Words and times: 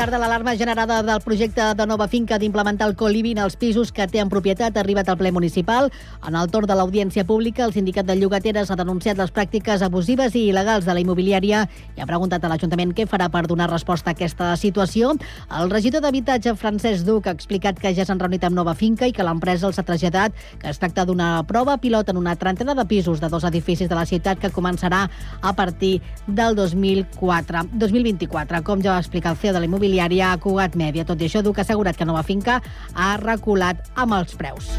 Tarda. 0.00 0.18
L'alarma 0.18 0.56
generada 0.56 1.02
del 1.02 1.20
projecte 1.20 1.60
de 1.76 1.86
nova 1.86 2.06
finca 2.08 2.38
d'implementar 2.38 2.86
el 2.88 2.94
coliving 2.96 3.38
als 3.38 3.56
pisos 3.60 3.90
que 3.92 4.06
té 4.08 4.22
en 4.22 4.30
propietat 4.32 4.76
ha 4.76 4.80
arribat 4.80 5.10
al 5.12 5.18
ple 5.20 5.28
municipal. 5.30 5.90
En 6.26 6.36
el 6.40 6.48
torn 6.48 6.64
de 6.70 6.76
l'audiència 6.78 7.26
pública, 7.28 7.66
el 7.66 7.74
sindicat 7.74 8.06
de 8.08 8.16
llogateres 8.16 8.70
ha 8.70 8.78
denunciat 8.80 9.18
les 9.20 9.28
pràctiques 9.28 9.84
abusives 9.84 10.32
i 10.40 10.46
il·legals 10.48 10.86
de 10.88 10.94
la 10.96 11.02
immobiliària 11.04 11.66
i 11.98 12.00
ha 12.00 12.06
preguntat 12.08 12.44
a 12.44 12.48
l'Ajuntament 12.48 12.94
què 12.96 13.04
farà 13.10 13.28
per 13.28 13.42
donar 13.44 13.66
resposta 13.68 14.08
a 14.08 14.16
aquesta 14.16 14.54
situació. 14.56 15.10
El 15.58 15.68
regidor 15.68 16.00
d'Habitatge, 16.00 16.56
Francesc 16.56 17.04
Duc, 17.04 17.28
ha 17.28 17.36
explicat 17.36 17.76
que 17.76 17.92
ja 17.92 18.08
s'han 18.08 18.24
reunit 18.24 18.48
amb 18.48 18.56
nova 18.56 18.72
finca 18.72 19.04
i 19.04 19.12
que 19.12 19.26
l'empresa 19.26 19.68
els 19.68 19.82
ha 19.82 19.84
traslladat 19.84 20.32
que 20.62 20.72
es 20.72 20.80
tracta 20.80 21.04
d'una 21.04 21.42
prova 21.44 21.76
pilot 21.76 22.08
en 22.08 22.22
una 22.22 22.36
trentena 22.40 22.74
de 22.74 22.86
pisos 22.86 23.20
de 23.20 23.28
dos 23.28 23.44
edificis 23.44 23.92
de 23.92 24.00
la 24.00 24.08
ciutat 24.08 24.40
que 24.40 24.48
començarà 24.48 25.10
a 25.42 25.52
partir 25.52 26.00
del 26.26 26.56
2004, 26.56 27.68
2024. 27.74 28.64
Com 28.64 28.80
ja 28.80 28.96
va 28.96 29.04
explicar 29.04 29.36
el 29.36 29.36
CEO 29.36 29.52
de 29.52 29.60
la 29.60 29.68
immobiliària 29.68 29.89
a 29.98 30.38
Cugat 30.38 30.76
Mèdia. 30.76 31.04
Tot 31.08 31.20
i 31.20 31.26
això, 31.26 31.42
Duc 31.42 31.58
ha 31.58 31.66
assegurat 31.66 31.96
que 31.96 32.08
Nova 32.08 32.22
Finca 32.22 32.60
ha 32.94 33.16
reculat 33.22 33.90
amb 33.96 34.14
els 34.20 34.36
preus. 34.38 34.70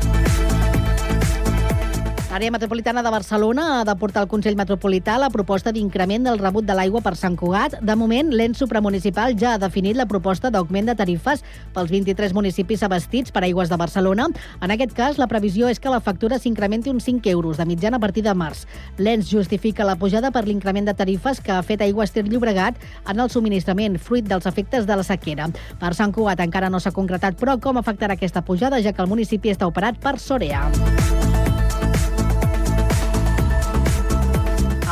L'àrea 2.32 2.48
metropolitana 2.48 3.02
de 3.04 3.12
Barcelona 3.12 3.64
ha 3.76 3.80
de 3.84 3.94
portar 4.00 4.22
al 4.22 4.30
Consell 4.32 4.56
Metropolità 4.56 5.18
la 5.20 5.28
proposta 5.30 5.74
d'increment 5.76 6.24
del 6.24 6.38
rebut 6.40 6.64
de 6.64 6.72
l'aigua 6.78 7.02
per 7.04 7.12
Sant 7.20 7.34
Cugat. 7.36 7.74
De 7.84 7.96
moment, 8.00 8.30
l'ens 8.32 8.62
supramunicipal 8.62 9.36
ja 9.36 9.50
ha 9.52 9.60
definit 9.60 9.98
la 10.00 10.06
proposta 10.08 10.48
d'augment 10.48 10.88
de 10.88 10.96
tarifes 10.96 11.44
pels 11.76 11.92
23 11.92 12.32
municipis 12.32 12.86
abastits 12.88 13.36
per 13.36 13.44
aigües 13.44 13.68
de 13.68 13.76
Barcelona. 13.76 14.30
En 14.64 14.72
aquest 14.72 14.96
cas, 14.96 15.20
la 15.20 15.28
previsió 15.28 15.68
és 15.68 15.84
que 15.84 15.92
la 15.92 16.00
factura 16.00 16.40
s'incrementi 16.40 16.88
uns 16.94 17.04
5 17.04 17.28
euros 17.34 17.60
de 17.60 17.66
mitjana 17.68 18.00
a 18.00 18.06
partir 18.06 18.24
de 18.24 18.34
març. 18.34 18.64
L'ens 18.96 19.28
justifica 19.28 19.84
la 19.84 19.98
pujada 20.00 20.32
per 20.32 20.46
l'increment 20.48 20.88
de 20.88 20.96
tarifes 20.96 21.44
que 21.44 21.52
ha 21.52 21.60
fet 21.68 21.84
Aigües 21.84 22.16
Ter 22.16 22.24
Llobregat 22.30 22.80
en 23.12 23.20
el 23.20 23.30
subministrament, 23.30 24.00
fruit 24.00 24.24
dels 24.24 24.48
efectes 24.48 24.88
de 24.88 24.96
la 24.96 25.04
sequera. 25.04 25.50
Per 25.84 25.92
Sant 26.00 26.16
Cugat 26.16 26.40
encara 26.48 26.72
no 26.72 26.80
s'ha 26.80 26.96
concretat, 26.96 27.36
però 27.36 27.60
com 27.60 27.84
afectarà 27.84 28.16
aquesta 28.16 28.40
pujada, 28.40 28.80
ja 28.80 28.96
que 28.96 29.04
el 29.04 29.12
municipi 29.12 29.52
està 29.52 29.68
operat 29.68 30.00
per 30.00 30.16
Sorea. 30.18 30.70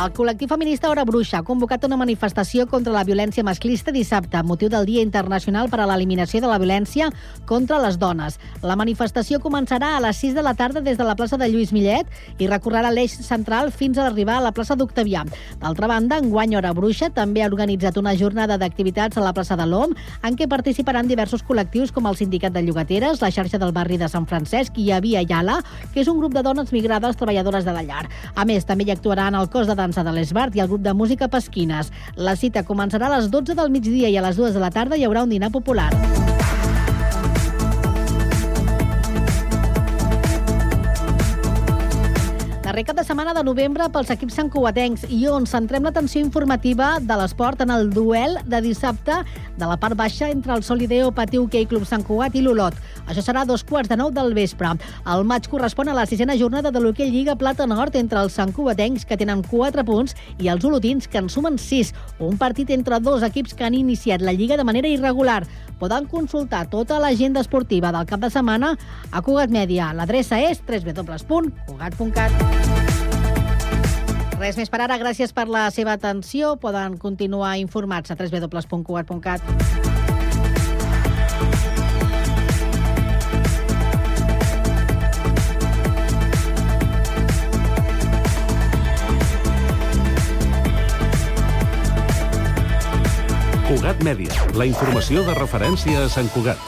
El 0.00 0.14
col·lectiu 0.16 0.48
feminista 0.48 0.88
Hora 0.88 1.02
Bruixa 1.04 1.42
ha 1.42 1.44
convocat 1.44 1.82
una 1.84 1.96
manifestació 2.00 2.64
contra 2.64 2.92
la 2.94 3.02
violència 3.04 3.42
masclista 3.44 3.92
dissabte, 3.92 4.40
motiu 4.48 4.70
del 4.72 4.86
Dia 4.88 5.02
Internacional 5.04 5.66
per 5.68 5.82
a 5.82 5.88
l'Eliminació 5.90 6.40
de 6.40 6.48
la 6.48 6.56
Violència 6.62 7.10
contra 7.44 7.76
les 7.82 7.98
Dones. 8.00 8.38
La 8.64 8.78
manifestació 8.80 9.42
començarà 9.44 9.90
a 9.98 10.00
les 10.00 10.16
6 10.22 10.38
de 10.38 10.44
la 10.46 10.54
tarda 10.56 10.80
des 10.80 10.96
de 10.96 11.04
la 11.04 11.16
plaça 11.18 11.36
de 11.36 11.50
Lluís 11.52 11.74
Millet 11.76 12.08
i 12.40 12.48
recorrerà 12.48 12.88
l'eix 12.94 13.12
central 13.26 13.68
fins 13.76 13.98
a 13.98 14.06
arribar 14.06 14.38
a 14.38 14.44
la 14.46 14.54
plaça 14.56 14.72
d'Octavià. 14.72 15.26
D'altra 15.60 15.90
banda, 15.92 16.16
enguany 16.16 16.56
Hora 16.56 16.72
Bruixa 16.72 17.10
també 17.12 17.44
ha 17.44 17.50
organitzat 17.52 18.00
una 18.00 18.16
jornada 18.16 18.56
d'activitats 18.56 19.20
a 19.20 19.26
la 19.26 19.34
plaça 19.36 19.60
de 19.60 19.68
l'OM 19.68 19.92
en 20.24 20.40
què 20.40 20.48
participaran 20.48 21.12
diversos 21.12 21.44
col·lectius 21.44 21.92
com 21.92 22.08
el 22.08 22.16
Sindicat 22.16 22.56
de 22.56 22.64
Llogateres, 22.64 23.20
la 23.20 23.28
xarxa 23.28 23.60
del 23.60 23.76
barri 23.76 24.00
de 24.00 24.08
Sant 24.08 24.24
Francesc 24.24 24.80
i 24.80 24.88
Avia 24.96 25.20
Yala, 25.20 25.60
que 25.92 26.00
és 26.00 26.08
un 26.08 26.24
grup 26.24 26.32
de 26.32 26.46
dones 26.48 26.72
migrades 26.72 27.20
treballadores 27.20 27.68
de 27.68 27.76
la 27.76 27.84
llar. 27.84 28.06
A 28.32 28.48
més, 28.48 28.64
també 28.64 28.88
hi 28.88 28.96
actuaran 28.96 29.36
el 29.36 29.52
cos 29.52 29.68
de 29.68 29.76
dansa 29.90 30.06
de 30.06 30.14
l'Esbart 30.14 30.54
i 30.54 30.62
el 30.62 30.70
grup 30.70 30.86
de 30.86 30.94
música 30.94 31.28
Pesquines. 31.28 31.90
La 32.16 32.36
cita 32.38 32.62
començarà 32.62 33.10
a 33.10 33.18
les 33.18 33.30
12 33.30 33.58
del 33.58 33.74
migdia 33.74 34.08
i 34.08 34.16
a 34.16 34.26
les 34.28 34.38
2 34.38 34.54
de 34.54 34.62
la 34.62 34.70
tarda 34.70 34.96
hi 34.96 35.06
haurà 35.08 35.26
un 35.26 35.34
dinar 35.34 35.50
popular. 35.50 35.90
Darrer 42.70 42.84
cap 42.86 42.94
de 42.94 43.02
setmana 43.02 43.32
de 43.34 43.42
novembre 43.42 43.88
pels 43.90 44.12
equips 44.14 44.36
santcugatencs 44.38 45.02
i 45.10 45.24
on 45.26 45.42
centrem 45.50 45.82
l'atenció 45.82 46.20
informativa 46.22 47.00
de 47.02 47.16
l'esport 47.18 47.58
en 47.64 47.72
el 47.74 47.88
duel 47.90 48.36
de 48.46 48.60
dissabte 48.62 49.16
de 49.58 49.66
la 49.66 49.74
part 49.76 49.98
baixa 49.98 50.28
entre 50.30 50.54
el 50.54 50.62
Solideo 50.62 51.10
Pati 51.10 51.40
Hockey 51.40 51.66
Club 51.66 51.82
Sant 51.82 52.04
Cugat 52.06 52.36
i 52.38 52.44
l'Olot. 52.44 52.76
Això 53.10 53.24
serà 53.26 53.42
dos 53.44 53.64
quarts 53.66 53.90
de 53.90 53.96
nou 53.98 54.12
del 54.14 54.30
vespre. 54.38 54.70
El 55.02 55.26
maig 55.26 55.48
correspon 55.50 55.90
a 55.90 55.96
la 55.98 56.06
sisena 56.06 56.38
jornada 56.38 56.70
de 56.70 56.78
l'Hockey 56.78 57.10
Lliga 57.10 57.34
Plata 57.34 57.66
Nord 57.66 57.98
entre 57.98 58.22
els 58.22 58.38
santcugatencs, 58.38 59.02
que 59.02 59.18
tenen 59.18 59.42
4 59.42 59.82
punts, 59.84 60.14
i 60.38 60.46
els 60.46 60.62
olotins, 60.64 61.10
que 61.10 61.18
en 61.18 61.28
sumen 61.28 61.58
6. 61.58 61.90
Un 62.22 62.38
partit 62.38 62.70
entre 62.70 63.02
dos 63.02 63.26
equips 63.26 63.58
que 63.58 63.66
han 63.66 63.74
iniciat 63.74 64.22
la 64.22 64.30
Lliga 64.30 64.54
de 64.56 64.68
manera 64.68 64.86
irregular. 64.86 65.42
Poden 65.82 66.06
consultar 66.06 66.68
tota 66.70 67.02
l'agenda 67.02 67.42
esportiva 67.42 67.90
del 67.90 68.06
cap 68.06 68.22
de 68.22 68.30
setmana 68.30 68.76
a 69.10 69.26
Cugat 69.26 69.50
Mèdia. 69.50 69.90
L'adreça 69.96 70.38
és 70.38 70.62
www.cugat.cat. 70.62 72.69
Res 74.40 74.56
més 74.56 74.70
per 74.72 74.78
ara. 74.80 74.96
Gràcies 74.96 75.34
per 75.36 75.44
la 75.52 75.66
seva 75.68 75.92
atenció. 75.98 76.54
Poden 76.56 76.96
continuar 76.96 77.58
informats 77.60 78.08
a 78.08 78.16
www.cugat.cat. 78.16 79.44
Cugat 93.70 94.00
Mèdia, 94.02 94.32
la 94.56 94.64
informació 94.66 95.20
de 95.28 95.36
referència 95.36 96.08
a 96.08 96.10
Sant 96.10 96.32
Cugat. 96.32 96.58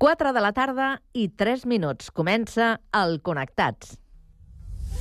4 0.00 0.32
de 0.32 0.40
la 0.40 0.56
tarda 0.56 0.94
i 1.12 1.28
3 1.28 1.68
minuts. 1.68 2.08
Comença 2.10 2.78
el 2.96 3.20
Connectats. 3.20 3.99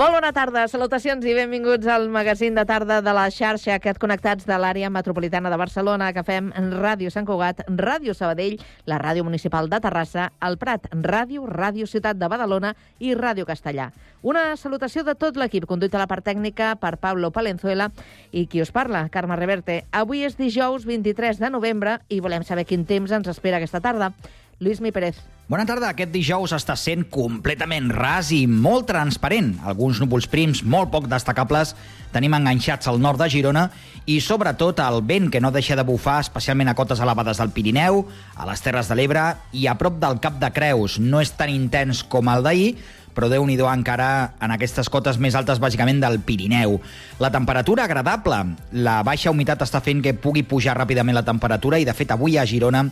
Molt 0.00 0.14
bona 0.16 0.30
tarda, 0.32 0.62
salutacions 0.64 1.26
i 1.28 1.34
benvinguts 1.36 1.84
al 1.92 2.06
magazín 2.08 2.54
de 2.56 2.62
tarda 2.64 3.02
de 3.04 3.12
la 3.12 3.26
xarxa 3.28 3.74
Aquest 3.74 3.98
Connectats 4.00 4.46
de 4.48 4.56
l'àrea 4.56 4.88
metropolitana 4.88 5.52
de 5.52 5.58
Barcelona 5.60 6.08
que 6.16 6.22
fem 6.24 6.48
en 6.56 6.70
Ràdio 6.72 7.12
Sant 7.12 7.28
Cugat, 7.28 7.60
Ràdio 7.68 8.14
Sabadell, 8.16 8.56
la 8.88 8.96
Ràdio 8.96 9.26
Municipal 9.28 9.68
de 9.68 9.82
Terrassa, 9.84 10.30
el 10.40 10.56
Prat 10.56 10.88
Ràdio, 11.04 11.44
Ràdio 11.44 11.84
Ciutat 11.84 12.16
de 12.16 12.32
Badalona 12.32 12.72
i 12.96 13.12
Ràdio 13.12 13.44
Castellà. 13.44 13.90
Una 14.22 14.56
salutació 14.56 15.04
de 15.04 15.18
tot 15.20 15.36
l'equip, 15.36 15.68
conduït 15.68 15.92
a 15.92 16.00
la 16.00 16.08
part 16.08 16.24
tècnica 16.24 16.78
per 16.80 16.96
Pablo 16.96 17.28
Palenzuela 17.28 17.92
i 18.32 18.46
qui 18.48 18.64
us 18.64 18.72
parla, 18.72 19.10
Carme 19.12 19.36
Reverte. 19.36 19.82
Avui 19.92 20.24
és 20.24 20.40
dijous 20.40 20.88
23 20.88 21.44
de 21.44 21.52
novembre 21.52 22.00
i 22.08 22.24
volem 22.24 22.40
saber 22.40 22.64
quin 22.64 22.88
temps 22.88 23.12
ens 23.12 23.28
espera 23.28 23.60
aquesta 23.60 23.84
tarda. 23.84 24.14
Lluís 24.60 24.82
Mi 24.84 24.90
Pérez. 24.92 25.16
Bona 25.48 25.64
tarda. 25.64 25.88
Aquest 25.94 26.10
dijous 26.12 26.52
està 26.52 26.74
sent 26.76 27.06
completament 27.08 27.86
ras 27.96 28.28
i 28.36 28.42
molt 28.44 28.84
transparent. 28.90 29.54
Alguns 29.64 30.02
núvols 30.02 30.26
prims 30.28 30.60
molt 30.60 30.90
poc 30.92 31.06
destacables 31.08 31.72
tenim 32.12 32.34
enganxats 32.36 32.90
al 32.90 33.00
nord 33.00 33.16
de 33.22 33.30
Girona 33.32 33.62
i 34.04 34.18
sobretot 34.20 34.82
el 34.84 35.00
vent 35.08 35.30
que 35.32 35.40
no 35.40 35.48
deixa 35.50 35.78
de 35.80 35.86
bufar, 35.88 36.18
especialment 36.20 36.68
a 36.68 36.74
cotes 36.76 37.00
elevades 37.00 37.40
del 37.40 37.54
Pirineu, 37.56 38.02
a 38.36 38.48
les 38.50 38.60
Terres 38.60 38.90
de 38.92 38.98
l'Ebre 39.00 39.22
i 39.56 39.64
a 39.64 39.78
prop 39.80 39.96
del 40.02 40.20
Cap 40.20 40.36
de 40.42 40.50
Creus. 40.52 40.98
No 41.00 41.22
és 41.24 41.32
tan 41.38 41.48
intens 41.48 42.02
com 42.04 42.28
el 42.28 42.44
d'ahir, 42.44 42.74
però 43.16 43.30
déu 43.32 43.46
nhi 43.48 43.56
encara 43.56 44.34
en 44.44 44.52
aquestes 44.52 44.90
cotes 44.92 45.16
més 45.16 45.34
altes, 45.34 45.58
bàsicament 45.58 46.02
del 46.04 46.20
Pirineu. 46.20 46.82
La 47.18 47.32
temperatura 47.32 47.84
agradable. 47.84 48.44
La 48.72 49.00
baixa 49.02 49.30
humitat 49.30 49.62
està 49.62 49.80
fent 49.80 50.02
que 50.02 50.12
pugui 50.12 50.42
pujar 50.42 50.76
ràpidament 50.76 51.16
la 51.16 51.24
temperatura 51.24 51.78
i, 51.78 51.88
de 51.88 51.94
fet, 51.96 52.12
avui 52.12 52.36
a 52.36 52.44
Girona 52.44 52.90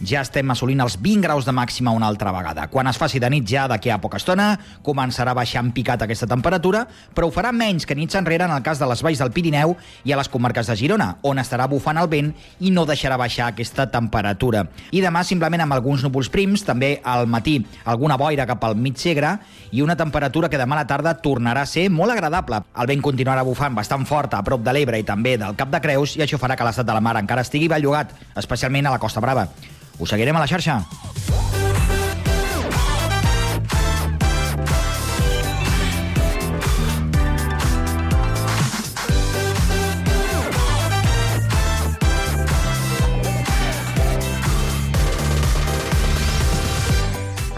ja 0.00 0.22
estem 0.24 0.48
assolint 0.52 0.80
els 0.80 0.96
20 1.00 1.24
graus 1.24 1.44
de 1.44 1.52
màxima 1.52 1.92
una 1.92 2.08
altra 2.08 2.32
vegada. 2.32 2.66
Quan 2.72 2.88
es 2.88 2.98
faci 2.98 3.20
de 3.20 3.28
nit 3.30 3.46
ja 3.48 3.66
d'aquí 3.68 3.90
a 3.92 4.00
poca 4.00 4.16
estona 4.20 4.54
començarà 4.84 5.34
a 5.34 5.36
baixar 5.36 5.62
en 5.64 5.72
picat 5.76 6.02
aquesta 6.02 6.28
temperatura, 6.30 6.86
però 7.14 7.28
ho 7.28 7.34
farà 7.34 7.52
menys 7.52 7.86
que 7.86 7.94
nits 7.94 8.16
enrere 8.16 8.46
en 8.46 8.54
el 8.54 8.62
cas 8.64 8.80
de 8.80 8.88
les 8.88 9.02
valls 9.04 9.20
del 9.20 9.32
Pirineu 9.32 9.76
i 10.04 10.12
a 10.12 10.18
les 10.20 10.28
comarques 10.28 10.70
de 10.70 10.76
Girona, 10.76 11.10
on 11.22 11.38
estarà 11.38 11.68
bufant 11.68 12.00
el 12.00 12.08
vent 12.08 12.32
i 12.60 12.72
no 12.72 12.86
deixarà 12.88 13.18
baixar 13.20 13.50
aquesta 13.50 13.90
temperatura. 13.92 14.64
I 14.90 15.02
demà 15.04 15.24
simplement 15.24 15.66
amb 15.66 15.76
alguns 15.76 16.04
núvols 16.06 16.30
prims, 16.32 16.64
també 16.64 17.00
al 17.04 17.26
matí 17.28 17.58
alguna 17.84 18.16
boira 18.16 18.46
cap 18.48 18.64
al 18.64 18.76
mig 18.76 18.96
segre 19.00 19.36
i 19.70 19.82
una 19.84 19.96
temperatura 19.96 20.48
que 20.48 20.58
demà 20.60 20.78
a 20.78 20.82
la 20.82 20.88
tarda 20.88 21.16
tornarà 21.20 21.66
a 21.66 21.68
ser 21.68 21.88
molt 21.90 22.14
agradable. 22.14 22.62
El 22.80 22.88
vent 22.88 23.04
continuarà 23.04 23.44
bufant 23.44 23.76
bastant 23.76 24.06
fort 24.08 24.34
a 24.34 24.44
prop 24.46 24.64
de 24.64 24.72
l'Ebre 24.72 25.00
i 25.00 25.04
també 25.04 25.36
del 25.40 25.58
Cap 25.58 25.70
de 25.70 25.82
Creus 25.84 26.16
i 26.16 26.24
això 26.24 26.40
farà 26.40 26.56
que 26.56 26.64
l'estat 26.64 26.88
de 26.88 26.96
la 26.96 27.04
mar 27.04 27.18
encara 27.20 27.44
estigui 27.44 27.68
bellugat, 27.68 28.14
especialment 28.40 28.88
a 28.88 28.96
la 28.96 29.02
Costa 29.02 29.20
Brava. 29.20 29.48
Us 30.00 30.08
seguirem 30.08 30.36
a 30.36 30.40
la 30.40 30.48
xarxa. 30.48 30.80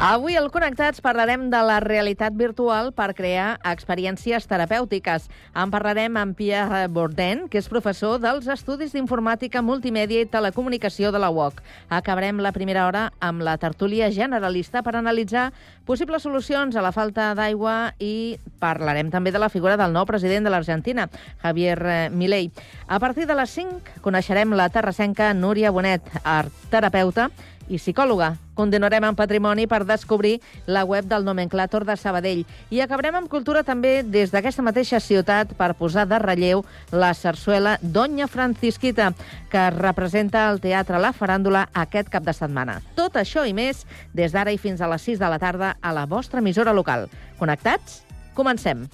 Avui 0.02 0.34
al 0.34 0.48
Connectats 0.50 0.98
parlarem 0.98 1.44
de 1.46 1.58
la 1.62 1.76
realitat 1.78 2.34
virtual 2.34 2.88
per 2.90 3.12
crear 3.14 3.60
experiències 3.70 4.48
terapèutiques. 4.50 5.28
En 5.54 5.70
parlarem 5.70 6.16
amb 6.18 6.34
Pierre 6.34 6.88
Bourdain, 6.90 7.44
que 7.46 7.60
és 7.60 7.68
professor 7.70 8.18
dels 8.18 8.48
Estudis 8.50 8.96
d'Informàtica, 8.96 9.62
Multimèdia 9.62 10.24
i 10.24 10.26
Telecomunicació 10.26 11.12
de 11.14 11.20
la 11.22 11.28
UOC. 11.30 11.62
Acabarem 11.94 12.42
la 12.42 12.50
primera 12.50 12.88
hora 12.88 13.04
amb 13.22 13.46
la 13.46 13.54
tertúlia 13.62 14.10
generalista 14.10 14.82
per 14.82 14.96
analitzar 14.98 15.52
possibles 15.86 16.26
solucions 16.26 16.74
a 16.74 16.82
la 16.82 16.90
falta 16.90 17.30
d'aigua 17.38 17.94
i 18.02 18.40
parlarem 18.58 19.14
també 19.14 19.30
de 19.30 19.38
la 19.38 19.52
figura 19.54 19.78
del 19.78 19.94
nou 19.94 20.02
president 20.10 20.42
de 20.42 20.50
l'Argentina, 20.50 21.06
Javier 21.46 22.10
Milei. 22.10 22.50
A 22.88 22.98
partir 22.98 23.30
de 23.30 23.38
les 23.38 23.54
5 23.54 24.02
coneixerem 24.02 24.50
la 24.58 24.66
terrassenca 24.66 25.30
Núria 25.30 25.70
Bonet, 25.70 26.10
art 26.24 26.50
terapeuta, 26.74 27.30
i 27.72 27.80
psicòloga. 27.80 28.36
Continuarem 28.54 29.06
en 29.08 29.16
patrimoni 29.16 29.66
per 29.66 29.82
descobrir 29.88 30.36
la 30.66 30.84
web 30.84 31.08
del 31.08 31.24
nomenclàtor 31.24 31.86
de 31.88 31.96
Sabadell. 31.96 32.44
I 32.70 32.82
acabarem 32.84 33.16
amb 33.16 33.30
cultura 33.32 33.64
també 33.64 34.02
des 34.04 34.30
d'aquesta 34.30 34.62
mateixa 34.62 35.00
ciutat 35.00 35.56
per 35.56 35.72
posar 35.78 36.04
de 36.08 36.20
relleu 36.20 36.64
la 36.92 37.14
sarsuela 37.16 37.78
Doña 37.82 38.28
Francisquita, 38.28 39.12
que 39.50 39.64
representa 39.70 40.48
el 40.50 40.60
teatre 40.60 41.00
La 41.00 41.14
Faràndula 41.16 41.66
aquest 41.72 42.12
cap 42.12 42.28
de 42.28 42.36
setmana. 42.36 42.80
Tot 42.94 43.16
això 43.16 43.46
i 43.48 43.56
més 43.56 43.86
des 44.12 44.36
d'ara 44.36 44.52
i 44.52 44.60
fins 44.60 44.80
a 44.80 44.90
les 44.92 45.08
6 45.08 45.18
de 45.18 45.32
la 45.32 45.40
tarda 45.40 45.76
a 45.80 45.96
la 45.96 46.06
vostra 46.06 46.44
emissora 46.44 46.76
local. 46.76 47.08
Connectats? 47.40 48.02
Comencem. 48.36 48.88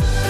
Dance 0.00 0.29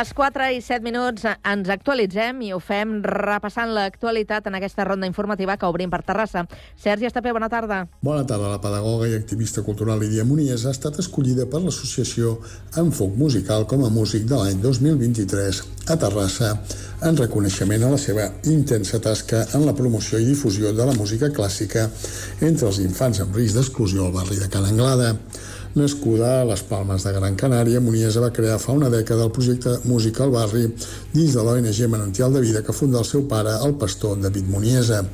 Les 0.00 0.14
4 0.16 0.46
i 0.56 0.60
7 0.64 0.80
minuts 0.80 1.26
ens 1.28 1.68
actualitzem 1.68 2.38
i 2.46 2.54
ho 2.54 2.58
fem 2.62 3.02
repassant 3.04 3.68
l'actualitat 3.76 4.46
en 4.48 4.54
aquesta 4.56 4.86
ronda 4.88 5.08
informativa 5.08 5.58
que 5.60 5.68
obrim 5.68 5.90
per 5.92 6.00
Terrassa. 6.06 6.46
Sergi 6.80 7.08
Estapé, 7.08 7.34
bona 7.36 7.50
tarda. 7.52 7.82
Bona 8.00 8.24
tarda. 8.24 8.48
La 8.54 8.62
pedagoga 8.62 9.10
i 9.10 9.18
activista 9.18 9.64
cultural 9.66 10.00
Lídia 10.00 10.24
Munies 10.24 10.64
ha 10.64 10.72
estat 10.72 10.96
escollida 11.02 11.44
per 11.52 11.60
l'associació 11.66 12.38
Enfoc 12.80 13.18
Musical 13.20 13.66
com 13.68 13.84
a 13.84 13.92
músic 13.92 14.24
de 14.30 14.40
l'any 14.40 14.62
2023 14.64 15.62
a 15.92 15.98
Terrassa 16.00 16.54
en 17.04 17.20
reconeixement 17.20 17.84
a 17.84 17.92
la 17.92 18.00
seva 18.00 18.30
intensa 18.48 19.02
tasca 19.04 19.44
en 19.52 19.68
la 19.68 19.76
promoció 19.76 20.20
i 20.20 20.30
difusió 20.32 20.72
de 20.72 20.88
la 20.88 20.96
música 20.96 21.28
clàssica 21.28 21.90
entre 22.40 22.72
els 22.72 22.80
infants 22.80 23.20
amb 23.20 23.36
risc 23.36 23.58
d'exclusió 23.58 24.08
al 24.08 24.16
barri 24.16 24.40
de 24.40 24.48
Can 24.48 24.72
Anglada. 24.72 25.16
Nascuda 25.70 26.40
a 26.40 26.44
les 26.44 26.64
Palmes 26.66 27.04
de 27.06 27.12
Gran 27.14 27.36
Canària, 27.38 27.78
Muniesa 27.78 28.18
va 28.18 28.32
crear 28.34 28.56
fa 28.58 28.72
una 28.74 28.88
dècada 28.90 29.22
el 29.22 29.30
projecte 29.30 29.76
Música 29.86 30.24
al 30.24 30.32
Barri 30.34 30.64
dins 31.12 31.36
de 31.36 31.44
l'ONG 31.46 31.78
Manantial 31.86 32.34
de 32.34 32.42
Vida 32.42 32.64
que 32.66 32.74
funda 32.74 32.98
el 32.98 33.06
seu 33.06 33.22
pare, 33.30 33.52
el 33.62 33.76
pastor 33.78 34.18
David 34.18 34.50
Muniesa. 34.50 35.04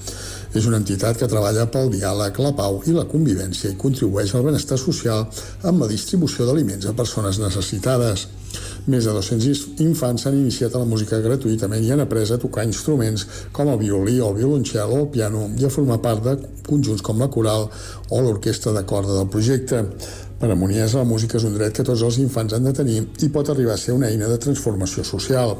És 0.57 0.65
una 0.65 0.81
entitat 0.81 1.21
que 1.21 1.29
treballa 1.29 1.67
pel 1.69 1.93
diàleg, 1.93 2.41
la 2.41 2.55
pau 2.57 2.81
i 2.89 2.97
la 2.97 3.05
convivència 3.05 3.69
i 3.69 3.77
contribueix 3.77 4.33
al 4.33 4.47
benestar 4.49 4.81
social 4.81 5.27
amb 5.61 5.85
la 5.85 5.91
distribució 5.93 6.49
d'aliments 6.49 6.89
a 6.89 6.97
persones 6.97 7.37
necessitades. 7.43 8.25
Més 8.87 9.05
de 9.05 9.13
200 9.13 9.83
infants 9.83 10.23
s'han 10.25 10.37
iniciat 10.39 10.73
a 10.73 10.81
la 10.81 10.89
música 10.89 11.19
gratuïtament 11.21 11.85
i 11.85 11.91
han 11.93 12.01
après 12.05 12.31
a 12.33 12.39
tocar 12.41 12.65
instruments 12.65 13.27
com 13.53 13.69
el 13.73 13.81
violí 13.83 14.21
o 14.21 14.31
el 14.31 14.39
violoncel 14.39 14.95
o 14.95 15.01
el 15.03 15.09
piano 15.13 15.49
i 15.59 15.67
a 15.67 15.73
formar 15.75 15.99
part 16.05 16.23
de 16.25 16.37
conjunts 16.69 17.03
com 17.03 17.19
la 17.21 17.29
coral 17.29 17.67
o 18.09 18.21
l'orquestra 18.23 18.73
de 18.73 18.87
corda 18.87 19.19
del 19.19 19.29
projecte. 19.29 19.83
Per 20.37 20.51
a 20.51 20.53
la 20.53 21.05
música 21.09 21.39
és 21.39 21.45
un 21.49 21.55
dret 21.57 21.73
que 21.73 21.85
tots 21.89 22.03
els 22.05 22.19
infants 22.21 22.53
han 22.53 22.67
de 22.69 22.73
tenir 22.77 22.99
i 23.25 23.29
pot 23.33 23.49
arribar 23.49 23.73
a 23.73 23.81
ser 23.81 23.95
una 23.97 24.11
eina 24.13 24.27
de 24.29 24.37
transformació 24.37 25.05
social. 25.09 25.55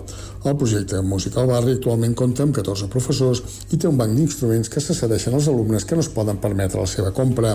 El 0.45 0.57
projecte 0.61 1.01
Música 1.01 1.41
al 1.41 1.49
Barri 1.49 1.79
actualment 1.79 2.13
compta 2.15 2.45
amb 2.45 2.53
14 2.59 2.91
professors 2.93 3.41
i 3.73 3.79
té 3.81 3.89
un 3.89 3.97
banc 3.97 4.13
d'instruments 4.13 4.69
que 4.69 4.83
se 4.85 4.97
cedeixen 4.99 5.33
als 5.39 5.49
alumnes 5.49 5.89
que 5.89 5.97
no 5.97 6.05
es 6.05 6.11
poden 6.13 6.43
permetre 6.43 6.83
la 6.83 6.91
seva 6.93 7.15
compra. 7.17 7.55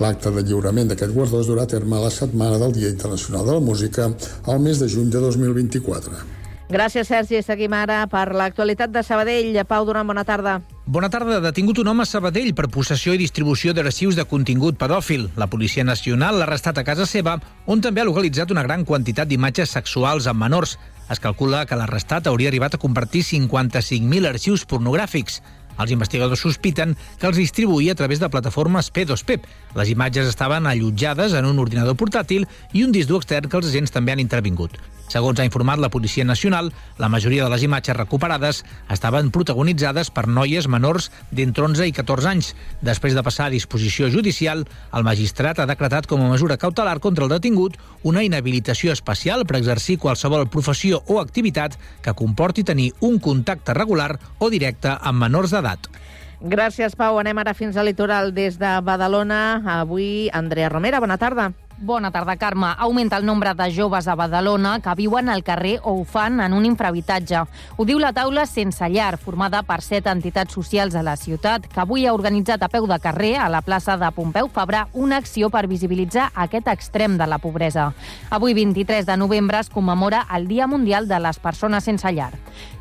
L'acte 0.00 0.32
de 0.32 0.46
lliurament 0.46 0.88
d'aquest 0.88 1.12
guardó 1.12 1.42
es 1.44 1.50
durà 1.52 1.68
a 1.68 1.72
terme 1.74 2.00
la 2.00 2.14
setmana 2.14 2.56
del 2.62 2.72
Dia 2.78 2.94
Internacional 2.96 3.44
de 3.44 3.58
la 3.58 3.66
Música 3.68 4.08
al 4.08 4.64
mes 4.64 4.80
de 4.80 4.88
juny 4.88 5.12
de 5.12 5.20
2024. 5.20 6.43
Gràcies, 6.68 7.06
Sergi. 7.06 7.42
Seguim 7.44 7.74
ara 7.76 8.06
per 8.08 8.30
l'actualitat 8.32 8.88
de 8.90 9.02
Sabadell. 9.04 9.58
Pau 9.68 9.84
Duran, 9.84 10.06
bona 10.08 10.24
tarda. 10.24 10.62
Bona 10.86 11.10
tarda. 11.12 11.40
Detingut 11.44 11.78
un 11.82 11.90
home 11.92 12.02
a 12.02 12.08
Sabadell 12.08 12.54
per 12.56 12.70
possessió 12.72 13.12
i 13.12 13.20
distribució 13.20 13.74
d'arxius 13.76 14.16
de 14.16 14.24
contingut 14.24 14.78
pedòfil. 14.80 15.28
La 15.36 15.50
Policia 15.52 15.84
Nacional 15.84 16.38
l'ha 16.38 16.48
arrestat 16.48 16.80
a 16.80 16.84
casa 16.84 17.04
seva, 17.06 17.36
on 17.66 17.84
també 17.84 18.00
ha 18.00 18.08
localitzat 18.08 18.50
una 18.50 18.64
gran 18.64 18.86
quantitat 18.88 19.28
d'imatges 19.28 19.76
sexuals 19.76 20.26
amb 20.26 20.40
menors. 20.40 20.78
Es 21.12 21.20
calcula 21.20 21.66
que 21.68 21.76
l'arrestat 21.76 22.26
hauria 22.26 22.48
arribat 22.48 22.74
a 22.74 22.80
compartir 22.80 23.26
55.000 23.28 24.32
arxius 24.32 24.64
pornogràfics. 24.64 25.42
Els 25.78 25.90
investigadors 25.90 26.40
sospiten 26.40 26.96
que 27.18 27.26
els 27.28 27.36
distribuïa 27.36 27.92
a 27.92 27.98
través 27.98 28.20
de 28.22 28.30
plataformes 28.30 28.92
P2P. 28.94 29.40
Les 29.74 29.90
imatges 29.90 30.30
estaven 30.30 30.66
allotjades 30.70 31.34
en 31.34 31.46
un 31.50 31.58
ordinador 31.58 31.98
portàtil 31.98 32.48
i 32.72 32.84
un 32.86 32.92
disc 32.94 33.10
dur 33.10 33.22
extern 33.22 33.50
que 33.50 33.58
els 33.58 33.70
agents 33.72 33.94
també 33.94 34.14
han 34.14 34.22
intervingut. 34.22 34.78
Segons 35.08 35.38
ha 35.38 35.44
informat 35.44 35.78
la 35.78 35.90
Policia 35.92 36.24
Nacional, 36.24 36.70
la 36.98 37.10
majoria 37.12 37.44
de 37.44 37.50
les 37.52 37.62
imatges 37.66 37.96
recuperades 37.96 38.62
estaven 38.90 39.30
protagonitzades 39.34 40.10
per 40.10 40.24
noies 40.28 40.66
menors 40.70 41.10
d'entre 41.30 41.66
11 41.66 41.88
i 41.90 41.92
14 41.92 42.30
anys. 42.30 42.52
Després 42.80 43.14
de 43.14 43.22
passar 43.26 43.46
a 43.46 43.52
disposició 43.52 44.08
judicial, 44.10 44.64
el 44.96 45.04
magistrat 45.04 45.60
ha 45.60 45.68
decretat 45.68 46.08
com 46.08 46.24
a 46.24 46.30
mesura 46.32 46.56
cautelar 46.56 46.96
contra 47.04 47.28
el 47.28 47.34
detingut 47.34 47.76
una 48.02 48.24
inhabilitació 48.24 48.96
especial 48.96 49.44
per 49.44 49.60
exercir 49.60 49.98
qualsevol 50.00 50.48
professió 50.48 51.02
o 51.06 51.20
activitat 51.20 51.76
que 52.02 52.16
comporti 52.16 52.64
tenir 52.64 52.92
un 53.00 53.20
contacte 53.20 53.76
regular 53.76 54.14
o 54.38 54.50
directe 54.50 54.96
amb 55.00 55.20
menors 55.20 55.52
d'edat. 55.52 55.92
Gràcies, 56.40 56.96
Pau. 56.98 57.18
Anem 57.20 57.38
ara 57.38 57.54
fins 57.54 57.76
al 57.76 57.86
litoral 57.88 58.32
des 58.34 58.58
de 58.58 58.72
Badalona. 58.82 59.62
Avui, 59.80 60.30
Andrea 60.32 60.68
Romera, 60.68 61.00
bona 61.00 61.18
tarda. 61.18 61.52
Bona 61.84 62.10
tarda, 62.10 62.38
Carme. 62.38 62.68
Augmenta 62.78 63.18
el 63.18 63.26
nombre 63.26 63.52
de 63.52 63.70
joves 63.70 64.08
a 64.08 64.14
Badalona 64.14 64.80
que 64.80 64.94
viuen 64.96 65.28
al 65.28 65.42
carrer 65.44 65.80
o 65.82 65.92
ho 65.92 66.04
fan 66.04 66.40
en 66.40 66.54
un 66.54 66.64
infrahabitatge. 66.64 67.42
Ho 67.76 67.84
diu 67.84 67.98
la 68.00 68.14
taula 68.16 68.46
Sense 68.48 68.88
Llar, 68.88 69.18
formada 69.20 69.60
per 69.68 69.82
set 69.84 70.06
entitats 70.08 70.56
socials 70.56 70.94
de 70.96 71.02
la 71.04 71.18
ciutat, 71.20 71.66
que 71.68 71.82
avui 71.82 72.06
ha 72.06 72.14
organitzat 72.16 72.64
a 72.64 72.70
peu 72.72 72.86
de 72.88 72.96
carrer, 73.04 73.34
a 73.36 73.50
la 73.52 73.60
plaça 73.60 73.98
de 74.00 74.08
Pompeu 74.16 74.48
Fabra, 74.48 74.86
una 74.94 75.18
acció 75.20 75.50
per 75.52 75.66
visibilitzar 75.68 76.30
aquest 76.32 76.70
extrem 76.72 77.18
de 77.18 77.26
la 77.28 77.36
pobresa. 77.36 77.90
Avui, 78.30 78.54
23 78.54 79.04
de 79.04 79.18
novembre, 79.20 79.60
es 79.60 79.68
commemora 79.68 80.24
el 80.32 80.48
Dia 80.48 80.66
Mundial 80.66 81.06
de 81.06 81.20
les 81.20 81.38
Persones 81.38 81.84
Sense 81.84 82.14
Llar. 82.16 82.32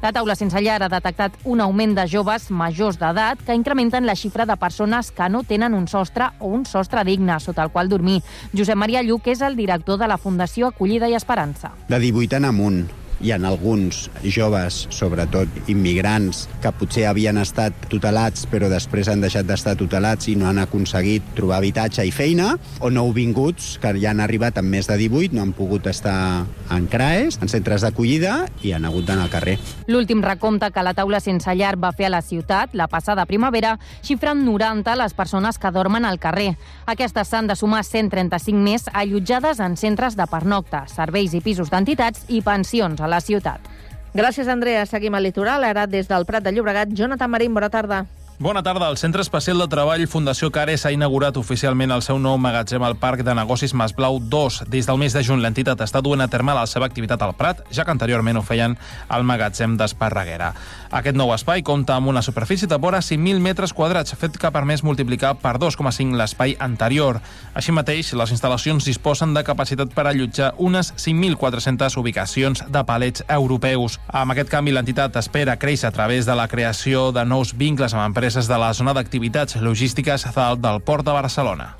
La 0.01 0.13
taula 0.13 0.37
Sense 0.39 0.63
Llar 0.63 0.79
ha 0.81 0.87
detectat 0.87 1.35
un 1.43 1.59
augment 1.59 1.97
de 1.99 2.07
joves 2.07 2.47
majors 2.51 3.01
d'edat 3.03 3.43
que 3.43 3.59
incrementen 3.59 4.07
la 4.07 4.15
xifra 4.15 4.45
de 4.45 4.55
persones 4.55 5.11
que 5.11 5.27
no 5.27 5.43
tenen 5.43 5.73
un 5.73 5.89
sostre 5.91 6.31
o 6.39 6.47
un 6.55 6.63
sostre 6.65 7.03
digne 7.03 7.41
sota 7.41 7.67
el 7.67 7.71
qual 7.75 7.89
dormir. 7.89 8.21
Josep 8.55 8.79
Maria 8.79 8.92
Lluc 9.01 9.27
és 9.33 9.41
el 9.41 9.55
director 9.55 9.97
de 9.97 10.07
la 10.07 10.19
Fundació 10.21 10.67
Acollida 10.67 11.09
i 11.09 11.15
Esperança. 11.17 11.71
De 11.89 11.97
18 11.99 12.37
en 12.37 12.45
amunt. 12.45 12.83
Hi 13.23 13.31
ha 13.31 13.39
alguns 13.47 14.09
joves, 14.23 14.83
sobretot 14.91 15.47
immigrants, 15.71 16.45
que 16.61 16.71
potser 16.75 17.05
havien 17.07 17.39
estat 17.39 17.87
tutelats 17.91 18.45
però 18.51 18.67
després 18.71 19.07
han 19.07 19.23
deixat 19.23 19.47
d'estar 19.47 19.77
tutelats 19.79 20.27
i 20.27 20.35
no 20.39 20.49
han 20.49 20.59
aconseguit 20.61 21.33
trobar 21.37 21.61
habitatge 21.61 22.03
i 22.03 22.11
feina, 22.11 22.53
o 22.83 22.91
nouvinguts 22.91 23.77
que 23.81 23.93
ja 24.01 24.11
han 24.11 24.21
arribat 24.23 24.59
amb 24.59 24.73
més 24.75 24.89
de 24.91 24.97
18, 24.99 25.35
no 25.35 25.45
han 25.45 25.53
pogut 25.55 25.87
estar 25.87 26.43
en 26.73 26.87
CRAES, 26.91 27.39
en 27.41 27.51
centres 27.51 27.85
d'acollida, 27.85 28.43
i 28.63 28.73
han 28.75 28.85
hagut 28.85 29.07
d'anar 29.07 29.27
al 29.27 29.33
carrer. 29.33 29.57
L'últim 29.87 30.23
recompte 30.23 30.69
que 30.73 30.83
la 30.83 30.95
taula 30.97 31.21
sense 31.23 31.55
llar 31.55 31.75
va 31.79 31.93
fer 31.95 32.09
a 32.09 32.13
la 32.17 32.21
ciutat 32.21 32.75
la 32.75 32.89
passada 32.91 33.25
primavera 33.29 33.77
xifra 34.03 34.33
en 34.35 34.43
90 34.45 34.97
les 34.99 35.15
persones 35.15 35.59
que 35.59 35.71
dormen 35.71 36.05
al 36.05 36.19
carrer. 36.19 36.55
Aquestes 36.91 37.31
s'han 37.31 37.47
de 37.47 37.55
sumar 37.55 37.83
135 37.87 38.59
més 38.59 38.89
allotjades 38.91 39.61
en 39.63 39.77
centres 39.79 40.17
de 40.19 40.27
pernocta, 40.27 40.85
serveis 40.91 41.33
i 41.33 41.41
pisos 41.41 41.71
d'entitats 41.71 42.27
i 42.27 42.41
pensions 42.43 42.99
a 43.01 43.12
la 43.13 43.21
ciutat. 43.21 43.71
Gràcies, 44.13 44.49
Andrea. 44.49 44.85
Seguim 44.85 45.15
al 45.17 45.25
litoral. 45.25 45.63
Ara, 45.65 45.87
des 45.87 46.09
del 46.09 46.25
Prat 46.29 46.43
de 46.45 46.53
Llobregat, 46.53 46.93
Jonathan 46.93 47.31
Marín, 47.33 47.53
bona 47.53 47.71
tarda. 47.73 48.03
Bona 48.43 48.61
tarda. 48.61 48.89
El 48.89 48.97
Centre 48.97 49.21
Especial 49.21 49.57
de 49.57 49.69
Treball 49.71 50.01
Fundació 50.03 50.49
Cares 50.51 50.83
ha 50.83 50.91
inaugurat 50.91 51.37
oficialment 51.39 51.93
el 51.95 52.01
seu 52.03 52.17
nou 52.19 52.35
magatzem 52.35 52.83
al 52.83 52.97
Parc 52.99 53.21
de 53.23 53.31
Negocis 53.37 53.71
Masblau 53.71 54.17
2. 54.19 54.65
Des 54.67 54.83
del 54.89 54.97
mes 54.99 55.13
de 55.15 55.21
juny 55.23 55.39
l'entitat 55.39 55.79
està 55.85 56.01
duent 56.03 56.19
a 56.19 56.27
terme 56.27 56.51
la 56.51 56.65
seva 56.67 56.83
activitat 56.83 57.23
al 57.23 57.31
Prat, 57.39 57.61
ja 57.71 57.85
que 57.87 57.93
anteriorment 57.95 58.35
ho 58.35 58.43
feien 58.43 58.75
al 59.07 59.23
magatzem 59.23 59.77
d'Esparreguera. 59.79 60.49
Aquest 60.91 61.15
nou 61.15 61.31
espai 61.31 61.63
compta 61.63 61.95
amb 61.95 62.11
una 62.11 62.21
superfície 62.21 62.67
de 62.67 62.75
vora 62.75 62.99
5.000 62.99 63.39
metres 63.39 63.71
quadrats, 63.71 64.11
fet 64.19 64.35
que 64.35 64.49
ha 64.49 64.51
permès 64.51 64.83
multiplicar 64.83 65.37
per 65.39 65.55
2,5 65.55 66.19
l'espai 66.19 66.57
anterior. 66.59 67.21
Així 67.55 67.71
mateix, 67.71 68.11
les 68.11 68.35
instal·lacions 68.35 68.83
disposen 68.83 69.31
de 69.33 69.45
capacitat 69.47 69.95
per 69.95 70.05
allotjar 70.09 70.51
unes 70.57 70.91
5.400 70.97 71.95
ubicacions 71.95 72.65
de 72.67 72.83
palets 72.83 73.23
europeus. 73.29 74.01
Amb 74.11 74.35
aquest 74.35 74.51
canvi, 74.51 74.75
l'entitat 74.75 75.15
espera 75.23 75.55
créixer 75.55 75.87
a 75.87 75.95
través 75.95 76.27
de 76.27 76.35
la 76.35 76.49
creació 76.51 77.13
de 77.15 77.23
nous 77.23 77.55
vincles 77.55 77.95
amb 77.95 78.03
empreses 78.09 78.32
de 78.33 78.57
la 78.57 78.73
zona 78.73 78.93
d'activitats 78.97 79.59
logístiques 79.61 80.25
del 80.33 80.81
Port 80.81 81.05
de 81.05 81.13
Barcelona. 81.13 81.75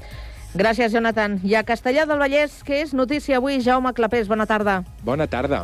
Gràcies, 0.53 0.93
Jonathan. 0.93 1.39
I 1.43 1.55
a 1.57 1.63
Castellà 1.65 2.05
del 2.05 2.19
Vallès, 2.21 2.59
que 2.63 2.83
és 2.83 2.93
notícia 2.93 3.39
avui, 3.39 3.57
Jaume 3.61 3.93
Clapés, 3.97 4.27
bona 4.29 4.45
tarda. 4.45 4.83
Bona 5.01 5.25
tarda. 5.25 5.63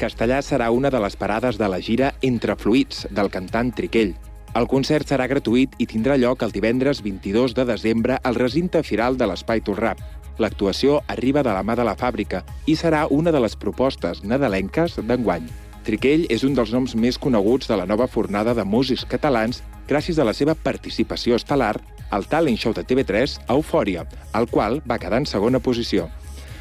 Castellà 0.00 0.40
serà 0.40 0.70
una 0.72 0.88
de 0.88 1.00
les 1.04 1.16
parades 1.20 1.58
de 1.60 1.68
la 1.68 1.80
gira 1.84 2.14
Entre 2.22 2.56
Fluids, 2.56 3.04
del 3.10 3.28
cantant 3.28 3.74
Triquell. 3.76 4.14
El 4.56 4.66
concert 4.66 5.06
serà 5.12 5.28
gratuït 5.28 5.76
i 5.78 5.86
tindrà 5.86 6.16
lloc 6.16 6.40
el 6.42 6.56
divendres 6.56 7.02
22 7.04 7.52
de 7.54 7.66
desembre 7.68 8.16
al 8.24 8.40
recinte 8.40 8.80
firal 8.82 9.20
de 9.20 9.28
l'Espai 9.28 9.60
Torrap. 9.60 10.00
L'actuació 10.40 11.02
arriba 11.06 11.44
de 11.44 11.52
la 11.52 11.62
mà 11.62 11.76
de 11.76 11.84
la 11.84 11.98
fàbrica 12.00 12.40
i 12.64 12.78
serà 12.80 13.04
una 13.12 13.30
de 13.30 13.44
les 13.44 13.54
propostes 13.60 14.24
nadalenques 14.24 14.96
d'enguany. 15.04 15.44
Triquell 15.84 16.24
és 16.32 16.42
un 16.44 16.56
dels 16.56 16.72
noms 16.72 16.96
més 16.96 17.18
coneguts 17.20 17.68
de 17.68 17.76
la 17.76 17.86
nova 17.88 18.08
fornada 18.08 18.54
de 18.56 18.64
músics 18.64 19.04
catalans 19.08 19.62
gràcies 19.90 20.20
a 20.22 20.24
la 20.24 20.34
seva 20.36 20.54
participació 20.54 21.34
estel·lar 21.34 21.74
al 22.14 22.26
talent 22.30 22.58
show 22.58 22.74
de 22.74 22.84
TV3 22.86 23.40
Eufòria, 23.50 24.04
el 24.38 24.46
qual 24.50 24.78
va 24.86 24.98
quedar 25.02 25.18
en 25.18 25.26
segona 25.26 25.58
posició. 25.58 26.06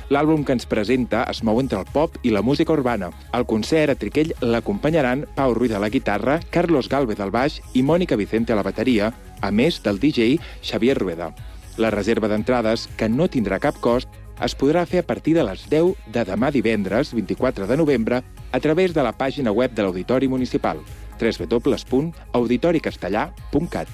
L'àlbum 0.09 0.41
que 0.41 0.55
ens 0.57 0.65
presenta 0.65 1.21
es 1.29 1.43
mou 1.45 1.59
entre 1.61 1.77
el 1.77 1.89
pop 1.93 2.15
i 2.25 2.31
la 2.33 2.41
música 2.41 2.73
urbana. 2.73 3.11
Al 3.31 3.45
concert, 3.45 3.93
a 3.93 3.95
Triquell 3.95 4.33
l'acompanyaran 4.41 5.27
Pau 5.35 5.53
Ruiz 5.53 5.75
a 5.77 5.81
la 5.81 5.91
guitarra, 5.93 6.39
Carlos 6.49 6.89
Galvez 6.89 7.19
al 7.21 7.29
baix 7.29 7.59
i 7.77 7.83
Mònica 7.85 8.17
Vicente 8.17 8.53
a 8.53 8.57
la 8.57 8.65
bateria, 8.65 9.11
a 9.41 9.51
més 9.51 9.77
del 9.85 10.01
DJ 10.01 10.39
Xavier 10.65 10.97
Rueda. 10.97 11.29
La 11.77 11.91
reserva 11.93 12.27
d'entrades, 12.27 12.87
que 12.97 13.09
no 13.09 13.29
tindrà 13.29 13.59
cap 13.61 13.77
cost, 13.79 14.09
es 14.41 14.55
podrà 14.57 14.87
fer 14.89 15.03
a 15.03 15.05
partir 15.05 15.35
de 15.37 15.45
les 15.45 15.67
10 15.69 15.93
de 16.15 16.25
demà 16.25 16.49
divendres, 16.49 17.13
24 17.13 17.69
de 17.69 17.77
novembre, 17.77 18.23
a 18.51 18.59
través 18.59 18.97
de 18.97 19.05
la 19.05 19.13
pàgina 19.13 19.53
web 19.53 19.77
de 19.77 19.85
l'Auditori 19.85 20.27
Municipal 20.27 20.81
www.auditoricastellà.cat. 21.19 23.87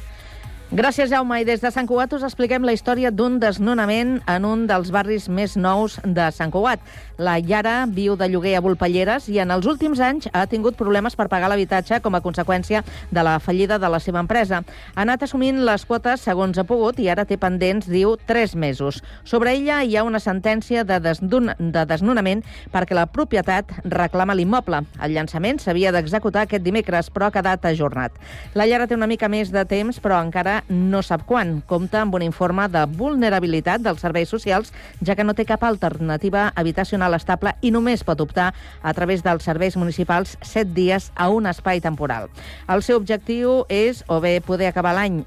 Gràcies, 0.72 1.12
Jaume. 1.12 1.38
I 1.38 1.46
des 1.46 1.62
de 1.62 1.70
Sant 1.70 1.86
Cugat 1.86 2.16
us 2.18 2.24
expliquem 2.26 2.64
la 2.66 2.74
història 2.74 3.12
d'un 3.14 3.36
desnonament 3.38 4.16
en 4.26 4.46
un 4.50 4.64
dels 4.66 4.90
barris 4.90 5.28
més 5.30 5.54
nous 5.54 6.00
de 6.02 6.26
Sant 6.34 6.50
Cugat. 6.50 6.82
La 7.22 7.36
Yara 7.38 7.86
viu 7.86 8.16
de 8.18 8.26
lloguer 8.28 8.56
a 8.58 8.62
Volpelleres 8.66 9.28
i 9.30 9.38
en 9.40 9.54
els 9.54 9.68
últims 9.70 10.02
anys 10.02 10.26
ha 10.34 10.48
tingut 10.50 10.76
problemes 10.76 11.14
per 11.16 11.28
pagar 11.30 11.52
l'habitatge 11.52 12.00
com 12.02 12.18
a 12.18 12.22
conseqüència 12.26 12.82
de 13.14 13.24
la 13.24 13.36
fallida 13.40 13.78
de 13.78 13.92
la 13.94 14.00
seva 14.02 14.24
empresa. 14.26 14.64
Ha 14.96 15.04
anat 15.06 15.28
assumint 15.28 15.62
les 15.68 15.86
quotes 15.86 16.26
segons 16.26 16.58
ha 16.58 16.66
pogut 16.66 16.98
i 17.00 17.12
ara 17.14 17.28
té 17.30 17.38
pendents, 17.38 17.86
diu, 17.86 18.18
3 18.26 18.58
mesos. 18.58 19.04
Sobre 19.24 19.54
ella 19.54 19.84
hi 19.84 19.96
ha 19.96 20.04
una 20.04 20.20
sentència 20.20 20.84
de, 20.84 20.98
desdon 21.00 21.54
de 21.60 21.86
desnonament 21.86 22.42
perquè 22.74 22.98
la 22.98 23.06
propietat 23.06 23.70
reclama 23.86 24.34
l'immoble. 24.34 24.82
El 24.98 25.14
llançament 25.14 25.62
s'havia 25.62 25.94
d'executar 25.94 26.50
aquest 26.50 26.66
dimecres, 26.66 27.14
però 27.14 27.30
ha 27.30 27.38
quedat 27.38 27.70
ajornat. 27.70 28.18
La 28.58 28.66
Yara 28.66 28.90
té 28.90 28.98
una 28.98 29.08
mica 29.08 29.30
més 29.30 29.54
de 29.54 29.62
temps, 29.70 30.02
però 30.02 30.20
encara 30.26 30.55
no 30.70 31.02
sap 31.04 31.26
quan. 31.28 31.60
Compta 31.68 32.02
amb 32.02 32.16
un 32.16 32.24
informe 32.26 32.68
de 32.72 32.86
vulnerabilitat 32.98 33.84
dels 33.84 34.02
serveis 34.02 34.30
socials, 34.30 34.72
ja 35.04 35.16
que 35.16 35.26
no 35.26 35.36
té 35.36 35.46
cap 35.46 35.64
alternativa 35.64 36.52
habitacional 36.56 37.18
estable 37.18 37.56
i 37.62 37.72
només 37.76 38.06
pot 38.08 38.22
optar 38.22 38.52
a 38.82 38.94
través 38.94 39.24
dels 39.26 39.44
serveis 39.44 39.76
municipals 39.78 40.38
7 40.42 40.72
dies 40.76 41.12
a 41.16 41.30
un 41.30 41.48
espai 41.48 41.82
temporal. 41.82 42.30
El 42.72 42.84
seu 42.86 42.98
objectiu 43.02 43.64
és 43.70 44.04
o 44.08 44.20
bé 44.24 44.40
poder 44.46 44.70
acabar 44.72 44.96
l'any 44.96 45.24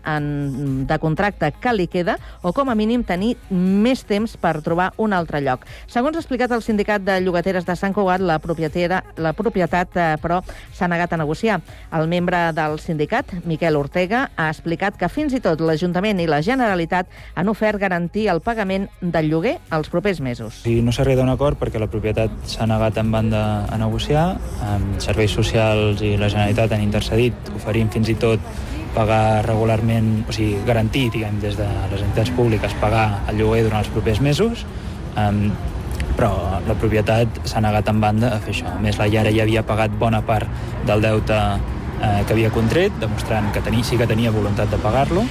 de 0.88 0.98
contracte 0.98 1.52
que 1.60 1.74
li 1.74 1.88
queda 1.90 2.18
o 2.42 2.52
com 2.56 2.70
a 2.70 2.76
mínim 2.78 3.04
tenir 3.04 3.36
més 3.50 4.04
temps 4.08 4.36
per 4.40 4.58
trobar 4.62 4.92
un 4.96 5.12
altre 5.12 5.40
lloc. 5.44 5.66
Segons 5.86 6.16
ha 6.16 6.22
explicat 6.22 6.52
el 6.54 6.64
sindicat 6.64 7.04
de 7.04 7.18
llogateres 7.20 7.66
de 7.66 7.76
Sant 7.76 7.94
Cugat, 7.94 8.22
la, 8.24 8.38
propietera, 8.42 9.02
la 9.16 9.34
propietat, 9.36 9.96
eh, 9.96 10.08
però, 10.22 10.40
s'ha 10.72 10.88
negat 10.90 11.12
a 11.12 11.20
negociar. 11.20 11.60
El 11.92 12.08
membre 12.08 12.40
del 12.56 12.78
sindicat, 12.82 13.32
Miquel 13.44 13.76
Ortega, 13.76 14.28
ha 14.36 14.48
explicat 14.52 14.98
que 14.98 15.08
fins 15.18 15.34
i 15.34 15.40
tot 15.42 15.58
l'Ajuntament 15.64 16.20
i 16.22 16.28
la 16.30 16.38
Generalitat 16.46 17.08
han 17.34 17.48
ofert 17.50 17.80
garantir 17.82 18.28
el 18.30 18.38
pagament 18.44 18.86
del 19.00 19.26
lloguer 19.32 19.56
els 19.74 19.90
propers 19.90 20.20
mesos. 20.22 20.60
I 20.70 20.78
no 20.84 20.94
s'ha 20.94 21.02
arribat 21.02 21.24
a 21.24 21.26
un 21.26 21.32
acord 21.32 21.58
perquè 21.58 21.80
la 21.82 21.88
propietat 21.90 22.34
s'ha 22.46 22.68
negat 22.70 23.00
en 23.02 23.10
banda 23.10 23.42
a 23.66 23.78
negociar, 23.80 24.28
amb 24.68 25.00
serveis 25.02 25.34
socials 25.34 26.04
i 26.06 26.12
la 26.20 26.28
Generalitat 26.30 26.76
han 26.76 26.84
intercedit, 26.86 27.50
oferint 27.58 27.90
fins 27.90 28.12
i 28.12 28.14
tot 28.20 28.44
pagar 28.94 29.42
regularment, 29.46 30.12
o 30.28 30.34
sigui, 30.34 30.60
garantir, 30.66 31.08
diguem, 31.14 31.40
des 31.42 31.58
de 31.58 31.66
les 31.90 32.04
entitats 32.04 32.30
públiques, 32.36 32.76
pagar 32.80 33.24
el 33.28 33.42
lloguer 33.42 33.64
durant 33.66 33.82
els 33.82 33.90
propers 33.94 34.22
mesos, 34.24 34.62
um, 35.18 35.48
però 36.18 36.30
la 36.66 36.78
propietat 36.78 37.42
s'ha 37.46 37.62
negat 37.62 37.90
en 37.90 38.00
banda 38.02 38.30
a 38.36 38.38
fer 38.42 38.54
això. 38.54 38.70
A 38.70 38.78
més, 38.82 38.98
la 38.98 39.06
Iara 39.10 39.34
ja 39.34 39.44
havia 39.44 39.66
pagat 39.66 39.98
bona 39.98 40.22
part 40.26 40.46
del 40.86 41.02
deute 41.02 41.36
eh, 42.02 42.24
que 42.26 42.34
havia 42.34 42.50
contret, 42.54 42.94
demostrant 43.02 43.52
que 43.52 43.62
tenia, 43.64 43.84
sí 43.84 43.98
que 43.98 44.06
tenia 44.06 44.32
voluntat 44.34 44.70
de 44.70 44.80
pagar-lo. 44.82 45.24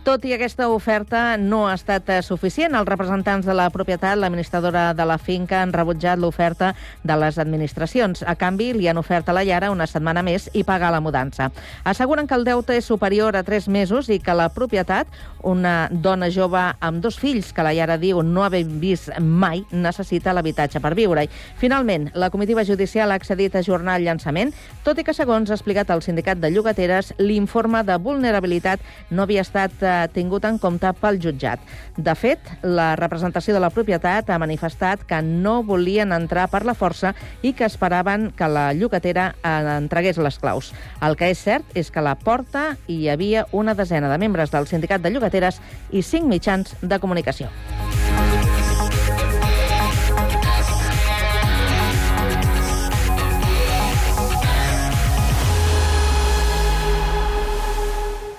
Tot 0.00 0.22
i 0.24 0.30
aquesta 0.32 0.64
oferta 0.72 1.36
no 1.36 1.66
ha 1.68 1.74
estat 1.76 2.06
eh, 2.08 2.22
suficient. 2.24 2.72
Els 2.72 2.88
representants 2.88 3.44
de 3.44 3.52
la 3.52 3.66
propietat, 3.68 4.16
l'administradora 4.16 4.94
de 4.96 5.04
la 5.04 5.18
finca, 5.20 5.58
han 5.60 5.74
rebutjat 5.76 6.16
l'oferta 6.16 6.70
de 7.04 7.16
les 7.20 7.36
administracions. 7.36 8.22
A 8.24 8.32
canvi, 8.40 8.70
li 8.72 8.88
han 8.88 8.96
ofert 8.96 9.28
a 9.28 9.34
la 9.36 9.42
Iara 9.44 9.68
una 9.70 9.84
setmana 9.84 10.22
més 10.24 10.46
i 10.56 10.62
pagar 10.64 10.88
la 10.94 11.02
mudança. 11.04 11.50
Asseguren 11.84 12.24
que 12.26 12.38
el 12.38 12.46
deute 12.48 12.78
és 12.80 12.88
superior 12.88 13.36
a 13.36 13.42
3 13.44 13.68
mesos 13.68 14.08
i 14.08 14.16
que 14.24 14.32
la 14.32 14.48
propietat, 14.48 15.10
una 15.44 15.90
dona 15.92 16.30
jove 16.32 16.64
amb 16.80 17.04
dos 17.04 17.20
fills 17.20 17.52
que 17.52 17.68
la 17.68 17.74
Iara 17.76 17.98
diu 18.00 18.22
no 18.24 18.46
haver 18.48 18.64
vist 18.64 19.12
mai, 19.20 19.66
necessita 19.70 20.32
l'habitatge 20.32 20.80
per 20.80 20.94
viure-hi. 20.96 21.28
Finalment, 21.60 22.08
la 22.14 22.32
comitiva 22.32 22.64
judicial 22.64 23.12
ha 23.12 23.20
accedit 23.20 23.52
a 23.52 23.60
ajornar 23.60 24.00
el 24.00 24.08
llançament, 24.08 24.56
tot 24.82 24.96
i 24.96 25.04
que, 25.04 25.12
segons 25.12 25.52
ha 25.52 25.60
explicat 25.60 25.92
el 25.92 26.00
sindicat 26.00 26.40
de 26.40 26.48
llogateres, 26.56 27.12
l'informe 27.20 27.84
de 27.84 28.00
vulnerabilitat 28.00 28.80
no 29.12 29.28
havia 29.28 29.44
estat 29.44 29.89
eh, 29.90 30.08
tingut 30.14 30.46
en 30.46 30.58
compte 30.62 30.92
pel 31.00 31.20
jutjat. 31.22 31.62
De 31.96 32.14
fet, 32.14 32.52
la 32.62 32.94
representació 32.98 33.54
de 33.56 33.62
la 33.62 33.72
propietat 33.74 34.30
ha 34.30 34.38
manifestat 34.40 35.04
que 35.08 35.20
no 35.26 35.60
volien 35.66 36.14
entrar 36.16 36.46
per 36.52 36.62
la 36.64 36.76
força 36.78 37.12
i 37.42 37.52
que 37.52 37.66
esperaven 37.66 38.30
que 38.36 38.48
la 38.48 38.70
llogatera 38.72 39.34
eh, 39.42 39.54
entregués 39.76 40.20
les 40.22 40.38
claus. 40.38 40.72
El 41.02 41.18
que 41.18 41.32
és 41.34 41.42
cert 41.42 41.76
és 41.76 41.90
que 41.90 42.00
a 42.00 42.06
la 42.06 42.16
porta 42.18 42.76
hi 42.86 43.02
havia 43.10 43.46
una 43.52 43.74
desena 43.74 44.10
de 44.12 44.18
membres 44.22 44.54
del 44.54 44.70
sindicat 44.70 45.02
de 45.02 45.10
llogateres 45.10 45.60
i 45.90 46.02
cinc 46.06 46.30
mitjans 46.30 46.76
de 46.80 47.02
comunicació. 47.02 47.50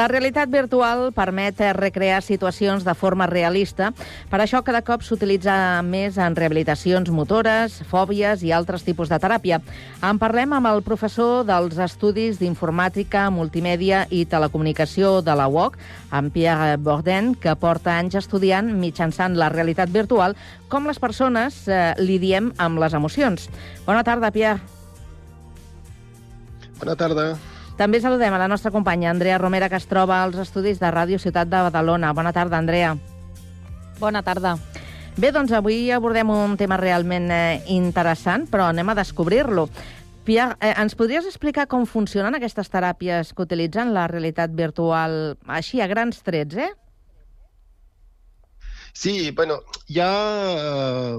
La 0.00 0.06
realitat 0.08 0.48
virtual 0.48 1.10
permet 1.12 1.58
recrear 1.76 2.22
situacions 2.24 2.86
de 2.86 2.94
forma 2.96 3.26
realista. 3.28 3.90
Per 4.30 4.38
això 4.40 4.62
cada 4.64 4.80
cop 4.80 5.02
s'utilitza 5.04 5.52
més 5.84 6.16
en 6.16 6.38
rehabilitacions 6.38 7.10
motores, 7.12 7.76
fòbies 7.90 8.40
i 8.40 8.54
altres 8.56 8.86
tipus 8.86 9.12
de 9.12 9.18
teràpia. 9.20 9.58
En 10.00 10.16
parlem 10.22 10.56
amb 10.56 10.70
el 10.72 10.80
professor 10.88 11.44
dels 11.44 11.76
Estudis 11.76 12.40
d'Informàtica, 12.40 13.26
Multimèdia 13.28 14.06
i 14.08 14.24
Telecomunicació 14.24 15.18
de 15.20 15.36
la 15.36 15.50
UOC, 15.52 15.76
en 16.16 16.32
Pierre 16.32 16.80
Bourdain, 16.80 17.34
que 17.36 17.52
porta 17.60 17.98
anys 17.98 18.16
estudiant 18.24 18.72
mitjançant 18.72 19.36
la 19.36 19.52
realitat 19.52 19.92
virtual 19.92 20.32
com 20.72 20.88
les 20.88 20.96
persones 20.96 21.66
eh, 21.68 21.92
li 22.00 22.16
diem 22.16 22.54
amb 22.56 22.80
les 22.80 22.96
emocions. 22.96 23.50
Bona 23.84 24.00
tarda, 24.00 24.32
Pierre. 24.32 24.64
Bona 26.80 26.96
tarda. 26.96 27.34
També 27.80 27.96
saludem 27.96 28.34
a 28.36 28.38
la 28.42 28.48
nostra 28.48 28.68
companya 28.70 29.08
Andrea 29.08 29.38
Romera, 29.38 29.70
que 29.72 29.78
es 29.80 29.86
troba 29.88 30.18
als 30.20 30.36
estudis 30.36 30.76
de 30.82 30.88
Ràdio 30.92 31.16
Ciutat 31.16 31.48
de 31.48 31.62
Badalona. 31.64 32.10
Bona 32.12 32.28
tarda, 32.36 32.58
Andrea. 32.58 32.90
Bona 33.96 34.20
tarda. 34.20 34.58
Bé, 35.16 35.30
doncs 35.32 35.54
avui 35.56 35.88
abordem 35.88 36.28
un 36.28 36.58
tema 36.60 36.76
realment 36.76 37.30
eh, 37.32 37.62
interessant, 37.72 38.44
però 38.52 38.66
anem 38.68 38.92
a 38.92 38.98
descobrir-lo. 38.98 39.64
Pia, 40.28 40.50
eh, 40.60 40.74
ens 40.76 40.92
podries 40.92 41.24
explicar 41.24 41.70
com 41.72 41.88
funcionen 41.88 42.36
aquestes 42.36 42.68
teràpies 42.68 43.32
que 43.32 43.48
utilitzen 43.48 43.94
la 43.96 44.04
realitat 44.12 44.52
virtual 44.52 45.38
així 45.48 45.80
a 45.80 45.88
grans 45.88 46.20
trets, 46.20 46.60
eh? 46.60 46.68
Sí, 48.92 49.30
bueno, 49.30 49.60
hi 49.86 50.00
ha 50.00 50.12
eh, 50.58 51.18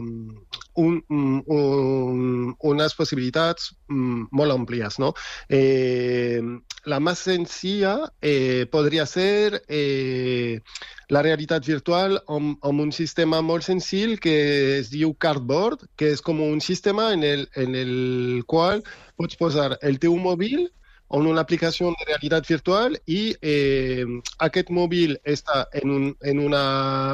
un, 0.76 1.04
un, 1.08 2.56
unes 2.60 2.96
possibilitats 2.96 3.72
mm, 3.88 4.28
molt 4.32 4.56
àmplies, 4.56 5.00
¿no? 5.00 5.14
Eh, 5.50 6.42
la 6.86 7.00
más 7.00 7.20
sencilla 7.20 8.12
eh, 8.22 8.66
podria 8.72 9.06
ser 9.06 9.64
eh, 9.68 10.62
la 11.10 11.22
realitat 11.22 11.66
virtual 11.68 12.22
amb, 12.28 12.58
amb 12.66 12.82
un 12.82 12.92
sistema 12.92 13.42
molt 13.42 13.68
senzill 13.68 14.18
que 14.20 14.36
es 14.80 14.90
diu 14.90 15.14
Cardboard, 15.14 15.86
que 15.96 16.12
és 16.16 16.22
com 16.22 16.42
un 16.42 16.62
sistema 16.62 17.12
en 17.14 17.24
el, 17.24 17.48
en 17.56 17.76
el 17.76 18.44
qual 18.48 18.84
pots 19.18 19.38
posar 19.38 19.78
el 19.82 20.00
teu 20.00 20.16
mòbil 20.18 20.70
en 21.12 21.28
una 21.28 21.42
aplicació 21.42 21.92
de 21.92 22.08
realitat 22.08 22.48
virtual 22.48 22.96
i 23.06 23.36
eh, 23.42 24.06
aquest 24.48 24.72
mòbil 24.72 25.18
està 25.28 25.66
en, 25.82 25.92
un, 25.92 26.08
en 26.22 26.40
una, 26.40 26.64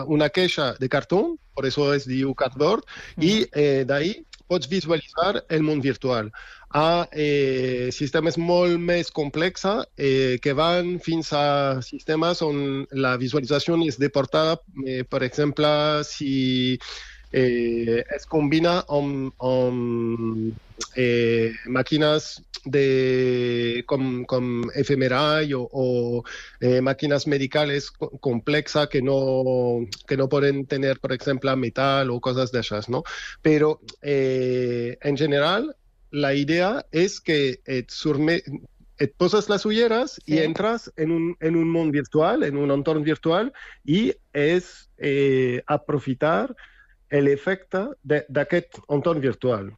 una 0.05 0.29
caixa 0.29 0.73
de 0.79 0.89
cartó, 0.89 1.23
per 1.57 1.65
això 1.67 1.89
es 1.95 2.05
diu 2.09 2.33
cardboard, 2.37 2.85
mm. 3.17 3.23
i 3.25 3.33
eh, 3.51 3.83
d'ahí 3.89 4.13
pots 4.47 4.69
visualitzar 4.71 5.43
el 5.49 5.65
món 5.67 5.81
virtual. 5.83 6.31
A 6.77 7.07
eh, 7.11 7.89
sistemes 7.95 8.37
molt 8.37 8.79
més 8.79 9.11
complexos 9.15 9.85
eh, 9.95 10.37
que 10.43 10.53
van 10.55 10.97
fins 11.03 11.31
a 11.35 11.79
sistemes 11.83 12.41
on 12.43 12.85
la 12.91 13.15
visualització 13.19 13.77
és 13.87 13.99
de 13.99 14.09
portada, 14.09 14.57
eh, 14.85 15.03
per 15.03 15.23
exemple, 15.23 15.69
si 16.07 16.77
eh, 17.31 18.03
es 18.15 18.25
combina 18.25 18.83
amb, 18.87 19.33
amb 19.39 20.55
eh, 20.95 21.51
màquines 21.67 22.41
de, 22.65 23.83
com 23.87 24.61
FMRI 24.75 25.53
o, 25.55 25.63
o 25.71 26.23
eh, 26.59 26.81
máquinas 26.81 27.27
medicales 27.27 27.91
co- 27.91 28.11
complejas 28.19 28.87
que 28.89 29.01
no, 29.01 29.85
que 30.07 30.17
no 30.17 30.27
pueden 30.29 30.65
tener, 30.67 30.99
por 30.99 31.13
ejemplo, 31.13 31.55
metal 31.55 32.09
o 32.11 32.19
cosas 32.21 32.51
de 32.51 32.59
esas, 32.59 32.89
¿no? 32.89 33.03
Pero 33.41 33.81
eh, 34.01 34.97
en 35.01 35.17
general, 35.17 35.75
la 36.11 36.33
idea 36.33 36.85
es 36.91 37.19
que 37.19 37.59
et, 37.65 37.89
surme, 37.89 38.41
et 38.99 39.13
poses 39.17 39.49
les 39.49 39.65
ulleres 39.65 40.17
Sí. 40.25 40.35
i 40.35 40.39
entres 40.39 40.91
en 40.97 41.11
un, 41.11 41.35
en 41.39 41.55
un 41.55 41.69
món 41.69 41.91
virtual, 41.91 42.43
en 42.43 42.57
un 42.57 42.71
entorn 42.71 43.03
virtual, 43.03 43.51
és 44.33 44.89
eh, 44.97 45.61
aprofitar 45.67 46.55
l'efecte 47.11 47.87
d'aquest 48.03 48.79
entorn 48.89 49.21
virtual. 49.23 49.73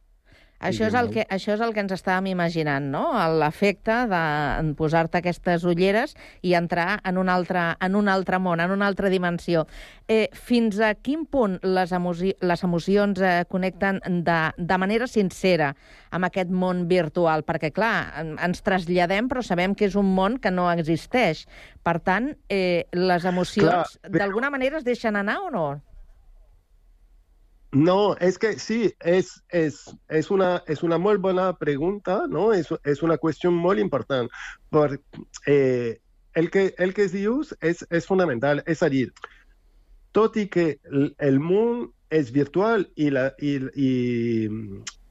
Això 0.60 0.84
és, 0.84 0.92
el 0.92 1.06
que, 1.08 1.22
això 1.32 1.54
és 1.54 1.60
el 1.64 1.70
que 1.72 1.80
ens 1.80 1.92
estàvem 1.94 2.26
imaginant, 2.34 2.84
no? 2.92 3.14
L'efecte 3.40 3.94
de 4.10 4.74
posar-te 4.76 5.16
aquestes 5.22 5.64
ulleres 5.64 6.12
i 6.44 6.52
entrar 6.52 6.98
en 7.08 7.16
un 7.16 7.30
altre, 7.32 7.62
en 7.80 7.96
un 7.96 8.10
altre 8.12 8.36
món, 8.38 8.60
en 8.60 8.70
una 8.74 8.86
altra 8.90 9.08
dimensió. 9.08 9.62
Eh, 10.06 10.28
fins 10.36 10.76
a 10.84 10.92
quin 11.00 11.24
punt 11.24 11.56
les, 11.64 11.94
emoci 11.96 12.34
les 12.44 12.62
emocions 12.68 13.22
eh, 13.24 13.46
connecten 13.48 14.02
de, 14.20 14.38
de 14.58 14.78
manera 14.84 15.08
sincera 15.08 15.72
amb 16.12 16.28
aquest 16.28 16.52
món 16.52 16.84
virtual? 16.92 17.40
Perquè, 17.48 17.72
clar, 17.72 18.12
en- 18.20 18.36
ens 18.36 18.60
traslladem, 18.60 19.32
però 19.32 19.40
sabem 19.40 19.72
que 19.74 19.88
és 19.88 19.96
un 19.96 20.12
món 20.12 20.36
que 20.36 20.52
no 20.52 20.68
existeix. 20.76 21.46
Per 21.82 22.02
tant, 22.04 22.34
eh, 22.52 22.84
les 22.92 23.24
emocions 23.24 23.96
d'alguna 24.12 24.52
manera 24.52 24.76
es 24.76 24.84
deixen 24.84 25.16
anar 25.16 25.40
o 25.40 25.48
no? 25.48 25.70
No, 27.72 28.16
es 28.16 28.38
que 28.38 28.58
sí, 28.58 28.94
es, 28.98 29.44
es, 29.48 29.96
es, 30.08 30.30
una, 30.30 30.64
es 30.66 30.82
una 30.82 30.98
muy 30.98 31.18
buena 31.18 31.56
pregunta, 31.56 32.24
¿no? 32.28 32.52
Es, 32.52 32.68
es 32.82 33.02
una 33.02 33.16
cuestión 33.16 33.54
muy 33.54 33.80
importante. 33.80 34.32
Por, 34.70 35.00
eh, 35.46 36.00
el, 36.34 36.50
que, 36.50 36.74
el 36.78 36.94
que 36.94 37.04
es 37.04 37.12
Dios 37.12 37.56
es, 37.60 37.86
es 37.90 38.06
fundamental, 38.06 38.64
es 38.66 38.80
decir, 38.80 39.12
tot 40.12 40.36
i 40.36 40.48
que 40.50 40.80
el, 41.18 41.38
món 41.38 41.90
és 42.10 42.32
virtual 42.34 42.88
i, 42.98 43.10
la, 43.14 43.30
i, 43.38 43.56
i 43.78 43.90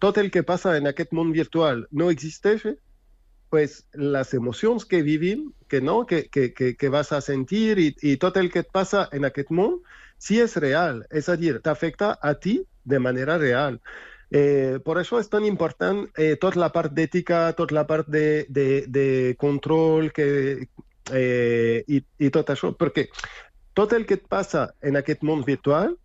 tot 0.03 0.19
el 0.19 0.27
que 0.31 0.43
passa 0.43 0.75
en 0.77 0.89
aquest 0.91 1.13
món 1.15 1.31
virtual 1.35 1.85
no 1.91 2.09
existeix, 2.11 2.65
pues 3.49 3.85
les 3.93 4.33
emocions 4.33 4.85
que 4.85 5.01
vivim, 5.01 5.51
que, 5.67 5.81
no, 5.81 6.05
que, 6.05 6.29
que, 6.29 6.53
que, 6.53 6.75
que 6.75 6.89
vas 6.89 7.11
a 7.11 7.21
sentir 7.21 7.79
i, 7.79 7.89
i 8.01 8.17
tot 8.17 8.37
el 8.37 8.51
que 8.51 8.63
et 8.65 8.71
passa 8.71 9.07
en 9.11 9.25
aquest 9.25 9.49
món, 9.51 9.79
sí 10.19 10.39
és 10.41 10.55
real, 10.61 11.03
és 11.09 11.29
a 11.29 11.35
dir, 11.39 11.59
t'afecta 11.65 12.17
a 12.21 12.33
ti 12.35 12.59
de 12.83 12.99
manera 12.99 13.37
real. 13.37 13.79
Eh, 14.29 14.77
per 14.85 14.99
això 15.01 15.17
és 15.19 15.29
tan 15.29 15.45
important 15.47 16.03
eh, 16.13 16.35
tota 16.37 16.59
la 16.61 16.69
part 16.69 16.93
d'ètica, 16.93 17.47
tota 17.57 17.73
la 17.73 17.85
part 17.89 18.07
de, 18.07 18.45
de, 18.49 18.85
de 18.85 19.07
control 19.41 20.11
que, 20.13 20.67
eh, 21.11 21.83
i, 21.87 22.03
i 22.19 22.29
tot 22.29 22.51
això, 22.53 22.73
perquè 22.77 23.07
tot 23.73 23.93
el 23.93 24.05
que 24.05 24.19
et 24.19 24.27
passa 24.29 24.69
en 24.85 24.99
aquest 24.99 25.23
món 25.25 25.41
virtual 25.47 25.95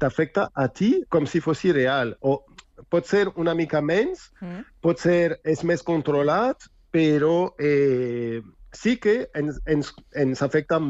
t'afecta 0.00 0.48
a 0.54 0.66
ti 0.72 1.04
com 1.12 1.26
si 1.28 1.42
fos 1.44 1.62
real. 1.76 2.16
O 2.20 2.40
pot 2.88 3.06
ser 3.06 3.28
una 3.36 3.54
mica 3.54 3.80
menys, 3.80 4.30
Mm. 4.40 4.64
pot 4.80 4.98
ser 4.98 5.40
és 5.44 5.62
més 5.64 5.82
controlat, 5.82 6.56
però 6.90 7.54
eh, 7.58 8.42
sí 8.72 8.96
que 8.98 9.30
ens, 9.34 9.60
ens, 9.66 9.94
ens 10.14 10.42
afecta 10.42 10.80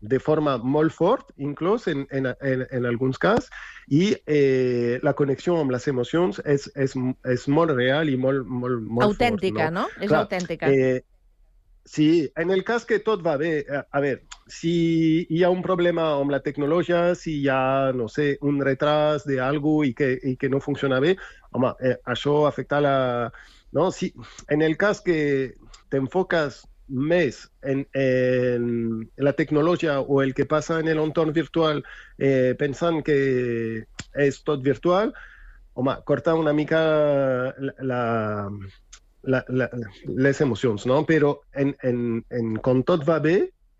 de 0.00 0.18
forma 0.18 0.56
molt 0.56 0.92
fort, 0.96 1.28
inclús 1.36 1.86
en, 1.86 2.06
en, 2.10 2.26
en, 2.40 2.64
en 2.70 2.86
alguns 2.86 3.18
casos, 3.20 3.50
i 3.88 4.14
eh, 4.26 4.98
la 5.04 5.12
connexió 5.12 5.58
amb 5.60 5.74
les 5.74 5.86
emocions 5.92 6.40
és, 6.48 6.66
és, 6.74 6.96
és 7.28 7.46
molt 7.52 7.74
real 7.76 8.08
i 8.08 8.16
molt, 8.16 8.46
molt, 8.48 8.80
molt 8.80 9.10
Autèntica, 9.10 9.68
fort, 9.68 9.76
no? 9.76 9.86
És 10.00 10.08
Clar, 10.08 10.24
autèntica. 10.24 10.72
Eh, 10.72 11.02
sí, 11.84 12.30
en 12.36 12.50
el 12.50 12.64
cas 12.64 12.88
que 12.88 13.00
tot 13.04 13.20
va 13.26 13.36
bé, 13.36 13.52
a, 13.68 13.84
a 13.92 14.00
veure, 14.00 14.24
si 14.50 14.72
hi 15.28 15.44
ha 15.44 15.52
un 15.52 15.60
problema 15.62 16.14
amb 16.16 16.32
la 16.32 16.40
tecnologia, 16.42 17.14
si 17.14 17.36
hi 17.42 17.48
ha, 17.52 17.92
no 17.92 18.08
sé, 18.08 18.32
un 18.40 18.64
retras 18.64 19.28
de 19.28 19.40
algo 19.44 19.82
i 19.84 19.92
que, 19.94 20.14
i 20.32 20.36
que 20.40 20.48
no 20.48 20.64
funciona 20.64 21.00
bé, 21.04 21.16
home, 21.52 21.76
eh, 21.80 21.96
això 22.08 22.44
afecta 22.48 22.80
la... 22.80 22.98
No? 23.72 23.90
Si, 23.94 24.12
en 24.48 24.62
el 24.62 24.76
cas 24.76 25.00
que 25.00 25.54
t'enfoques 25.90 26.64
més 26.90 27.44
en, 27.62 27.84
en 27.94 28.64
la 29.16 29.32
tecnologia 29.38 30.00
o 30.00 30.22
el 30.22 30.34
que 30.34 30.46
passa 30.50 30.80
en 30.80 30.90
l'entorn 30.90 31.30
virtual 31.32 31.84
eh, 32.18 32.56
pensant 32.58 33.04
que 33.06 33.18
és 34.18 34.40
tot 34.42 34.64
virtual, 34.66 35.14
corta 36.04 36.34
una 36.34 36.52
mica 36.52 36.80
la, 37.56 37.74
la, 39.22 39.42
no? 40.86 41.04
Però 41.06 41.36
en, 41.54 41.74
en, 41.86 42.24
en, 42.30 42.56
quan 42.64 42.82
tot 42.88 43.06
va 43.08 43.20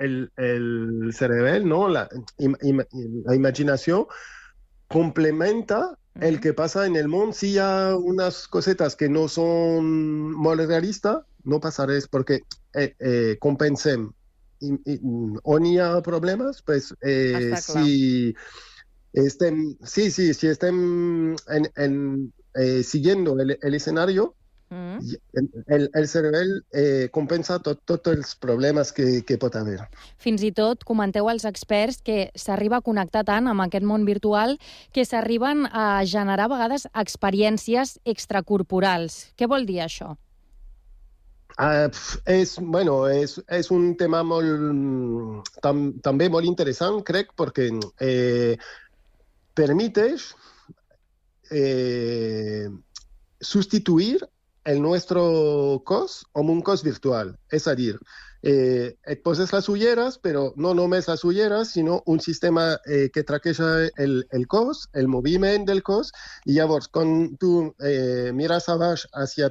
el, 0.00 0.30
el 0.36 1.10
cervell, 1.16 1.66
no? 1.68 1.86
la, 1.88 2.06
im, 2.38 2.56
im, 2.62 2.80
la 3.26 3.36
complementa 4.90 5.82
el 6.18 6.40
que 6.40 6.52
pasa 6.54 6.86
en 6.86 6.96
el 6.96 7.08
món. 7.08 7.32
Si 7.34 7.54
hi 7.54 7.58
ha 7.58 7.96
unes 7.96 8.46
cosetes 8.48 8.96
que 8.96 9.08
no 9.08 9.26
són 9.28 9.86
molt 10.34 10.66
realistes, 10.66 11.22
no 11.44 11.60
passa 11.60 11.86
res, 11.88 12.08
perquè 12.10 12.40
eh, 12.74 12.90
eh, 12.98 13.36
compensem. 13.40 14.10
I, 14.60 14.74
i, 14.92 14.98
on 15.48 15.66
hi 15.66 15.78
ha 15.80 15.92
problemes, 16.04 16.60
pues, 16.66 16.90
eh, 17.00 17.52
Està 17.54 17.62
clar. 17.72 17.84
si 17.84 18.34
estem, 19.24 19.62
sí, 19.82 20.10
sí, 20.10 20.32
si 20.34 20.50
estem 20.50 21.34
en, 21.48 21.70
en, 21.76 21.96
eh, 22.54 22.82
siguiendo 22.82 23.38
el, 23.40 23.56
el 23.60 23.74
escenario, 23.74 24.34
Mm. 24.70 25.00
el, 25.66 25.90
el 25.98 26.06
cervell 26.06 26.52
eh, 26.70 27.08
compensa 27.10 27.56
tot, 27.58 27.80
tots 27.90 28.12
els 28.12 28.36
problemes 28.38 28.92
que, 28.94 29.24
que 29.26 29.34
pot 29.42 29.56
haver. 29.58 29.80
Fins 30.22 30.44
i 30.46 30.52
tot 30.54 30.84
comenteu 30.86 31.26
als 31.26 31.42
experts 31.48 31.98
que 32.06 32.28
s'arriba 32.38 32.78
a 32.78 32.86
connectar 32.86 33.24
tant 33.26 33.50
amb 33.50 33.64
aquest 33.66 33.82
món 33.82 34.06
virtual 34.06 34.54
que 34.94 35.02
s'arriben 35.02 35.66
a 35.66 36.04
generar 36.06 36.46
a 36.46 36.54
vegades 36.54 36.86
experiències 36.94 37.96
extracorporals. 38.14 39.24
Què 39.34 39.50
vol 39.50 39.66
dir 39.66 39.82
això? 39.82 40.14
Ah, 41.58 41.90
pf, 41.90 42.22
és, 42.30 42.54
bueno, 42.62 43.02
és, 43.10 43.40
és 43.50 43.74
un 43.74 43.96
tema 43.98 44.22
molt, 44.22 45.50
tam, 45.66 45.88
també 45.98 46.30
molt 46.30 46.46
interessant, 46.46 47.02
crec, 47.02 47.34
perquè 47.34 47.72
eh, 48.06 48.54
permiteix 49.58 50.30
eh, 51.50 52.70
substituir 53.42 54.20
el 54.64 54.80
nuestro 54.82 55.82
cos 55.84 56.24
com 56.32 56.50
un 56.50 56.60
cos 56.62 56.82
virtual. 56.84 57.34
A 57.50 57.74
dir, 57.74 57.98
eh, 58.42 58.96
et 59.04 59.22
poses 59.22 59.52
les 59.52 59.68
ulleres, 59.68 60.18
però 60.18 60.52
no 60.56 60.74
només 60.74 61.08
les 61.08 61.24
ulleres, 61.24 61.72
sinó 61.72 62.02
un 62.06 62.20
sistema 62.20 62.78
eh, 62.86 63.10
que 63.12 63.24
traqueja 63.24 63.88
el, 63.96 64.26
el 64.30 64.46
cos, 64.46 64.88
el 64.92 65.08
moviment 65.08 65.66
del 65.66 65.82
cos, 65.82 66.12
i 66.46 66.54
llavors, 66.54 66.88
quan 66.88 67.36
tu 67.36 67.74
eh, 67.80 68.32
mires 68.34 68.68
a 68.68 68.76
baix 68.76 69.06
hacia 69.12 69.50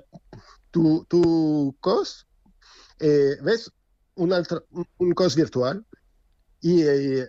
tu, 0.71 1.05
tu 1.09 1.75
cos, 1.79 2.25
eh, 2.99 3.35
ves 3.43 3.69
un, 4.15 4.33
altre, 4.33 4.59
un- 4.99 5.13
cos 5.13 5.35
virtual 5.35 5.83
i 6.61 6.81
eh, 6.83 7.27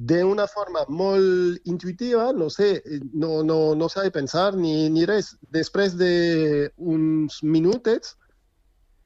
de 0.00 0.22
una 0.24 0.46
forma 0.48 0.86
molt 0.88 1.66
intuitiva, 1.68 2.30
no 2.32 2.48
sé, 2.48 2.70
eh, 2.80 3.00
no, 3.12 3.42
no, 3.44 3.74
no 3.76 3.88
s'ha 3.92 4.06
de 4.06 4.12
pensar 4.14 4.54
ni, 4.56 4.88
ni 4.88 5.04
res. 5.04 5.34
Després 5.52 5.92
d'uns 6.00 7.36
minutets, 7.44 8.14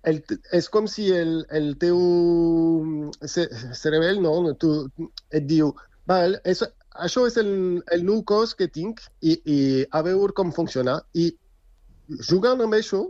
el, 0.06 0.20
és 0.54 0.68
com 0.70 0.86
si 0.86 1.08
el, 1.10 1.40
el 1.50 1.72
teu 1.82 1.98
ce- 3.26 3.50
cervell 3.74 4.22
no, 4.22 4.36
tu, 4.54 4.70
et 5.34 5.48
diu 5.50 5.72
val, 6.06 6.38
és, 6.44 6.62
això 7.02 7.26
és 7.26 7.40
el, 7.42 7.50
el 7.96 8.06
nou 8.06 8.22
cos 8.22 8.54
que 8.54 8.68
tinc 8.70 9.02
i, 9.20 9.34
i 9.44 9.58
a 9.90 10.04
veure 10.06 10.36
com 10.36 10.52
funciona. 10.54 11.00
I 11.14 11.32
jugant 12.28 12.62
amb 12.62 12.78
això 12.78 13.02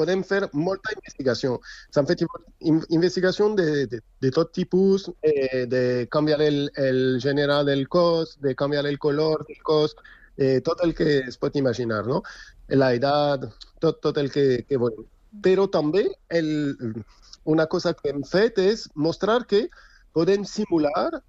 podem 0.00 0.24
fer 0.26 0.42
molta 0.56 0.94
investigació. 0.96 1.58
S'han 1.94 2.08
fet 2.08 2.24
in- 2.24 2.84
investigació 2.96 3.50
de, 3.60 3.86
de, 3.92 4.00
de 4.24 4.32
tot 4.34 4.52
tipus, 4.56 5.10
eh, 5.22 5.66
de 5.70 5.84
canviar 6.10 6.40
el, 6.42 6.64
el 6.76 7.20
del 7.20 7.86
cos, 7.88 8.38
de 8.40 8.54
canviar 8.54 8.86
el 8.86 8.98
color 8.98 9.46
del 9.46 9.62
cos, 9.62 9.96
eh, 10.36 10.60
tot 10.64 10.82
el 10.84 10.94
que 10.94 11.18
es 11.28 11.36
pot 11.36 11.56
imaginar, 11.56 12.06
no? 12.06 12.22
La 12.68 12.94
edat, 12.94 13.44
tot, 13.78 14.00
tot 14.00 14.18
el 14.18 14.30
que, 14.30 14.64
que 14.68 14.76
volem. 14.76 15.06
Però 15.42 15.68
també 15.70 16.08
el, 16.28 17.04
una 17.44 17.66
cosa 17.66 17.92
que 17.94 18.10
hem 18.10 18.22
fet 18.24 18.58
és 18.58 18.88
mostrar 18.94 19.44
que 19.46 19.68
podem 20.12 20.44
simular 20.44 21.22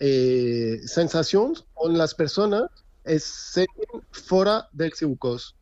eh, 0.00 0.80
sensacions 0.86 1.64
on 1.74 1.96
les 1.98 2.14
persones 2.14 2.66
es 3.04 3.24
senten 3.24 4.02
fora 4.12 4.68
del 4.72 4.92
seu 4.94 5.14
cos. 5.16 5.54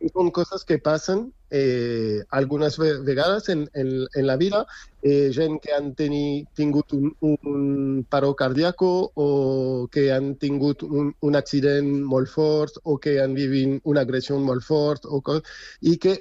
I 0.00 0.08
són 0.08 0.30
coses 0.32 0.64
que 0.64 0.78
passen 0.80 1.26
eh, 1.50 2.22
algunes 2.30 2.78
ve- 2.80 3.00
vegades 3.04 3.48
en, 3.52 3.66
en, 3.74 3.90
en 4.16 4.26
la 4.26 4.36
vida, 4.40 4.64
eh, 5.02 5.30
gent 5.32 5.58
que 5.60 5.74
han 5.76 5.94
teni, 5.94 6.46
tingut 6.56 6.94
un, 6.96 7.10
un 7.20 8.06
paro 8.08 8.34
cardíaco 8.36 9.12
o 9.14 9.88
que 9.92 10.10
han 10.12 10.36
tingut 10.40 10.82
un, 10.86 11.12
un 11.20 11.36
accident 11.36 11.90
molt 12.04 12.30
fort 12.32 12.78
o 12.84 12.96
que 12.98 13.18
han 13.20 13.34
vivit 13.36 13.80
una 13.84 14.06
agressió 14.06 14.38
molt 14.40 14.64
fort 14.64 15.04
o 15.04 15.20
co- 15.20 15.42
i 15.80 15.98
que 15.98 16.16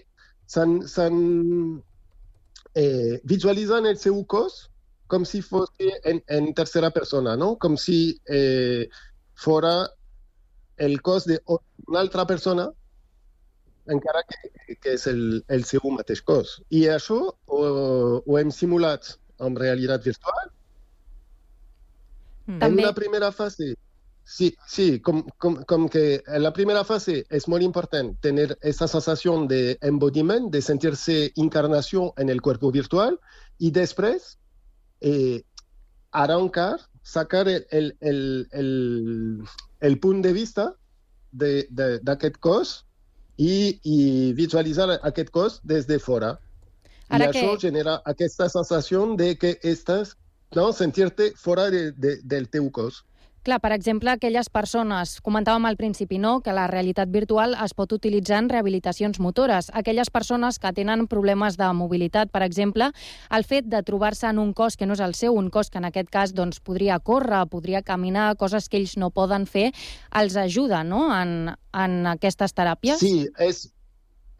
s'han 0.49 0.81
eh, 2.75 3.21
visualitzat 3.23 3.85
el 3.85 3.97
seu 4.01 4.19
cos 4.25 4.65
com 5.09 5.23
si 5.25 5.41
fos 5.41 5.71
en, 5.79 6.19
en 6.27 6.53
tercera 6.53 6.91
persona, 6.91 7.35
no? 7.35 7.55
Com 7.57 7.77
si 7.77 8.19
eh, 8.29 8.89
fora 9.33 9.87
el 10.77 11.01
cos 11.01 11.25
d'una 11.27 11.99
altra 11.99 12.25
persona 12.29 12.69
encara 13.89 14.21
que, 14.29 14.75
que 14.81 14.93
és 14.95 15.05
el, 15.09 15.43
el 15.49 15.63
seu 15.65 15.81
mateix 15.95 16.21
cos. 16.21 16.59
I 16.69 16.85
això 16.93 17.19
ho, 17.29 17.59
ho 18.25 18.37
hem 18.39 18.51
simulat 18.53 19.15
amb 19.39 19.57
realitat 19.59 20.03
virtual. 20.05 20.49
En 22.47 22.59
També- 22.63 22.83
una 22.83 22.93
primera 22.97 23.31
fase, 23.31 23.75
sí, 24.25 24.55
sí 24.67 24.99
com, 25.05 25.23
com, 25.37 25.59
com 25.69 25.87
que 25.89 26.21
en 26.25 26.43
la 26.43 26.51
primera 26.53 26.83
fase 26.83 27.23
és 27.29 27.47
molt 27.47 27.63
important 27.65 28.15
tenir 28.21 28.57
esa 28.61 28.87
sensació 28.87 29.35
de 29.47 29.77
embodiment, 29.81 30.49
de 30.51 30.61
sentir-se 30.61 31.31
encarnació 31.37 32.13
en 32.17 32.29
el 32.29 32.41
cuerpo 32.41 32.71
virtual, 32.71 33.19
i 33.59 33.71
després 33.71 34.37
eh, 35.01 35.41
arrancar, 36.11 36.79
sacar 37.03 37.47
el, 37.47 37.65
el, 37.71 37.95
el, 38.01 38.21
el, 38.51 38.71
el 39.81 39.99
punt 39.99 40.21
de 40.25 40.33
vista 40.33 40.73
d'aquest 41.31 42.37
cos 42.41 42.83
i, 43.39 43.79
i 43.87 43.97
visualitzar 44.35 44.89
aquest 45.07 45.29
cos 45.31 45.59
des 45.63 45.87
de 45.87 45.97
fora. 45.99 46.33
Ara 47.09 47.29
I 47.29 47.31
que- 47.31 47.39
això 47.41 47.55
genera 47.61 48.01
aquesta 48.05 48.49
sensació 48.51 49.05
de 49.17 49.31
que 49.39 49.55
estàs, 49.63 50.15
no, 50.55 50.71
sentir-te 50.75 51.31
fora 51.39 51.69
de, 51.71 51.91
de, 51.95 52.17
del 52.23 52.49
teu 52.51 52.69
cos. 52.69 53.03
Clar, 53.43 53.61
per 53.63 53.71
exemple, 53.71 54.11
aquelles 54.11 54.49
persones, 54.51 55.15
comentàvem 55.23 55.65
al 55.69 55.77
principi, 55.79 56.17
no?, 56.19 56.39
que 56.43 56.51
la 56.55 56.67
realitat 56.67 57.07
virtual 57.11 57.55
es 57.63 57.73
pot 57.73 57.93
utilitzar 57.95 58.41
en 58.43 58.49
rehabilitacions 58.51 59.19
motores. 59.23 59.71
Aquelles 59.73 60.11
persones 60.11 60.59
que 60.59 60.73
tenen 60.75 61.07
problemes 61.07 61.55
de 61.57 61.69
mobilitat, 61.73 62.33
per 62.35 62.43
exemple, 62.43 62.91
el 63.31 63.47
fet 63.47 63.69
de 63.71 63.81
trobar-se 63.87 64.27
en 64.27 64.43
un 64.43 64.51
cos 64.53 64.75
que 64.75 64.85
no 64.89 64.97
és 64.97 65.03
el 65.05 65.15
seu, 65.15 65.39
un 65.39 65.49
cos 65.49 65.71
que 65.71 65.79
en 65.79 65.87
aquest 65.87 66.11
cas 66.11 66.35
doncs, 66.35 66.59
podria 66.59 66.99
córrer, 66.99 67.45
podria 67.47 67.81
caminar, 67.81 68.33
coses 68.35 68.67
que 68.67 68.77
ells 68.81 68.97
no 68.99 69.09
poden 69.09 69.47
fer, 69.47 69.69
els 70.11 70.35
ajuda 70.35 70.83
no?, 70.83 71.07
en, 71.15 71.53
en 71.71 71.99
aquestes 72.11 72.53
teràpies? 72.53 72.99
Sí, 72.99 73.29
és, 73.39 73.69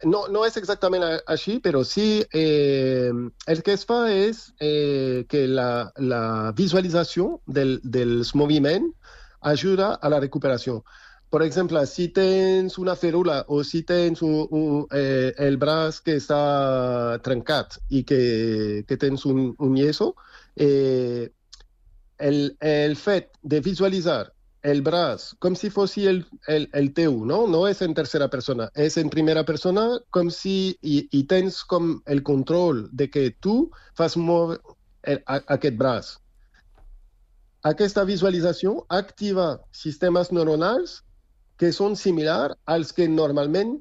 no, 0.04 0.26
no 0.28 0.44
és 0.46 0.56
exactament 0.56 1.04
a- 1.04 1.20
així, 1.34 1.58
però 1.60 1.82
sí 1.84 2.22
eh, 2.32 3.10
el 3.46 3.62
que 3.62 3.74
es 3.76 3.84
fa 3.88 4.00
és 4.12 4.46
eh, 4.60 5.24
que 5.28 5.46
la, 5.48 5.90
la 5.98 6.52
visualització 6.56 7.40
del, 7.46 7.78
dels 7.84 8.34
moviments 8.34 8.94
ajuda 9.40 9.94
a 10.00 10.08
la 10.12 10.20
recuperació. 10.20 10.82
Per 11.30 11.42
exemple, 11.46 11.84
si 11.86 12.08
tens 12.10 12.76
una 12.82 12.96
ferula 12.98 13.44
o 13.48 13.62
si 13.62 13.84
tens 13.86 14.20
un, 14.26 14.48
un, 14.50 14.86
eh, 14.90 15.32
el 15.38 15.58
braç 15.62 16.00
que 16.02 16.16
està 16.18 16.40
trencat 17.22 17.78
i 17.88 18.02
que, 18.04 18.82
que 18.88 18.96
tens 18.98 19.24
un, 19.30 19.54
un 19.58 19.76
yeso, 19.78 20.14
eh, 20.56 21.30
el, 22.18 22.56
el 22.60 22.96
fet 22.96 23.30
de 23.42 23.60
visualitzar 23.64 24.32
el 24.62 24.82
braç 24.84 25.30
com 25.40 25.54
si 25.56 25.70
fos 25.72 25.96
el, 25.96 26.24
el, 26.48 26.68
el 26.72 26.92
teu, 26.94 27.24
no? 27.24 27.46
No 27.48 27.66
és 27.68 27.80
en 27.82 27.94
tercera 27.94 28.28
persona, 28.28 28.68
és 28.74 28.96
en 29.00 29.10
primera 29.12 29.44
persona 29.44 29.86
com 30.10 30.30
si 30.30 30.76
i, 30.82 31.06
i 31.12 31.22
tens 31.24 31.62
com 31.64 31.94
el 32.06 32.22
control 32.22 32.88
de 32.92 33.08
que 33.10 33.30
tu 33.40 33.70
fas 33.96 34.16
moure 34.16 34.58
el, 35.02 35.22
a, 35.26 35.40
aquest 35.56 35.78
braç. 35.80 36.16
Aquesta 37.64 38.04
visualització 38.08 38.86
activa 38.88 39.60
sistemes 39.76 40.30
neuronals 40.32 41.00
que 41.60 41.72
són 41.76 41.96
similars 41.96 42.56
als 42.64 42.92
que 42.96 43.08
normalment 43.08 43.76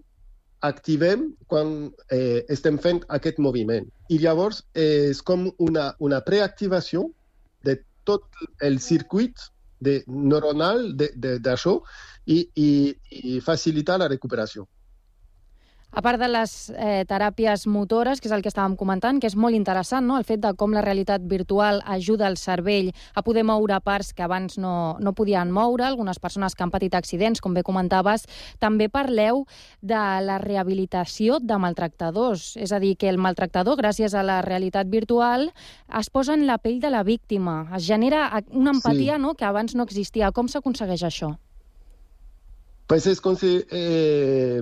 activem 0.67 1.29
quan 1.47 1.93
eh, 2.11 2.43
estem 2.51 2.77
fent 2.77 2.99
aquest 3.15 3.39
moviment. 3.39 3.87
I 4.11 4.19
llavors 4.19 4.65
eh, 4.73 5.11
és 5.13 5.21
com 5.23 5.47
una, 5.63 5.93
una 5.99 6.19
preactivació 6.25 7.07
de 7.63 7.77
tot 8.03 8.27
el 8.65 8.81
circuit 8.83 9.39
de, 9.79 10.03
neuronal 10.07 10.95
de- 10.97 11.11
de- 11.15 11.37
d'això 11.39 11.77
i, 12.25 12.39
i, 12.55 12.69
i 13.33 13.39
facilitar 13.41 13.97
la 13.99 14.07
recuperació. 14.11 14.67
A 15.91 16.03
part 16.05 16.19
de 16.21 16.27
les 16.29 16.51
eh, 16.77 17.01
teràpies 17.09 17.63
motores, 17.65 18.19
que 18.21 18.29
és 18.29 18.33
el 18.35 18.43
que 18.45 18.51
estàvem 18.51 18.75
comentant, 18.77 19.17
que 19.17 19.25
és 19.25 19.35
molt 19.35 19.57
interessant, 19.57 20.05
no? 20.05 20.19
el 20.19 20.25
fet 20.27 20.41
de 20.43 20.51
com 20.53 20.75
la 20.75 20.83
realitat 20.85 21.23
virtual 21.25 21.81
ajuda 21.89 22.27
el 22.29 22.37
cervell 22.37 22.91
a 23.17 23.23
poder 23.25 23.41
moure 23.47 23.79
parts 23.81 24.13
que 24.13 24.21
abans 24.21 24.59
no, 24.61 24.97
no 25.01 25.15
podien 25.17 25.49
moure, 25.51 25.87
algunes 25.87 26.21
persones 26.21 26.53
que 26.53 26.61
han 26.63 26.69
patit 26.69 26.93
accidents, 26.93 27.41
com 27.41 27.57
bé 27.57 27.65
comentaves. 27.65 28.27
També 28.61 28.85
parleu 28.89 29.47
de 29.81 30.03
la 30.27 30.37
rehabilitació 30.37 31.39
de 31.41 31.57
maltractadors, 31.57 32.53
és 32.61 32.71
a 32.71 32.79
dir, 32.79 32.93
que 32.95 33.09
el 33.09 33.17
maltractador, 33.17 33.79
gràcies 33.81 34.13
a 34.13 34.23
la 34.23 34.43
realitat 34.45 34.87
virtual, 34.93 35.49
es 35.97 36.13
posa 36.13 36.37
en 36.37 36.45
la 36.45 36.59
pell 36.61 36.79
de 36.79 36.93
la 36.93 37.01
víctima, 37.03 37.63
es 37.75 37.89
genera 37.89 38.29
una 38.51 38.77
empatia 38.77 39.15
Sí. 39.15 39.21
no? 39.21 39.33
que 39.33 39.45
abans 39.45 39.73
no 39.75 39.83
existia. 39.83 40.31
Com 40.31 40.47
s'aconsegueix 40.47 41.01
això? 41.03 41.37
Pues 42.85 43.05
es 43.05 43.21
eh, 43.71 44.61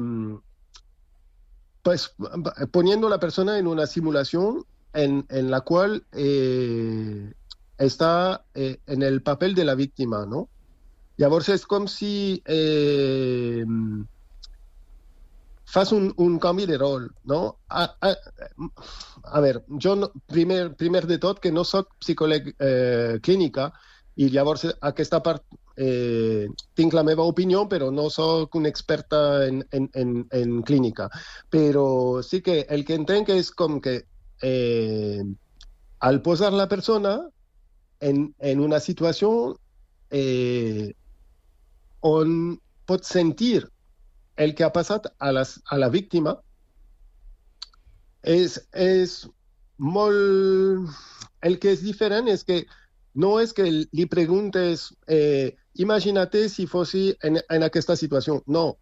pues 1.87 2.13
poniendo 2.73 3.07
a 3.07 3.09
la 3.09 3.17
persona 3.17 3.57
en 3.57 3.65
una 3.65 3.87
simulación 3.87 4.65
en, 4.91 5.25
en 5.29 5.49
la 5.49 5.61
cual 5.61 6.03
eh, 6.11 7.31
está 7.77 8.43
eh, 8.53 8.81
en 8.87 9.03
el 9.03 9.21
papel 9.21 9.55
de 9.55 9.63
la 9.63 9.73
víctima, 9.73 10.25
¿no? 10.25 10.49
Llavors 11.15 11.47
és 11.47 11.63
com 11.65 11.87
si 11.87 12.43
eh, 12.43 13.63
un, 15.95 16.39
canvi 16.43 16.65
de 16.65 16.77
rol, 16.77 17.07
no? 17.23 17.39
A, 17.69 17.85
a, 18.01 18.11
a 19.23 19.39
veure, 19.39 19.63
jo, 19.79 19.95
no, 19.95 20.11
primer, 20.27 20.75
primer 20.75 21.07
de 21.07 21.21
tot, 21.23 21.39
que 21.39 21.53
no 21.53 21.63
sóc 21.63 21.95
psicòleg 22.03 22.51
eh, 22.59 23.19
clínica, 23.23 23.71
i 24.19 24.27
llavors 24.27 24.67
aquesta 24.81 25.23
part 25.23 25.47
eh, 25.77 26.47
tinc 26.73 26.93
la 26.97 27.05
meva 27.05 27.25
opinió, 27.29 27.67
però 27.69 27.91
no 27.93 28.09
sóc 28.09 28.55
un 28.57 28.65
experta 28.65 29.45
en, 29.45 29.63
en, 29.71 29.89
en, 29.93 30.13
en 30.31 30.61
clínica. 30.63 31.07
Però 31.53 32.21
sí 32.25 32.41
que 32.41 32.65
el 32.69 32.83
que 32.85 32.97
entenc 32.97 33.29
és 33.29 33.51
com 33.51 33.79
que 33.81 34.01
eh, 34.41 35.23
al 35.99 36.21
posar 36.21 36.51
la 36.53 36.67
persona 36.67 37.19
en, 37.99 38.33
en 38.39 38.59
una 38.59 38.79
situació 38.79 39.57
eh, 40.11 40.93
on 42.01 42.57
pot 42.87 43.03
sentir 43.05 43.67
el 44.37 44.53
que 44.55 44.63
ha 44.63 44.73
passat 44.73 45.09
a, 45.17 45.31
les, 45.33 45.57
a 45.69 45.77
la 45.77 45.89
víctima 45.89 46.37
és, 48.23 48.59
és 48.73 49.23
molt... 49.77 50.89
El 51.45 51.59
que 51.61 51.71
és 51.75 51.83
diferent 51.85 52.27
és 52.31 52.43
que 52.43 52.63
no 53.21 53.37
és 53.41 53.53
que 53.53 53.65
li 53.69 54.05
preguntes 54.09 54.87
eh, 55.09 55.53
imagina't 55.83 56.35
si 56.49 56.67
fossi 56.67 57.09
en, 57.23 57.39
en 57.49 57.63
aquesta 57.63 57.95
situació. 57.95 58.41
No, 58.47 58.77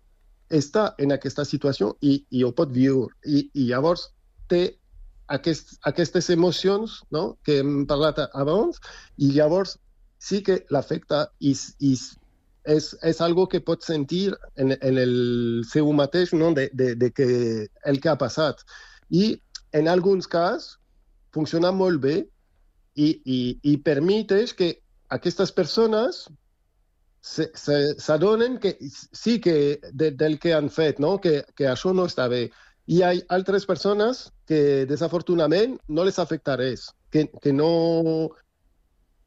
està 0.49 0.93
en 0.99 1.11
aquesta 1.11 1.45
situació 1.45 1.95
i, 2.01 2.25
i 2.29 2.43
ho 2.43 2.51
pot 2.51 2.71
viure. 2.71 3.13
I, 3.25 3.49
i 3.53 3.69
llavors 3.69 4.09
té 4.49 4.77
aquest, 5.27 5.77
aquestes 5.83 6.29
emocions 6.29 7.01
no? 7.11 7.37
que 7.43 7.59
hem 7.61 7.85
parlat 7.89 8.21
abans 8.33 8.79
i 9.17 9.31
llavors 9.33 9.77
sí 10.21 10.41
que 10.45 10.61
l'afecta 10.69 11.25
i, 11.39 11.55
i 11.79 11.95
és, 12.65 12.91
és 13.01 13.21
algo 13.21 13.47
que 13.49 13.61
pot 13.61 13.83
sentir 13.85 14.33
en, 14.57 14.73
en 14.81 14.97
el 15.01 15.63
seu 15.69 15.91
mateix 15.93 16.33
no? 16.33 16.53
de, 16.53 16.69
de, 16.73 16.93
de 16.95 17.11
que 17.11 17.27
el 17.85 18.01
que 18.01 18.09
ha 18.09 18.17
passat. 18.17 18.61
I 19.09 19.37
en 19.73 19.87
alguns 19.87 20.27
casos 20.27 20.79
funciona 21.33 21.71
molt 21.71 22.01
bé 22.01 22.15
i, 22.95 23.09
i, 23.25 23.39
i 23.63 23.77
permetes 23.83 24.53
que 24.53 24.71
aquestes 25.09 25.51
persones 25.51 26.25
se- 27.25 27.51
se- 27.55 27.95
s'adonen 27.97 28.59
que 28.59 28.77
sí 29.11 29.39
que 29.41 29.79
de, 29.91 30.11
del 30.11 30.37
que 30.39 30.53
han 30.53 30.69
fet, 30.69 30.99
no? 30.99 31.17
que, 31.19 31.43
que 31.57 31.65
això 31.71 31.93
no 31.93 32.05
està 32.05 32.27
bé. 32.29 32.51
Hi 32.85 33.01
ha 33.01 33.13
altres 33.33 33.65
persones 33.65 34.27
que 34.45 34.85
desafortunadament 34.85 35.79
no 35.87 36.05
les 36.05 36.19
afecta 36.21 36.57
res, 36.61 36.91
que, 37.09 37.25
que 37.41 37.53
no... 37.53 38.29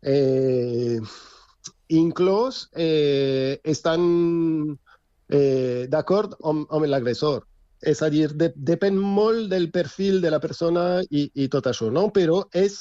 Eh, 0.01 1.01
inclús 1.89 2.69
eh, 2.77 3.59
estan 3.65 4.79
eh, 5.29 5.89
d'acord 5.91 6.37
amb, 6.45 6.69
amb 6.71 6.87
l'agressor. 6.87 7.43
És 7.83 7.99
a 8.03 8.11
dir, 8.15 8.29
de, 8.39 8.53
depèn 8.55 8.95
molt 8.95 9.51
del 9.51 9.73
perfil 9.75 10.21
de 10.23 10.31
la 10.31 10.39
persona 10.39 11.03
i, 11.11 11.27
i 11.35 11.49
tot 11.51 11.67
això, 11.67 11.91
no? 11.91 12.13
Però 12.15 12.45
és 12.55 12.79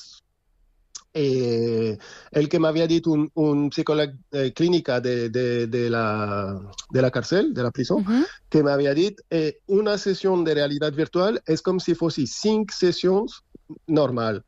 eh, 1.18 1.98
el 2.32 2.48
que 2.50 2.60
m'havia 2.62 2.86
dit 2.88 3.08
un, 3.10 3.26
un 3.42 3.68
psicòleg 3.74 4.14
eh, 4.32 4.52
clínica 4.54 5.00
de, 5.02 5.30
de, 5.34 5.66
de, 5.68 5.88
la, 5.90 6.06
de 6.94 7.02
la 7.02 7.10
càrcel, 7.12 7.54
de 7.58 7.66
la 7.66 7.72
presó, 7.74 7.98
que 8.54 8.62
m'havia 8.64 8.94
dit 8.94 9.24
eh, 9.34 9.58
una 9.80 9.98
sessió 9.98 10.36
de 10.46 10.54
realitat 10.54 10.96
virtual 10.96 11.42
és 11.50 11.66
com 11.66 11.82
si 11.82 11.98
fossi 11.98 12.28
cinc 12.30 12.76
sessions 12.76 13.42
normal. 13.88 14.44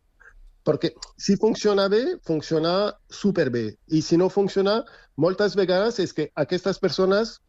Perquè 0.68 0.94
si 1.18 1.36
funciona 1.42 1.88
bé, 1.90 2.04
funciona 2.28 2.94
superbé. 3.10 3.66
I 3.90 4.04
si 4.06 4.20
no 4.22 4.30
funciona, 4.30 4.84
moltes 5.18 5.58
vegades 5.58 5.98
és 6.04 6.14
que 6.14 6.30
aquestes 6.38 6.78
persones 6.78 7.40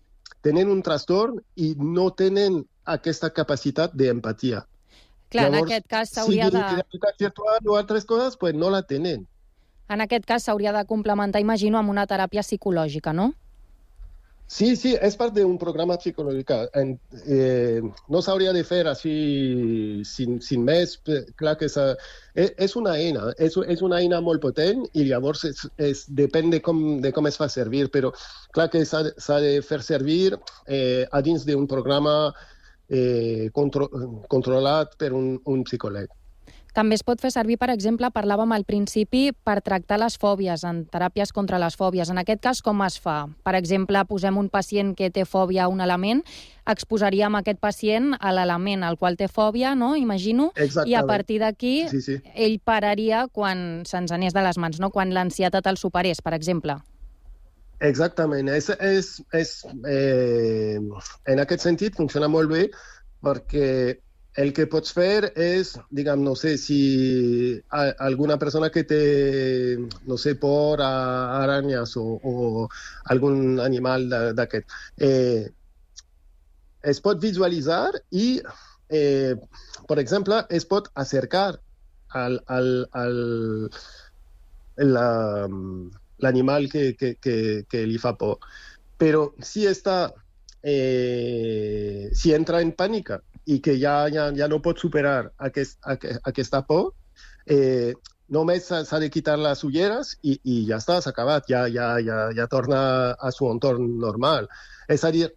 tenen 0.40 0.70
un 0.72 0.80
trastorn 0.80 1.42
i 1.60 1.74
no 1.76 2.08
tenen 2.16 2.62
aquesta 2.88 3.28
capacitat 3.36 3.92
d'empatia. 3.92 4.64
Clar, 5.30 5.46
en 5.46 5.52
Llavors, 5.54 5.70
aquest 5.70 5.86
cas 5.88 6.08
si 6.10 6.14
s'hauria 6.18 6.50
de... 6.50 6.60
realitat 6.60 7.18
virtual 7.22 7.68
o 7.68 7.76
altres 7.78 8.04
coses, 8.04 8.36
pues 8.36 8.54
no 8.54 8.70
la 8.70 8.82
tenen. 8.82 9.26
En 9.90 10.00
aquest 10.04 10.24
cas 10.26 10.44
s'hauria 10.46 10.72
de 10.74 10.84
complementar, 10.86 11.40
imagino, 11.42 11.78
amb 11.78 11.90
una 11.90 12.06
teràpia 12.06 12.42
psicològica, 12.46 13.12
no? 13.12 13.32
Sí, 14.50 14.74
sí, 14.74 14.96
és 14.98 15.14
part 15.14 15.30
d'un 15.36 15.52
programa 15.62 15.94
psicològic. 16.02 16.48
En, 16.74 16.96
eh, 17.22 17.80
no 18.10 18.18
s'hauria 18.22 18.50
de 18.52 18.64
fer 18.66 18.80
així 18.90 20.02
sin, 20.04 20.40
sin 20.42 20.64
més. 20.66 20.96
Clar 21.38 21.54
que 21.56 21.68
s'ha- 21.70 21.94
és, 22.34 22.50
és 22.58 22.74
una 22.74 22.96
eina, 22.98 23.30
és, 23.38 23.54
és 23.70 23.82
una 23.86 24.00
eina 24.02 24.18
molt 24.20 24.42
potent 24.42 24.82
i 24.92 25.04
llavors 25.06 25.44
és, 25.44 25.62
és, 25.78 26.02
depèn 26.10 26.50
de 26.50 26.58
com, 26.60 27.00
de 27.00 27.12
com 27.14 27.26
es 27.30 27.38
fa 27.38 27.46
servir, 27.48 27.86
però 27.94 28.10
clar 28.50 28.68
que 28.70 28.82
s'ha 28.84 29.04
de- 29.06 29.14
s'ha 29.18 29.38
de 29.38 29.60
fer 29.62 29.82
servir 29.86 30.34
eh, 30.66 31.06
a 31.12 31.22
dins 31.22 31.46
d'un 31.46 31.68
programa 31.70 32.32
eh, 32.34 32.59
contro, 33.52 33.88
controlat 34.28 34.96
per 34.98 35.12
un, 35.12 35.36
un 35.46 35.62
psicòleg. 35.64 36.08
També 36.70 36.94
es 36.94 37.02
pot 37.02 37.18
fer 37.18 37.32
servir, 37.34 37.56
per 37.58 37.66
exemple, 37.72 38.06
parlàvem 38.14 38.52
al 38.54 38.62
principi, 38.62 39.32
per 39.34 39.56
tractar 39.60 39.96
les 39.98 40.14
fòbies, 40.22 40.62
en 40.62 40.84
teràpies 40.86 41.32
contra 41.34 41.58
les 41.58 41.74
fòbies. 41.74 42.12
En 42.14 42.20
aquest 42.22 42.38
cas, 42.44 42.60
com 42.62 42.78
es 42.86 42.94
fa? 43.02 43.24
Per 43.42 43.56
exemple, 43.58 44.04
posem 44.06 44.38
un 44.38 44.46
pacient 44.48 44.92
que 44.94 45.10
té 45.10 45.24
fòbia 45.26 45.64
a 45.64 45.68
un 45.68 45.80
element, 45.82 46.22
exposaríem 46.70 47.34
aquest 47.40 47.58
pacient 47.58 48.12
a 48.20 48.30
l'element 48.30 48.84
al 48.86 48.98
qual 49.00 49.18
té 49.18 49.26
fòbia, 49.26 49.74
no? 49.74 49.96
Imagino, 49.98 50.52
i 50.54 50.60
a 50.60 50.64
Exactament. 50.68 51.08
partir 51.10 51.40
d'aquí 51.42 51.74
Sí, 51.90 52.00
sí. 52.06 52.20
ell 52.36 52.60
pararia 52.62 53.26
quan 53.26 53.82
se'ns 53.84 54.12
anés 54.12 54.32
de 54.32 54.42
les 54.46 54.56
mans, 54.56 54.78
no? 54.78 54.90
Quan 54.94 55.10
l'ansietat 55.10 55.66
el 55.66 55.76
superés, 55.76 56.22
per 56.22 56.34
exemple. 56.38 56.78
Exactament. 57.88 58.48
És, 58.52 58.68
és, 58.84 59.08
és, 59.38 59.50
eh, 59.88 60.78
en 61.32 61.42
aquest 61.44 61.64
sentit 61.64 61.96
funciona 61.96 62.28
molt 62.28 62.50
bé 62.52 62.66
perquè 63.24 63.68
el 64.40 64.52
que 64.56 64.66
pots 64.70 64.92
fer 64.94 65.30
és, 65.42 65.72
diguem, 65.96 66.20
no 66.24 66.34
sé, 66.38 66.52
si 66.60 66.78
a, 67.72 67.86
alguna 68.06 68.36
persona 68.38 68.68
que 68.74 68.84
té, 68.86 69.00
no 70.06 70.18
sé, 70.20 70.36
por 70.44 70.80
a 70.84 70.90
aranyes 71.40 71.96
o, 71.98 72.04
o 72.22 72.68
algun 73.14 73.58
animal 73.64 74.06
d'aquest, 74.38 74.70
eh, 75.00 75.48
es 76.92 77.00
pot 77.04 77.20
visualitzar 77.22 77.90
i, 78.10 78.26
eh, 79.00 79.34
per 79.88 79.98
exemple, 80.02 80.42
es 80.60 80.66
pot 80.70 80.88
acercar 81.04 81.48
al, 82.22 82.40
al, 82.58 82.70
al, 83.02 83.18
la- 84.76 85.48
l'animal 86.22 86.68
que, 86.72 86.94
que, 86.98 87.14
que, 87.20 87.36
que 87.68 87.84
li 87.86 87.98
fa 87.98 88.14
por. 88.18 88.38
Però 89.00 89.30
si 89.40 89.66
està, 89.66 90.12
eh, 90.62 92.10
si 92.12 92.32
entra 92.36 92.60
en 92.60 92.72
pànica 92.76 93.20
i 93.46 93.58
que 93.64 93.76
ja, 93.80 94.04
ja, 94.12 94.28
ja 94.36 94.48
no 94.48 94.60
pot 94.62 94.78
superar 94.78 95.30
aquest, 95.48 95.78
aqu- 95.82 96.18
aquesta 96.28 96.62
por, 96.68 96.92
eh, 97.46 97.94
només 98.30 98.68
s'ha 98.68 98.84
s'ha 98.86 99.00
de 99.02 99.08
quitar 99.10 99.38
les 99.40 99.64
ulleres 99.66 100.12
i, 100.22 100.36
i 100.44 100.60
ja 100.68 100.78
està, 100.78 101.00
s'ha 101.02 101.10
acabat, 101.10 101.48
ja, 101.50 101.64
ja, 101.68 101.96
ja, 102.04 102.28
ja 102.36 102.46
torna 102.46 102.82
a 103.18 103.32
su 103.34 103.48
entorn 103.50 103.98
normal. 103.98 104.46
És 104.88 105.04
a 105.04 105.10
dir, 105.10 105.30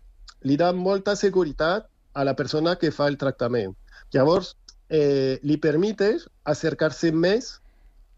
li 0.43 0.57
dà 0.59 0.71
molta 0.75 1.15
seguretat 1.15 1.87
a 2.13 2.23
la 2.27 2.35
persona 2.35 2.75
que 2.77 2.91
fa 2.91 3.07
el 3.09 3.17
tractament. 3.17 3.73
Llavors, 4.13 4.53
eh, 4.89 5.39
li 5.41 5.57
permetes 5.57 6.27
acercar-se 6.45 7.11
més 7.11 7.55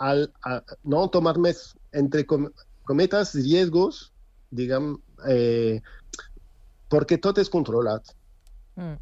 al, 0.04 0.25
a, 0.43 0.60
no 0.84 1.06
tomar 1.13 1.38
més, 1.39 1.69
entre 1.95 2.25
com, 2.29 2.49
cometes, 2.86 3.34
riesgos, 3.39 4.10
diguem, 4.55 4.93
eh, 5.27 5.81
perquè 6.91 7.17
tot 7.21 7.39
és 7.41 7.49
controlat. 7.49 8.13
Mm. 8.75 8.99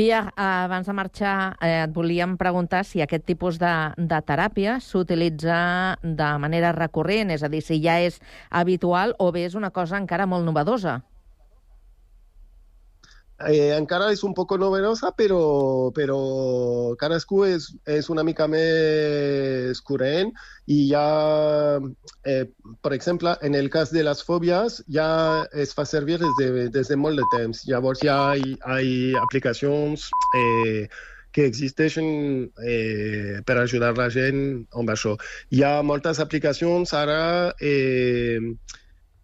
Pia, 0.00 0.20
abans 0.38 0.86
de 0.86 0.94
marxar, 0.94 1.56
eh, 1.60 1.82
et 1.84 1.92
volíem 1.92 2.36
preguntar 2.38 2.84
si 2.86 3.02
aquest 3.02 3.26
tipus 3.26 3.58
de, 3.58 3.72
de 3.98 4.20
teràpia 4.22 4.78
s'utilitza 4.80 5.96
de 6.00 6.28
manera 6.38 6.70
recurrent, 6.76 7.32
és 7.34 7.42
a 7.42 7.50
dir, 7.50 7.60
si 7.66 7.80
ja 7.82 7.98
és 8.00 8.20
habitual 8.48 9.16
o 9.18 9.32
bé 9.34 9.44
és 9.48 9.58
una 9.58 9.72
cosa 9.74 9.98
encara 9.98 10.28
molt 10.30 10.46
novedosa. 10.46 11.00
Eh, 13.48 13.72
encara 13.76 14.10
és 14.12 14.22
un 14.26 14.34
poc 14.36 14.52
novedosa, 14.60 15.12
però, 15.16 15.90
però 15.96 16.20
cadascú 17.00 17.44
és, 17.48 17.70
és 17.86 18.10
una 18.12 18.24
mica 18.26 18.46
més 18.50 19.80
corrent 19.86 20.32
i 20.66 20.80
ja, 20.90 21.04
eh, 22.24 22.44
per 22.82 22.92
exemple, 22.96 23.36
en 23.42 23.54
el 23.54 23.70
cas 23.70 23.92
de 23.94 24.04
les 24.06 24.24
fòbies, 24.26 24.80
ja 24.88 25.46
es 25.52 25.74
fa 25.76 25.86
servir 25.88 26.18
des 26.20 26.34
de, 26.40 26.68
des 26.74 26.90
de 26.90 26.96
molt 26.96 27.20
de 27.20 27.28
temps. 27.36 27.64
Llavors 27.68 28.02
ja 28.04 28.18
hi 28.36 28.56
ha 28.60 29.22
aplicacions 29.22 30.10
eh, 30.36 30.88
que 31.32 31.46
existeixen 31.46 32.50
eh, 32.66 33.40
per 33.46 33.56
ajudar 33.58 33.94
la 33.98 34.10
gent 34.10 34.66
amb 34.74 34.90
això. 34.90 35.16
Hi 35.54 35.62
ha 35.64 35.80
moltes 35.86 36.20
aplicacions 36.22 36.94
ara 36.94 37.54
eh, 37.60 38.40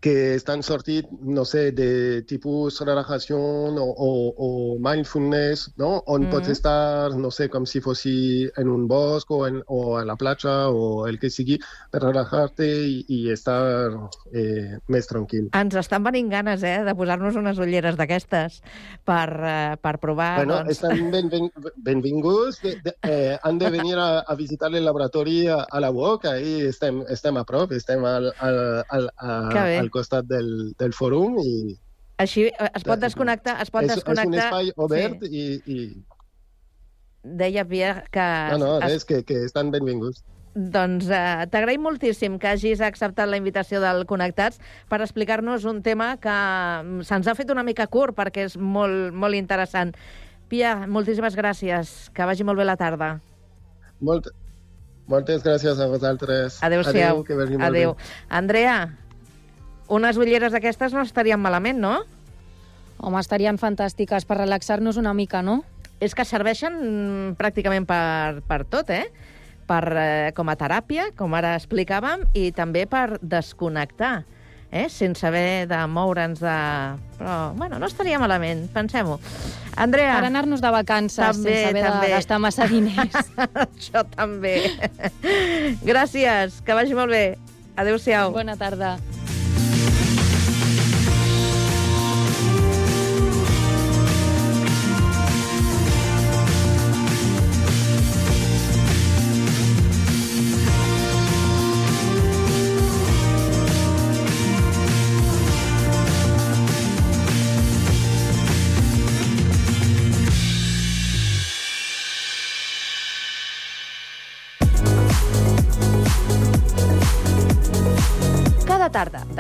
que 0.01 0.35
estan 0.35 0.63
sortit, 0.63 1.09
no 1.23 1.45
sé, 1.45 1.73
de 1.73 2.23
tipus 2.29 2.81
relajació 2.85 3.39
o, 3.39 3.87
o, 3.91 4.11
o 4.37 4.49
mindfulness, 4.79 5.73
no? 5.81 6.03
On 6.07 6.27
mm. 6.27 6.31
pots 6.31 6.53
estar, 6.53 7.15
no 7.17 7.31
sé, 7.33 7.49
com 7.49 7.67
si 7.67 7.81
fossi 7.81 8.47
en 8.61 8.69
un 8.69 8.87
bosc 8.89 9.31
o, 9.33 9.47
en, 9.49 9.63
o 9.67 9.97
a 9.99 10.05
la 10.05 10.17
platja 10.17 10.69
o 10.69 11.07
el 11.09 11.19
que 11.19 11.31
sigui, 11.33 11.59
per 11.91 12.03
relajar-te 12.05 12.67
i, 12.67 13.01
i 13.09 13.21
estar 13.33 13.59
eh, 14.33 14.79
més 14.93 15.09
tranquil. 15.11 15.49
Ens 15.57 15.79
estan 15.81 16.05
venint 16.07 16.31
ganes, 16.31 16.63
eh, 16.63 16.79
de 16.87 16.95
posar-nos 16.99 17.41
unes 17.41 17.59
ulleres 17.63 17.97
d'aquestes 17.99 18.61
per, 19.09 19.29
eh, 19.41 19.75
per 19.81 19.97
provar... 20.03 20.31
Bueno, 20.43 20.61
doncs... 20.61 20.77
estan 20.77 21.11
benven, 21.11 21.51
benvinguts. 21.89 22.61
De, 22.63 22.77
de, 22.85 22.97
eh, 23.09 23.39
han 23.43 23.59
de 23.59 23.73
venir 23.73 23.97
a, 23.99 24.21
a 24.21 24.39
visitar 24.39 24.71
el 24.75 24.85
laboratori 24.85 25.47
a, 25.49 25.63
a 25.65 25.81
la 25.81 25.91
UOC. 25.91 26.31
Ahí 26.37 26.61
estem, 26.69 27.03
estem 27.09 27.37
a 27.41 27.45
prop, 27.49 27.73
estem 27.73 28.05
al, 28.05 28.31
al, 28.39 28.63
al, 28.89 29.11
a, 29.17 29.49
Que 29.53 29.67
bé. 29.73 29.79
al 29.79 29.91
costat 29.97 30.29
del, 30.31 30.53
del 30.79 30.93
fòrum 30.97 31.41
i 31.43 31.57
Així 32.23 32.47
eh, 32.49 32.69
es 32.73 32.85
pot 32.87 33.01
desconnectar, 33.03 33.59
es 33.65 33.69
pot 33.73 33.85
és, 33.85 33.91
és 33.91 33.99
un 33.99 34.15
desconnectar... 34.15 34.47
espai 34.49 34.71
obert 34.77 35.25
Sí. 35.27 35.33
i, 35.43 35.75
i... 35.77 35.81
Deia 37.27 37.65
Pierre 37.67 38.05
que... 38.15 38.25
No, 38.53 38.59
no, 38.63 38.73
es- 38.79 38.85
res, 38.93 39.05
que, 39.05 39.25
que 39.27 39.43
estan 39.45 39.73
benvinguts. 39.75 40.23
Doncs 40.57 41.11
eh, 41.13 41.45
t'agraïm 41.53 41.83
moltíssim 41.85 42.39
que 42.41 42.49
hagis 42.49 42.81
acceptat 42.81 43.29
la 43.29 43.37
invitació 43.37 43.77
del 43.83 44.07
Connectats 44.09 44.57
per 44.89 45.03
explicar-nos 45.05 45.67
un 45.69 45.83
tema 45.85 46.15
que 46.23 46.33
mm, 46.33 47.03
se'ns 47.05 47.29
ha 47.29 47.35
fet 47.37 47.51
una 47.53 47.65
mica 47.67 47.85
curt 47.93 48.17
perquè 48.17 48.47
és 48.49 48.55
molt, 48.57 49.11
molt 49.13 49.37
interessant. 49.37 49.93
Pia, 50.49 50.87
moltíssimes 50.87 51.37
gràcies. 51.37 51.93
Que 52.17 52.25
vagi 52.25 52.47
molt 52.47 52.57
bé 52.63 52.65
la 52.65 52.79
tarda. 52.81 53.11
Molt, 54.01 54.31
moltes 55.11 55.45
gràcies 55.45 55.77
a 55.83 55.91
vosaltres. 55.93 56.57
Adéu-siau. 56.65 57.21
que 57.27 57.37
vagi 57.37 57.59
molt 57.59 57.69
Adéu. 57.69 57.93
bé. 57.99 58.09
Andrea, 58.41 58.79
unes 59.89 60.19
ulleres 60.19 60.53
d'aquestes 60.55 60.95
no 60.95 61.05
estarien 61.05 61.41
malament, 61.41 61.79
no? 61.81 62.01
Home, 62.99 63.21
estarien 63.21 63.59
fantàstiques 63.61 64.25
per 64.25 64.39
relaxar-nos 64.41 64.97
una 64.97 65.13
mica, 65.15 65.43
no? 65.45 65.63
És 66.01 66.15
que 66.17 66.25
serveixen 66.29 67.35
pràcticament 67.39 67.87
per, 67.89 68.43
per 68.49 68.65
tot, 68.69 68.91
eh? 68.93 69.07
Per, 69.67 69.83
eh, 69.99 70.33
com 70.37 70.49
a 70.49 70.57
teràpia, 70.57 71.11
com 71.19 71.35
ara 71.35 71.57
explicàvem, 71.59 72.25
i 72.39 72.51
també 72.55 72.85
per 72.87 73.19
desconnectar, 73.21 74.21
eh? 74.71 74.87
sense 74.93 75.27
haver 75.27 75.67
de 75.71 75.81
moure'ns 75.91 76.41
de... 76.45 76.57
Però, 77.19 77.37
bueno, 77.59 77.81
no 77.83 77.91
estaria 77.91 78.21
malament, 78.23 78.67
pensem-ho. 78.75 79.19
Andrea... 79.77 80.15
Per 80.21 80.31
anar-nos 80.31 80.63
de 80.63 80.73
vacances 80.73 81.21
També, 81.21 81.51
sense 81.51 81.73
haver 81.73 81.85
també. 81.89 82.07
de 82.07 82.15
gastar 82.15 82.41
massa 82.41 82.71
diners. 82.71 83.19
Això 83.67 84.07
també. 84.15 84.57
Gràcies, 85.83 86.63
que 86.63 86.79
vagi 86.79 86.97
molt 86.97 87.13
bé. 87.13 87.27
Adéu-siau. 87.77 88.33
Bona 88.37 88.57
tarda. 88.57 88.97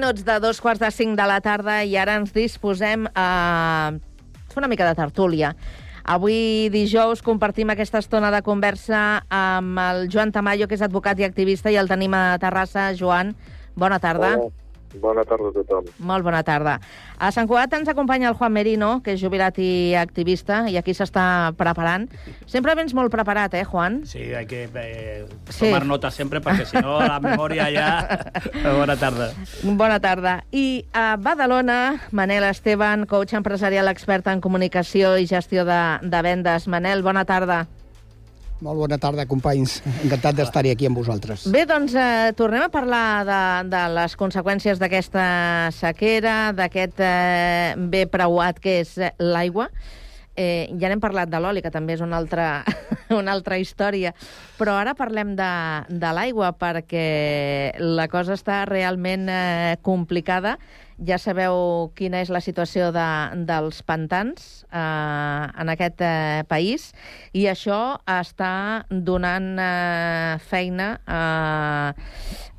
Minuts 0.00 0.24
de 0.24 0.40
dos 0.40 0.62
quarts 0.64 0.80
de 0.80 0.88
5 0.90 1.12
de 1.12 1.26
la 1.28 1.42
tarda 1.44 1.82
i 1.84 1.92
ara 2.00 2.14
ens 2.16 2.30
disposem 2.32 3.04
a 3.12 3.92
fer 4.48 4.62
una 4.62 4.70
mica 4.72 4.86
de 4.88 4.96
tertúlia. 4.96 5.50
Avui 6.08 6.70
dijous 6.72 7.20
compartim 7.20 7.68
aquesta 7.68 8.00
estona 8.00 8.30
de 8.32 8.40
conversa 8.40 9.20
amb 9.28 9.76
el 9.84 10.08
Joan 10.08 10.32
Tamayo, 10.32 10.70
que 10.70 10.78
és 10.78 10.86
advocat 10.86 11.20
i 11.20 11.28
activista, 11.28 11.68
i 11.68 11.76
el 11.76 11.92
tenim 11.92 12.16
a 12.16 12.38
Terrassa. 12.40 12.94
Joan, 12.96 13.34
bona 13.76 14.00
tarda. 14.00 14.38
Hola. 14.38 14.59
Bona 14.98 15.22
tarda 15.24 15.48
a 15.50 15.52
tothom. 15.54 15.84
Molt 16.02 16.24
bona 16.26 16.42
tarda. 16.42 16.80
A 17.20 17.28
Sant 17.30 17.46
Cugat 17.46 17.72
ens 17.76 17.88
acompanya 17.88 18.28
el 18.30 18.34
Juan 18.34 18.52
Merino, 18.52 19.02
que 19.04 19.12
és 19.14 19.20
jubilat 19.22 19.58
i 19.62 19.94
activista, 19.94 20.64
i 20.68 20.76
aquí 20.80 20.94
s'està 20.96 21.52
preparant. 21.56 22.08
Sempre 22.50 22.74
vens 22.74 22.94
molt 22.96 23.12
preparat, 23.12 23.54
eh, 23.54 23.64
Juan? 23.64 24.00
Sí, 24.06 24.32
hay 24.34 24.46
que 24.46 24.64
eh, 24.74 25.26
Sí. 25.48 25.66
tomar 25.68 25.86
nota 25.86 26.10
siempre 26.10 26.40
porque 26.40 26.66
si 26.66 26.76
no 26.78 26.98
la 26.98 27.20
memoria 27.20 27.70
ya... 27.70 28.32
Buena 28.64 28.96
tarde. 28.96 29.30
Bona 29.62 30.00
tarda. 30.00 30.44
I 30.50 30.86
a 30.92 31.16
Badalona, 31.16 32.00
Manel 32.10 32.44
Esteban, 32.44 33.06
coach 33.06 33.34
empresarial 33.34 33.88
expert 33.88 34.26
en 34.26 34.40
comunicació 34.40 35.16
i 35.18 35.26
gestió 35.26 35.64
de, 35.64 35.98
de 36.02 36.22
vendes. 36.22 36.66
Manel, 36.66 37.02
bona 37.02 37.24
tarda. 37.24 37.66
Molt 38.60 38.76
bona 38.76 38.98
tarda, 39.00 39.24
companys. 39.28 39.78
Encantat 40.04 40.36
d'estar-hi 40.36 40.74
aquí 40.74 40.88
amb 40.88 41.00
vosaltres. 41.00 41.46
Bé, 41.52 41.64
doncs 41.68 41.94
eh, 41.96 42.32
tornem 42.36 42.66
a 42.66 42.72
parlar 42.72 43.04
de, 43.24 43.40
de 43.72 43.84
les 43.96 44.16
conseqüències 44.20 44.82
d'aquesta 44.82 45.24
sequera, 45.72 46.52
d'aquest 46.56 47.00
eh, 47.00 47.72
bé 47.92 48.04
preuat 48.12 48.60
que 48.60 48.80
és 48.82 48.92
eh, 49.00 49.14
l'aigua. 49.24 49.70
Eh, 50.36 50.68
ja 50.80 50.88
n'hem 50.88 51.00
parlat 51.02 51.32
de 51.32 51.40
l'oli, 51.40 51.64
que 51.64 51.72
també 51.72 51.96
és 51.96 52.04
una 52.04 52.20
altra, 52.20 52.62
una 53.20 53.32
altra 53.32 53.56
història, 53.60 54.12
però 54.60 54.76
ara 54.78 54.94
parlem 54.96 55.32
de, 55.40 55.50
de 55.88 56.12
l'aigua 56.16 56.52
perquè 56.60 57.08
la 57.80 58.06
cosa 58.12 58.36
està 58.36 58.62
realment 58.68 59.26
eh, 59.32 59.74
complicada 59.82 60.58
Ja 61.06 61.16
sabeu 61.16 61.90
quina 61.96 62.20
és 62.20 62.28
la 62.28 62.42
situació 62.44 62.90
de, 62.92 63.06
dels 63.48 63.80
pantans 63.88 64.66
eh, 64.68 64.80
en 65.62 65.72
aquest 65.72 66.02
eh, 66.04 66.42
país 66.50 66.90
i 67.32 67.46
això 67.48 67.96
està 68.04 68.84
donant 68.90 69.54
eh, 69.64 70.36
feina 70.50 70.90
a, 71.08 71.22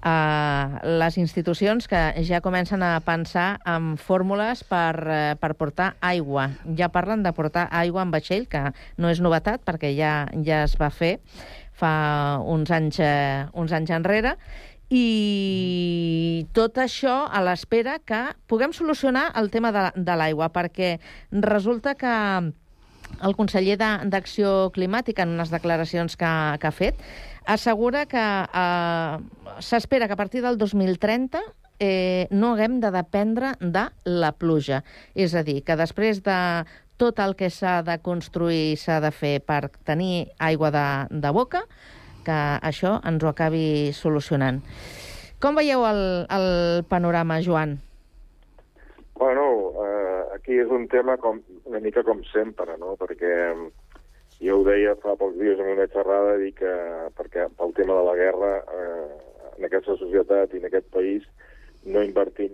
a 0.02 0.16
les 1.04 1.20
institucions 1.22 1.86
que 1.92 2.02
ja 2.26 2.42
comencen 2.42 2.82
a 2.82 2.96
pensar 3.06 3.60
en 3.70 3.94
fórmules 4.02 4.66
per, 4.66 4.96
eh, 5.06 5.22
per 5.38 5.54
portar 5.60 5.94
aigua. 6.02 6.50
Ja 6.78 6.89
parlen 6.89 7.22
de 7.22 7.36
portar 7.38 7.68
aigua 7.70 8.02
en 8.02 8.14
vaixell, 8.16 8.50
que 8.50 8.72
no 8.98 9.14
és 9.14 9.22
novetat 9.22 9.62
perquè 9.68 9.94
ja, 9.94 10.16
ja 10.42 10.64
es 10.66 10.80
va 10.82 10.89
fer 10.89 11.20
fa 11.82 12.42
uns 12.46 12.72
anys, 12.74 13.00
eh, 13.02 13.46
uns 13.58 13.74
anys 13.74 13.94
enrere, 13.96 14.36
i 14.92 16.48
tot 16.52 16.76
això 16.84 17.24
a 17.32 17.39
l'espera 17.46 17.96
que 18.04 18.20
puguem 18.52 18.74
solucionar 18.76 19.30
el 19.39 19.48
tema 19.54 19.72
de, 19.72 19.86
de 19.96 20.18
l'aigua, 20.20 20.50
perquè 20.52 20.98
resulta 21.32 21.96
que 21.96 22.16
el 23.22 23.36
conseller 23.38 23.78
d'Acció 23.80 24.72
Climàtica, 24.76 25.24
en 25.24 25.38
unes 25.38 25.52
declaracions 25.52 26.18
que, 26.20 26.32
que 26.60 26.68
ha 26.68 26.76
fet, 26.76 27.00
assegura 27.46 28.06
que 28.12 28.22
eh, 28.22 29.18
s'espera 29.64 30.08
que 30.08 30.18
a 30.18 30.20
partir 30.20 30.44
del 30.44 30.58
2030 30.60 31.39
eh, 31.80 32.28
no 32.30 32.54
haguem 32.54 32.80
de 32.84 32.92
dependre 32.92 33.56
de 33.60 33.88
la 34.06 34.32
pluja. 34.32 34.84
És 35.16 35.36
a 35.36 35.44
dir, 35.48 35.62
que 35.64 35.80
després 35.80 36.22
de 36.24 36.38
tot 37.02 37.20
el 37.24 37.34
que 37.39 37.50
s'ha 37.50 37.80
de 37.82 37.98
construir 38.04 38.76
i 38.76 38.78
s'ha 38.78 39.00
de 39.02 39.10
fer 39.16 39.39
per 39.42 39.72
tenir 39.88 40.30
aigua 40.38 40.70
de, 40.76 40.88
de 41.10 41.32
boca, 41.34 41.66
que 42.26 42.39
això 42.61 42.97
ens 43.07 43.24
ho 43.24 43.30
acabi 43.32 43.91
solucionant. 43.97 44.61
Com 45.41 45.57
veieu 45.57 45.86
el, 45.88 46.01
el 46.30 46.49
panorama, 46.89 47.39
Joan? 47.41 47.80
Bueno, 49.22 49.45
eh, 49.86 50.24
aquí 50.36 50.57
és 50.61 50.69
un 50.74 50.88
tema 50.89 51.17
com, 51.22 51.41
una 51.69 51.82
mica 51.82 52.03
com 52.03 52.24
sempre, 52.32 52.78
no? 52.82 52.95
Perquè 52.97 53.32
mm, 53.53 53.67
jo 54.41 54.59
ho 54.59 54.63
deia 54.65 54.95
fa 55.01 55.13
pocs 55.17 55.38
dies 55.38 55.59
en 55.61 55.74
una 55.76 55.86
xerrada, 55.93 56.39
dic 56.41 56.57
que 56.61 56.74
perquè 57.17 57.47
pel 57.57 57.76
tema 57.78 57.99
de 57.99 58.07
la 58.07 58.15
guerra 58.17 58.51
eh, 58.61 59.09
en 59.57 59.67
aquesta 59.67 59.97
societat 59.99 60.53
i 60.53 60.61
en 60.61 60.69
aquest 60.69 60.89
país 60.93 61.28
no 61.86 62.01
invertim, 62.05 62.53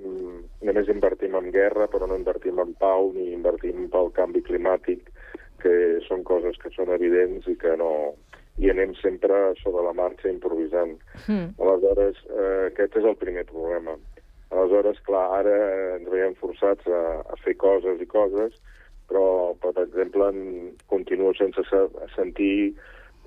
només 0.63 0.91
invertim 0.91 1.35
en 1.35 1.51
guerra, 1.51 1.87
però 1.91 2.07
no 2.07 2.15
invertim 2.19 2.59
en 2.63 2.73
pau 2.79 3.11
ni 3.15 3.29
invertim 3.33 3.87
pel 3.91 4.11
canvi 4.15 4.43
climàtic, 4.47 5.11
que 5.63 5.73
són 6.07 6.23
coses 6.27 6.59
que 6.61 6.71
són 6.75 6.93
evidents 6.95 7.47
i 7.47 7.57
que 7.59 7.75
no... 7.79 7.91
i 8.57 8.71
anem 8.73 8.93
sempre 9.01 9.53
sobre 9.61 9.83
la 9.85 9.93
marxa 9.93 10.29
improvisant. 10.29 10.95
Mm. 11.27 11.53
Aleshores, 11.61 12.21
eh, 12.29 12.67
aquest 12.71 12.97
és 12.97 13.05
el 13.05 13.17
primer 13.21 13.45
problema. 13.49 13.97
Aleshores, 14.49 14.99
clar, 15.05 15.25
ara 15.41 15.57
ens 15.97 16.09
veiem 16.09 16.33
forçats 16.41 16.87
a, 16.89 17.03
a 17.21 17.37
fer 17.43 17.57
coses 17.61 18.01
i 18.01 18.07
coses, 18.09 18.55
però, 19.07 19.53
per 19.63 19.73
exemple, 19.83 20.31
continuo 20.91 21.33
sense 21.37 21.63
sentir 22.15 22.73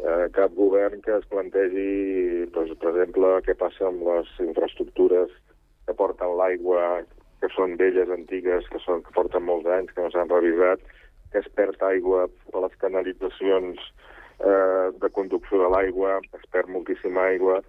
eh, 0.03 0.27
cap 0.37 0.53
govern 0.57 1.01
que 1.05 1.15
es 1.19 1.29
plantegi, 1.31 2.47
doncs, 2.55 2.75
per 2.83 2.93
exemple, 2.95 3.37
què 3.47 3.57
passa 3.61 3.87
amb 3.89 4.03
les 4.09 4.35
infraestructures 4.45 5.33
que 5.87 5.97
porten 5.97 6.37
l'aigua, 6.41 7.05
que 7.41 7.49
són 7.55 7.79
velles, 7.81 8.11
antigues, 8.13 8.67
que, 8.73 8.81
són, 8.85 9.05
que 9.07 9.15
porten 9.17 9.47
molts 9.47 9.69
anys, 9.79 9.95
que 9.95 10.05
no 10.05 10.11
s'han 10.13 10.33
revisat, 10.33 10.83
que 11.33 11.41
es 11.41 11.49
perd 11.57 11.83
aigua 11.87 12.27
a 12.27 12.65
les 12.67 12.75
canalitzacions 12.83 13.81
eh, 14.41 14.87
de 15.01 15.11
conducció 15.11 15.61
de 15.63 15.69
l'aigua, 15.73 16.19
es 16.37 16.47
perd 16.51 16.69
moltíssima 16.73 17.29
aigua, 17.33 17.61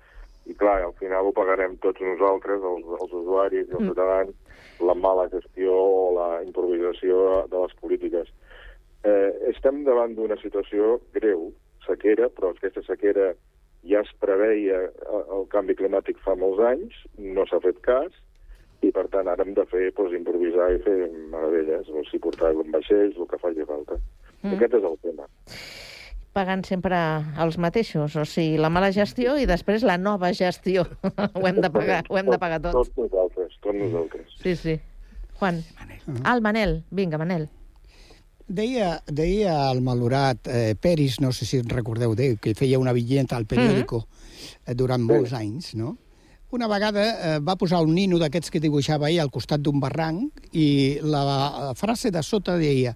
i 0.49 0.55
clar, 0.57 0.81
al 0.81 0.93
final 0.97 1.27
ho 1.27 1.33
pagarem 1.37 1.77
tots 1.83 2.01
nosaltres, 2.01 2.63
els, 2.63 2.87
els 2.99 3.13
usuaris 3.13 3.67
i 3.67 3.71
els 3.71 3.81
Mm. 3.81 3.91
ciutadans, 3.91 4.33
la 4.81 4.95
mala 4.95 5.27
gestió 5.29 5.75
o 5.75 6.15
la 6.15 6.43
improvisació 6.43 7.45
de 7.51 7.57
les 7.61 7.73
polítiques. 7.81 8.27
Eh, 9.03 9.31
estem 9.53 9.83
davant 9.83 10.15
d'una 10.15 10.37
situació 10.41 10.99
greu, 11.13 11.51
sequera, 11.85 12.29
però 12.29 12.51
aquesta 12.51 12.81
sequera 12.85 13.33
ja 13.83 14.01
es 14.01 14.11
preveia 14.19 14.83
eh, 14.89 15.23
el 15.37 15.47
canvi 15.49 15.75
climàtic 15.75 16.17
fa 16.25 16.35
molts 16.35 16.59
anys, 16.59 16.93
no 17.17 17.45
s'ha 17.45 17.59
fet 17.61 17.79
cas, 17.81 18.11
i 18.81 18.91
per 18.91 19.07
tant 19.13 19.27
ara 19.29 19.43
hem 19.45 19.53
de 19.53 19.65
fer, 19.69 19.91
doncs, 19.93 20.13
improvisar 20.17 20.71
i 20.73 20.81
fer 20.81 20.97
meravelles, 21.29 21.89
o 21.89 22.01
sigui, 22.09 22.23
portar 22.25 22.51
en 22.53 22.71
vaixells, 22.73 23.17
el 23.17 23.27
que 23.29 23.37
faci 23.37 23.65
falta. 23.65 23.97
Mm. 24.41 24.55
Aquest 24.55 24.73
és 24.73 24.83
el 24.83 24.97
tema. 25.05 25.29
Pagant 26.35 26.63
sempre 26.67 26.97
els 27.43 27.57
mateixos, 27.61 28.15
o 28.15 28.25
sigui, 28.27 28.59
la 28.61 28.71
mala 28.71 28.91
gestió 28.95 29.35
i 29.39 29.47
després 29.49 29.83
la 29.87 29.97
nova 29.99 30.31
gestió. 30.37 30.85
ho 31.37 31.47
hem 31.47 31.61
de 31.63 31.71
pagar, 31.73 32.03
ho 32.09 32.19
hem 32.19 32.31
de 32.31 32.39
pagar 32.39 32.61
tots. 32.63 32.91
Tots 32.91 33.05
nosaltres, 33.05 33.57
tots 33.63 33.79
nosaltres. 33.79 34.37
Sí, 34.43 34.55
sí. 34.55 34.77
Juan. 35.41 35.63
Ah, 36.23 36.35
el 36.35 36.41
Manel. 36.45 36.83
Vinga, 36.91 37.17
Manel. 37.17 37.49
Deia, 38.51 38.97
deia 39.07 39.55
el 39.71 39.79
malorat 39.81 40.47
eh, 40.51 40.75
Peris, 40.75 41.21
no 41.23 41.31
sé 41.31 41.47
si 41.47 41.61
recordeu 41.63 42.15
d'ell, 42.19 42.35
que 42.41 42.53
feia 42.57 42.79
una 42.81 42.91
vinyeta 42.91 43.37
al 43.37 43.47
periòdico 43.47 44.03
eh, 44.03 44.75
durant 44.75 45.03
molts 45.07 45.31
anys, 45.37 45.71
no? 45.79 45.95
Una 46.51 46.67
vegada 46.67 47.03
eh, 47.07 47.39
va 47.39 47.55
posar 47.55 47.79
un 47.85 47.93
nino 47.95 48.19
d'aquests 48.19 48.51
que 48.51 48.59
dibuixava 48.59 49.07
ell 49.07 49.21
al 49.23 49.31
costat 49.31 49.63
d'un 49.63 49.79
barranc 49.79 50.51
i 50.51 50.99
la, 50.99 51.23
la 51.23 51.75
frase 51.79 52.11
de 52.11 52.23
sota 52.27 52.57
deia 52.59 52.91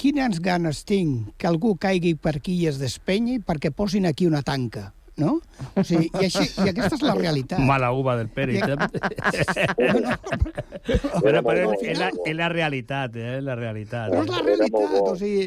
quines 0.00 0.40
ganes 0.44 0.84
tinc 0.84 1.32
que 1.38 1.46
algú 1.48 1.76
caigui 1.80 2.14
per 2.16 2.36
aquí 2.40 2.54
i 2.62 2.66
es 2.70 2.78
despenyi 2.82 3.38
perquè 3.40 3.70
posin 3.74 4.06
aquí 4.06 4.26
una 4.26 4.42
tanca, 4.42 4.92
no? 5.16 5.40
O 5.78 5.84
sigui, 5.86 6.08
i, 6.20 6.24
així, 6.26 6.44
i 6.64 6.68
aquesta 6.72 6.94
és 6.98 7.02
la 7.06 7.14
realitat. 7.18 7.58
Mala 7.62 7.92
uva 7.94 8.16
del 8.18 8.28
Pérez. 8.28 8.60
I- 8.60 8.64
Però, 11.24 11.40
però 11.42 11.72
és, 11.72 11.82
és, 11.94 11.98
la, 11.98 12.08
és 12.28 12.36
la 12.36 12.48
realitat, 12.52 13.14
eh? 13.16 13.38
La 13.44 13.54
realitat. 13.56 14.10
Però 14.12 14.22
és 14.24 14.30
la 14.34 14.42
realitat, 14.44 14.90
o 15.00 15.14
sigui... 15.16 15.46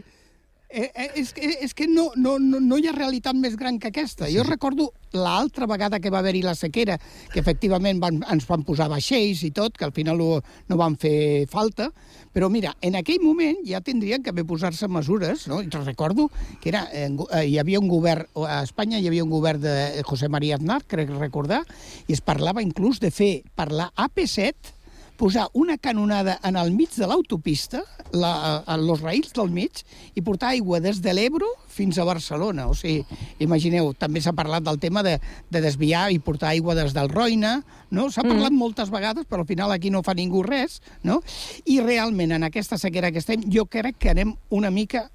Eh, 0.69 0.91
eh, 0.93 1.11
és 1.15 1.31
que, 1.31 1.47
és 1.63 1.71
que 1.73 1.85
no, 1.87 2.09
no, 2.19 2.35
no, 2.43 2.59
no 2.59 2.77
hi 2.77 2.89
ha 2.89 2.95
realitat 2.95 3.37
més 3.39 3.55
gran 3.55 3.77
que 3.79 3.87
aquesta. 3.87 4.27
Jo 4.27 4.43
recordo 4.43 4.89
l'altra 5.15 5.65
vegada 5.69 6.01
que 6.03 6.11
va 6.11 6.19
haver-hi 6.19 6.41
la 6.43 6.57
sequera, 6.59 6.97
que 7.31 7.39
efectivament 7.39 8.01
van, 8.03 8.19
ens 8.27 8.43
van 8.49 8.65
posar 8.67 8.89
vaixells 8.91 9.45
i 9.47 9.53
tot, 9.55 9.77
que 9.79 9.87
al 9.87 9.95
final 9.95 10.19
ho, 10.21 10.41
no 10.67 10.79
van 10.79 10.97
fer 10.99 11.47
falta, 11.47 11.87
però 12.35 12.51
mira, 12.51 12.75
en 12.83 12.99
aquell 12.99 13.23
moment 13.23 13.63
ja 13.65 13.79
tindrien 13.79 14.21
que 14.21 14.35
haver 14.35 14.43
posar-se 14.45 14.91
mesures, 14.91 15.47
no? 15.47 15.61
I 15.63 15.71
recordo 15.71 16.27
que 16.61 16.69
era, 16.75 16.83
eh, 16.91 17.07
eh, 17.07 17.45
hi 17.47 17.57
havia 17.63 17.79
un 17.79 17.87
govern, 17.87 18.27
a 18.43 18.61
Espanya 18.67 18.99
hi 18.99 19.07
havia 19.07 19.23
un 19.23 19.31
govern 19.31 19.63
de 19.63 20.03
José 20.03 20.27
María 20.27 20.59
Aznar, 20.59 20.83
crec 20.83 21.15
recordar, 21.15 21.63
i 22.07 22.13
es 22.13 22.21
parlava 22.21 22.61
inclús 22.61 22.99
de 22.99 23.11
fer 23.11 23.31
per 23.55 23.71
la 23.71 23.93
AP7 23.95 24.75
posar 25.17 25.47
una 25.53 25.77
canonada 25.77 26.39
en 26.45 26.55
el 26.55 26.71
mig 26.71 26.93
de 26.95 27.07
l'autopista, 27.09 27.81
la, 28.13 28.61
a 28.61 28.77
los 28.77 29.01
raïls 29.01 29.33
del 29.35 29.49
mig, 29.51 29.81
i 30.15 30.21
portar 30.21 30.53
aigua 30.53 30.79
des 30.79 31.01
de 31.01 31.13
l'Ebro 31.13 31.49
fins 31.73 31.97
a 31.97 32.05
Barcelona. 32.07 32.67
O 32.69 32.75
sigui, 32.77 33.01
imagineu, 33.43 33.91
també 33.97 34.21
s'ha 34.21 34.35
parlat 34.37 34.63
del 34.63 34.79
tema 34.79 35.03
de, 35.03 35.17
de 35.49 35.63
desviar 35.65 36.07
i 36.13 36.21
portar 36.23 36.53
aigua 36.53 36.77
des 36.77 36.93
del 36.95 37.09
Roina, 37.09 37.57
no? 37.89 38.07
S'ha 38.13 38.23
parlat 38.23 38.53
mm. 38.53 38.61
moltes 38.61 38.93
vegades, 38.93 39.27
però 39.27 39.41
al 39.43 39.49
final 39.49 39.73
aquí 39.73 39.91
no 39.91 40.05
fa 40.05 40.15
ningú 40.17 40.45
res, 40.45 40.79
no? 41.03 41.19
I 41.65 41.81
realment, 41.81 42.37
en 42.37 42.47
aquesta 42.47 42.77
sequera 42.77 43.11
que 43.11 43.23
estem, 43.23 43.43
jo 43.51 43.65
crec 43.65 43.97
que 43.97 44.13
anem 44.13 44.37
una 44.53 44.71
mica, 44.71 45.07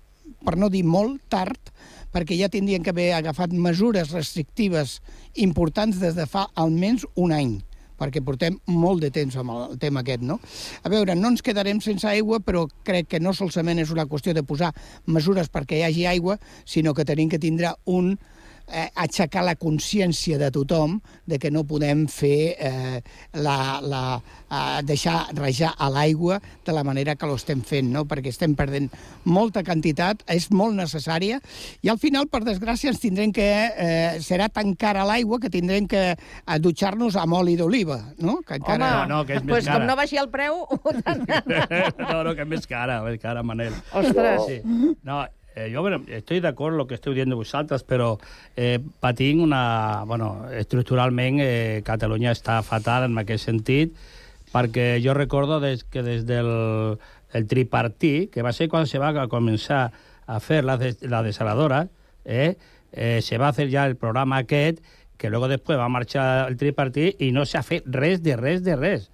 per 0.43 0.59
no 0.59 0.69
dir 0.73 0.83
molt, 0.85 1.23
tard, 1.31 1.71
perquè 2.13 2.37
ja 2.37 2.51
tindrien 2.53 2.83
que 2.85 2.93
haver 2.93 3.13
agafat 3.17 3.55
mesures 3.55 4.11
restrictives 4.13 4.99
importants 5.41 6.03
des 6.03 6.19
de 6.19 6.27
fa 6.29 6.51
almenys 6.59 7.07
un 7.15 7.33
any 7.33 7.61
perquè 8.03 8.25
portem 8.27 8.59
molt 8.67 9.05
de 9.05 9.13
temps 9.15 9.39
amb 9.39 9.55
el 9.55 9.79
tema 9.83 10.03
aquest, 10.03 10.27
no? 10.27 10.41
A 10.83 10.91
veure, 10.93 11.15
no 11.15 11.31
ens 11.31 11.45
quedarem 11.47 11.81
sense 11.85 12.09
aigua, 12.11 12.43
però 12.43 12.67
crec 12.87 13.13
que 13.15 13.23
no 13.23 13.35
solament 13.37 13.79
és 13.83 13.95
una 13.95 14.09
qüestió 14.11 14.35
de 14.35 14.43
posar 14.43 14.73
mesures 15.07 15.51
perquè 15.53 15.79
hi 15.79 15.87
hagi 15.87 16.07
aigua, 16.11 16.39
sinó 16.67 16.95
que 16.95 17.07
tenim 17.07 17.31
que 17.31 17.41
tindre 17.43 17.77
un 17.87 18.17
eh, 18.69 18.89
aixecar 19.05 19.45
la 19.47 19.55
consciència 19.59 20.39
de 20.41 20.51
tothom 20.55 20.99
de 21.27 21.39
que 21.43 21.51
no 21.51 21.65
podem 21.69 22.07
fer 22.11 22.55
eh, 22.59 23.01
la, 23.35 23.81
la, 23.83 24.03
eh, 24.49 24.83
deixar 24.87 25.29
rajar 25.39 25.73
a 25.79 25.91
l'aigua 25.93 26.41
de 26.65 26.75
la 26.75 26.85
manera 26.85 27.17
que 27.17 27.29
l'estem 27.31 27.63
fent, 27.67 27.91
no? 27.93 28.05
perquè 28.09 28.33
estem 28.33 28.57
perdent 28.59 28.91
molta 29.25 29.63
quantitat, 29.67 30.25
és 30.31 30.51
molt 30.51 30.77
necessària, 30.79 31.41
i 31.83 31.91
al 31.93 32.01
final, 32.03 32.29
per 32.31 32.43
desgràcia, 32.47 32.93
ens 32.93 33.03
tindrem 33.03 33.35
que... 33.35 33.49
Eh, 33.83 34.21
serà 34.23 34.49
tan 34.53 34.75
cara 34.79 35.05
l'aigua 35.09 35.39
que 35.43 35.51
tindrem 35.53 35.87
que 35.91 36.03
dutxar-nos 36.63 37.17
amb 37.21 37.37
oli 37.41 37.57
d'oliva, 37.59 37.99
no? 38.23 38.39
Que 38.47 38.59
encara... 38.61 38.91
Home, 39.03 39.11
no, 39.13 39.21
que 39.29 39.39
és 39.39 39.45
més 39.45 39.57
pues 39.57 39.69
cara. 39.69 39.79
com 39.81 39.91
no 39.91 39.99
baixi 39.99 40.21
el 40.21 40.31
preu... 40.33 40.63
no, 42.03 42.23
no, 42.25 42.35
que 42.35 42.45
es 42.45 42.51
més 42.51 42.67
cara, 42.71 43.01
més 43.05 43.21
cara, 43.23 43.45
Manel. 43.47 43.75
Ostres. 43.99 44.49
Sí. 44.49 44.61
No, 45.07 45.23
eh, 45.55 45.71
jo 45.73 45.83
bueno, 45.83 46.03
estoy 46.09 46.41
d'acord 46.41 46.75
amb 46.75 46.85
el 46.85 46.89
que 46.91 46.99
esteu 46.99 47.15
dient 47.17 47.31
de 47.31 47.39
vosaltres, 47.39 47.85
però 47.85 48.17
eh, 48.57 48.79
patim 49.01 49.43
una... 49.45 50.05
Bueno, 50.09 50.49
estructuralment 50.59 51.41
eh, 51.43 51.83
Catalunya 51.87 52.33
està 52.33 52.61
fatal 52.67 53.09
en 53.09 53.19
aquest 53.23 53.51
sentit, 53.51 53.97
perquè 54.53 54.97
jo 55.05 55.15
recordo 55.17 55.61
des, 55.61 55.85
que 55.85 56.03
des 56.03 56.27
del 56.29 56.99
el 57.33 57.47
tripartit, 57.49 58.31
que 58.31 58.43
va 58.45 58.53
ser 58.53 58.69
quan 58.69 58.87
se 58.87 59.01
va 59.01 59.13
començar 59.29 59.87
a 60.27 60.41
fer 60.41 60.63
la, 60.65 60.77
des, 60.77 61.01
la 61.03 61.23
desaladora, 61.25 61.87
eh, 62.25 62.57
eh, 62.93 63.21
se 63.23 63.39
va 63.41 63.53
fer 63.57 63.71
ja 63.73 63.87
el 63.89 63.97
programa 63.97 64.43
aquest, 64.45 64.83
que 65.17 65.31
luego 65.31 65.49
va 65.49 65.89
marxar 65.89 66.49
el 66.49 66.57
tripartit 66.59 67.21
i 67.23 67.31
no 67.33 67.45
s'ha 67.47 67.63
fet 67.63 67.85
res 67.87 68.23
de 68.23 68.37
res 68.37 68.63
de 68.65 68.77
res. 68.77 69.11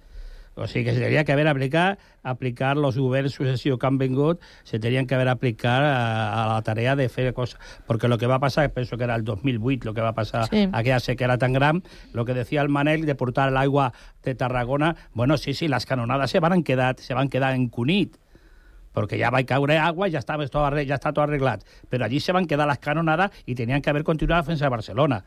O 0.55 0.67
sigui 0.67 0.85
que 0.85 0.91
se 0.93 0.99
tendría 0.99 1.23
que 1.23 1.31
haber 1.31 1.47
aplicar, 1.47 1.97
aplicar 2.21 2.75
los 2.75 2.97
governs 2.97 3.33
sucesivos 3.33 3.79
que 3.79 3.87
han 3.87 3.97
vingut, 3.97 4.41
se 4.63 4.77
tenían 4.79 5.07
que 5.07 5.15
haber 5.15 5.29
aplicar 5.29 5.83
a, 5.83 6.43
a 6.51 6.53
la 6.55 6.61
tarea 6.61 6.95
de 6.95 7.07
fer 7.07 7.33
cosas. 7.33 7.59
Porque 7.87 8.07
lo 8.07 8.17
que 8.17 8.27
va 8.27 8.35
a 8.35 8.39
pasar, 8.39 8.71
penso 8.73 8.97
que 8.97 9.05
era 9.05 9.15
el 9.15 9.23
2008, 9.23 9.85
lo 9.85 9.93
que 9.93 10.01
va 10.01 10.09
a 10.09 10.13
pasar, 10.15 10.47
Sí. 10.49 10.67
aquella 10.73 10.99
sequera 10.99 11.37
tan 11.37 11.53
gran, 11.53 11.83
lo 12.13 12.25
que 12.25 12.33
decía 12.33 12.61
el 12.61 12.69
Manel 12.69 13.05
de 13.05 13.15
portar 13.15 13.49
el 13.49 13.57
agua 13.57 13.93
de 14.23 14.35
Tarragona, 14.35 14.95
bueno, 15.13 15.37
sí, 15.37 15.53
sí, 15.53 15.67
las 15.67 15.85
canonadas 15.85 16.29
se 16.31 16.39
van 16.39 16.63
quedar, 16.63 16.95
se 16.99 17.13
van 17.13 17.29
quedar 17.29 17.53
en 17.53 17.69
Cunit, 17.69 18.17
porque 18.99 19.17
ya 19.17 19.29
va 19.29 19.41
caure 19.43 19.77
agua 19.77 20.09
y 20.09 20.11
ya, 20.11 20.19
estaba 20.19 20.45
todo 20.47 20.65
arre- 20.65 20.85
ya 20.85 20.95
está 20.95 21.13
todo 21.13 21.23
arreglat. 21.23 21.63
Pero 21.87 22.03
allí 22.03 22.19
se 22.19 22.33
van 22.33 22.45
quedar 22.47 22.67
las 22.67 22.79
canonadas 22.79 23.31
y 23.45 23.55
tenían 23.55 23.81
que 23.81 23.89
haber 23.89 24.03
continuado 24.03 24.43
fins 24.43 24.61
a 24.61 24.67
Barcelona. 24.67 25.23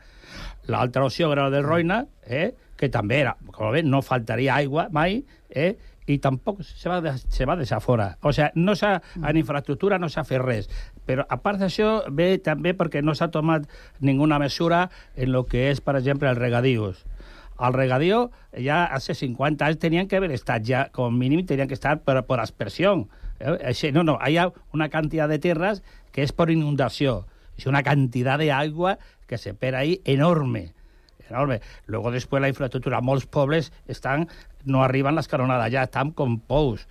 L'altra 0.67 1.03
opció 1.03 1.31
era 1.33 1.43
la 1.43 1.49
del 1.49 1.63
Roina, 1.63 2.05
eh, 2.27 2.53
que 2.77 2.89
també 2.89 3.17
era, 3.23 3.33
com 3.51 3.71
bé, 3.73 3.81
no 3.81 4.03
faltaria 4.05 4.53
aigua 4.61 4.89
mai, 4.91 5.23
eh, 5.49 5.73
i 6.05 6.19
tampoc 6.19 6.61
se 6.61 6.89
va, 6.91 6.99
de, 7.01 7.15
se 7.17 7.45
va 7.49 7.55
deixar 7.57 7.79
fora. 7.81 8.11
O 8.21 8.33
sigui, 8.35 8.51
no 8.61 8.75
s'ha, 8.75 8.99
en 9.15 9.37
infraestructura 9.39 9.97
no 9.97 10.09
s'ha 10.11 10.23
fet 10.27 10.41
res. 10.43 10.69
Però, 11.07 11.25
a 11.27 11.37
part 11.41 11.57
d'això, 11.63 12.03
ve 12.13 12.37
també 12.43 12.75
perquè 12.77 13.01
no 13.01 13.15
s'ha 13.17 13.31
tomat 13.33 13.65
ninguna 14.01 14.37
mesura 14.37 14.89
en 15.15 15.31
lo 15.33 15.45
que 15.49 15.71
és, 15.71 15.81
per 15.81 15.95
exemple, 15.97 16.29
els 16.29 16.37
regadíos. 16.37 17.05
Al 17.57 17.71
regadío 17.73 18.31
ya 18.57 18.83
hace 18.83 19.13
50 19.15 19.63
años 19.65 19.79
tenían 19.79 20.07
que 20.07 20.17
haber 20.17 20.31
estado 20.31 20.59
ya, 20.63 20.89
como 20.91 21.11
mínimo, 21.11 21.45
tenían 21.45 21.67
que 21.67 21.75
estar 21.75 22.01
por, 22.01 22.25
por 22.25 22.39
aspersión. 22.41 23.09
Eh, 23.39 23.57
ese- 23.61 23.91
No, 23.91 24.03
no, 24.03 24.17
hay 24.21 24.37
una 24.71 24.89
cantidad 24.89 25.27
de 25.29 25.39
tierras 25.39 25.83
que 26.11 26.23
es 26.23 26.31
por 26.31 26.51
inundación. 26.51 27.25
Es 27.57 27.65
una 27.65 27.83
cantidad 27.83 28.37
de 28.39 28.51
que 29.27 29.37
se 29.37 29.51
espera 29.51 29.79
ahí 29.79 30.01
enorme. 30.05 30.73
enorme. 31.29 31.61
Luego 31.87 32.11
después 32.11 32.41
la 32.41 32.49
infraestructura, 32.49 33.01
molts 33.01 33.25
pobles 33.25 33.71
estan, 33.87 34.27
no 34.65 34.83
arriben 34.83 35.15
les 35.15 35.27
canonades, 35.27 35.71
ja 35.73 35.83
estan 35.83 36.11
com 36.11 36.39
pous. 36.39 36.85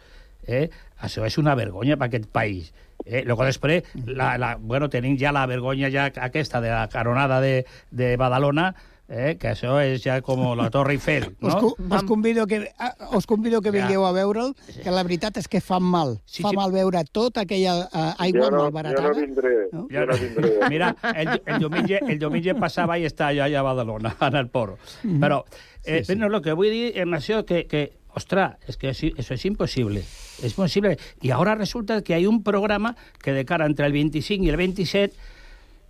Eh? 0.46 0.70
Això 0.98 1.22
és 1.26 1.36
una 1.38 1.54
vergonya 1.54 1.96
per 1.96 2.08
aquest 2.08 2.26
país. 2.32 2.72
Eh? 3.04 3.22
Luego 3.24 3.44
després, 3.44 3.84
la, 4.06 4.38
la, 4.38 4.56
bueno, 4.56 4.88
tenim 4.90 5.16
ja 5.18 5.30
la 5.32 5.44
vergonya 5.46 5.90
ja 5.90 6.06
aquesta 6.24 6.60
de 6.60 6.70
la 6.70 6.88
caronada 6.88 7.40
de, 7.40 7.66
de 7.90 8.16
Badalona, 8.16 8.74
eh? 9.08 9.36
que 9.40 9.50
això 9.52 9.76
és 9.82 10.02
ja 10.04 10.18
com 10.24 10.42
la 10.58 10.68
Torre 10.72 10.96
Eiffel, 10.96 11.30
Us, 11.40 11.54
no? 11.54 11.60
co 11.60 11.70
us, 11.78 12.04
convido 12.08 12.46
que, 12.46 12.62
ah, 12.78 12.94
us 13.16 13.26
convido 13.26 13.60
que 13.62 13.72
vingueu 13.74 14.04
a 14.06 14.12
veure'l, 14.12 14.54
que 14.82 14.94
la 14.94 15.04
veritat 15.06 15.38
és 15.40 15.48
que 15.48 15.60
fa 15.60 15.80
mal. 15.80 16.18
Sí, 16.26 16.42
fa 16.42 16.52
sí. 16.52 16.58
mal 16.58 16.72
veure 16.74 17.04
tota 17.10 17.46
aquella 17.46 17.76
uh, 17.86 18.12
aigua 18.22 18.48
jo 18.48 18.52
no, 18.56 18.62
malbaratada. 18.66 19.08
Jo 19.08 19.14
no 19.14 19.20
vindré, 19.20 19.54
no? 19.72 19.86
jo 19.90 20.06
no 20.06 20.18
vindré. 20.18 20.52
Mira, 20.72 20.94
el, 21.14 21.34
el, 21.44 21.58
diumenge, 21.58 22.02
el 22.06 22.20
diumenge 22.22 22.56
passava 22.60 22.98
i 22.98 23.08
estava 23.08 23.34
jo 23.36 23.46
allà 23.46 23.60
a 23.60 23.66
Badalona, 23.66 24.16
en 24.28 24.38
el 24.40 24.48
poro. 24.52 24.78
Però, 25.02 25.42
eh, 25.84 26.02
sí, 26.02 26.12
sí. 26.12 26.14
Però 26.14 26.30
el 26.32 26.40
que 26.44 26.56
vull 26.58 26.72
dir 26.72 26.86
en 27.02 27.18
això 27.18 27.42
que, 27.48 27.66
que 27.68 27.90
ostras, 28.14 28.58
es 28.68 28.76
que 28.76 28.90
eso 28.90 29.06
eso 29.16 29.34
es 29.34 29.44
imposible. 29.44 30.04
Es 30.42 30.54
posible. 30.54 30.98
Y 31.20 31.30
ahora 31.30 31.54
resulta 31.54 32.02
que 32.02 32.14
hay 32.14 32.26
un 32.26 32.42
programa 32.42 32.96
que 33.22 33.32
de 33.32 33.44
cara 33.44 33.66
entre 33.66 33.86
el 33.86 33.92
25 33.92 34.44
y 34.44 34.48
el 34.48 34.56
27 34.56 35.16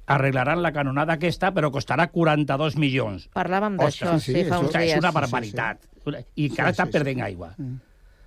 arreglaran 0.06 0.62
la 0.62 0.72
canonada 0.72 1.14
aquesta, 1.14 1.52
però 1.52 1.70
costarà 1.70 2.08
42 2.10 2.76
milions. 2.76 3.28
Parlàvem 3.34 3.76
d'això, 3.78 4.18
sí, 4.18 4.32
sí, 4.32 4.44
fa 4.48 4.58
uns 4.58 4.74
és 4.74 4.80
dies. 4.82 4.98
una 4.98 5.08
Sí, 5.10 5.14
sí, 5.14 5.20
barbaritat. 5.20 5.88
I 6.34 6.46
encara 6.50 6.72
Sí, 6.72 6.74
està 6.80 6.86
sí, 6.86 6.92
perdent 6.92 7.20
aigua. 7.22 7.54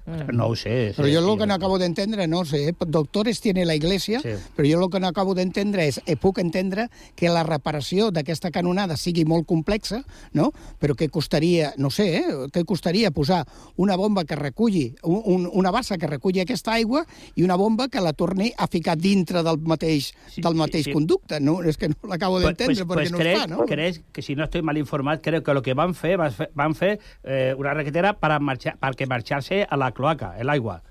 No 0.05 0.47
ho 0.47 0.55
sé. 0.55 0.93
Pero 0.95 1.07
yo 1.07 1.21
lo 1.21 1.37
que 1.37 1.47
no 1.47 1.53
acabo 1.55 1.79
de 1.79 1.85
entender, 1.85 2.27
no 2.29 2.45
sé, 2.45 2.69
eh, 2.69 2.75
doctores 2.87 3.41
tiene 3.41 3.65
la 3.65 3.75
Iglesia, 3.75 4.19
Sí. 4.19 4.29
però 4.55 4.67
jo 4.71 4.83
el 4.83 4.91
que 4.91 4.99
no 4.99 5.07
acabo 5.07 5.33
d'entendre 5.33 5.87
és, 5.87 5.99
eh, 6.05 6.15
puc 6.15 6.37
entendre 6.39 6.89
que 7.15 7.29
la 7.29 7.43
reparació 7.43 8.11
d'aquesta 8.11 8.51
canonada 8.51 8.97
sigui 8.97 9.25
molt 9.25 9.45
complexa, 9.47 10.03
no? 10.33 10.51
però 10.79 10.95
que 10.95 11.09
costaria, 11.09 11.73
no 11.77 11.89
sé, 11.89 12.17
eh, 12.17 12.23
que 12.53 12.63
costaria 12.65 13.11
posar 13.11 13.45
una 13.77 13.95
bomba 13.95 14.25
que 14.25 14.35
reculli, 14.35 14.95
un, 15.03 15.21
un, 15.25 15.49
una 15.51 15.71
bassa 15.71 15.97
que 15.97 16.07
reculli 16.07 16.39
aquesta 16.39 16.73
aigua 16.73 17.05
i 17.35 17.43
una 17.43 17.55
bomba 17.55 17.87
que 17.87 18.01
la 18.01 18.13
torni 18.13 18.51
a 18.57 18.67
ficar 18.67 18.97
dintre 18.97 19.41
del 19.43 19.57
mateix, 19.59 20.13
del 20.37 20.55
mateix 20.55 20.85
sí. 20.85 20.93
conducte. 20.93 21.39
No? 21.39 21.61
És 21.63 21.77
que 21.77 21.89
no 21.89 21.95
l'acabo 22.09 22.39
d'entendre 22.39 22.85
perquè 22.85 23.11
no 23.11 23.17
crec, 23.17 23.35
es 23.35 23.41
fa, 23.41 23.47
no? 23.47 23.65
crec 23.65 24.01
que 24.13 24.21
si 24.21 24.35
no 24.35 24.43
estoy 24.43 24.61
mal 24.61 24.77
informat, 24.77 25.21
creo 25.21 25.41
que 25.41 25.53
lo 25.53 25.61
que 25.61 25.73
van 25.73 25.95
fer, 25.95 26.17
van 26.17 26.31
fer, 26.31 26.51
van 26.53 26.75
fer 26.75 26.99
eh, 27.23 27.55
una 27.57 27.73
requetera 27.73 28.13
para 28.19 28.39
marxar, 28.39 28.77
perquè 28.79 29.07
marxar-se 29.07 29.65
a 29.67 29.77
la 29.77 29.91
cloaca, 29.95 30.33
l'aigua. 30.43 30.81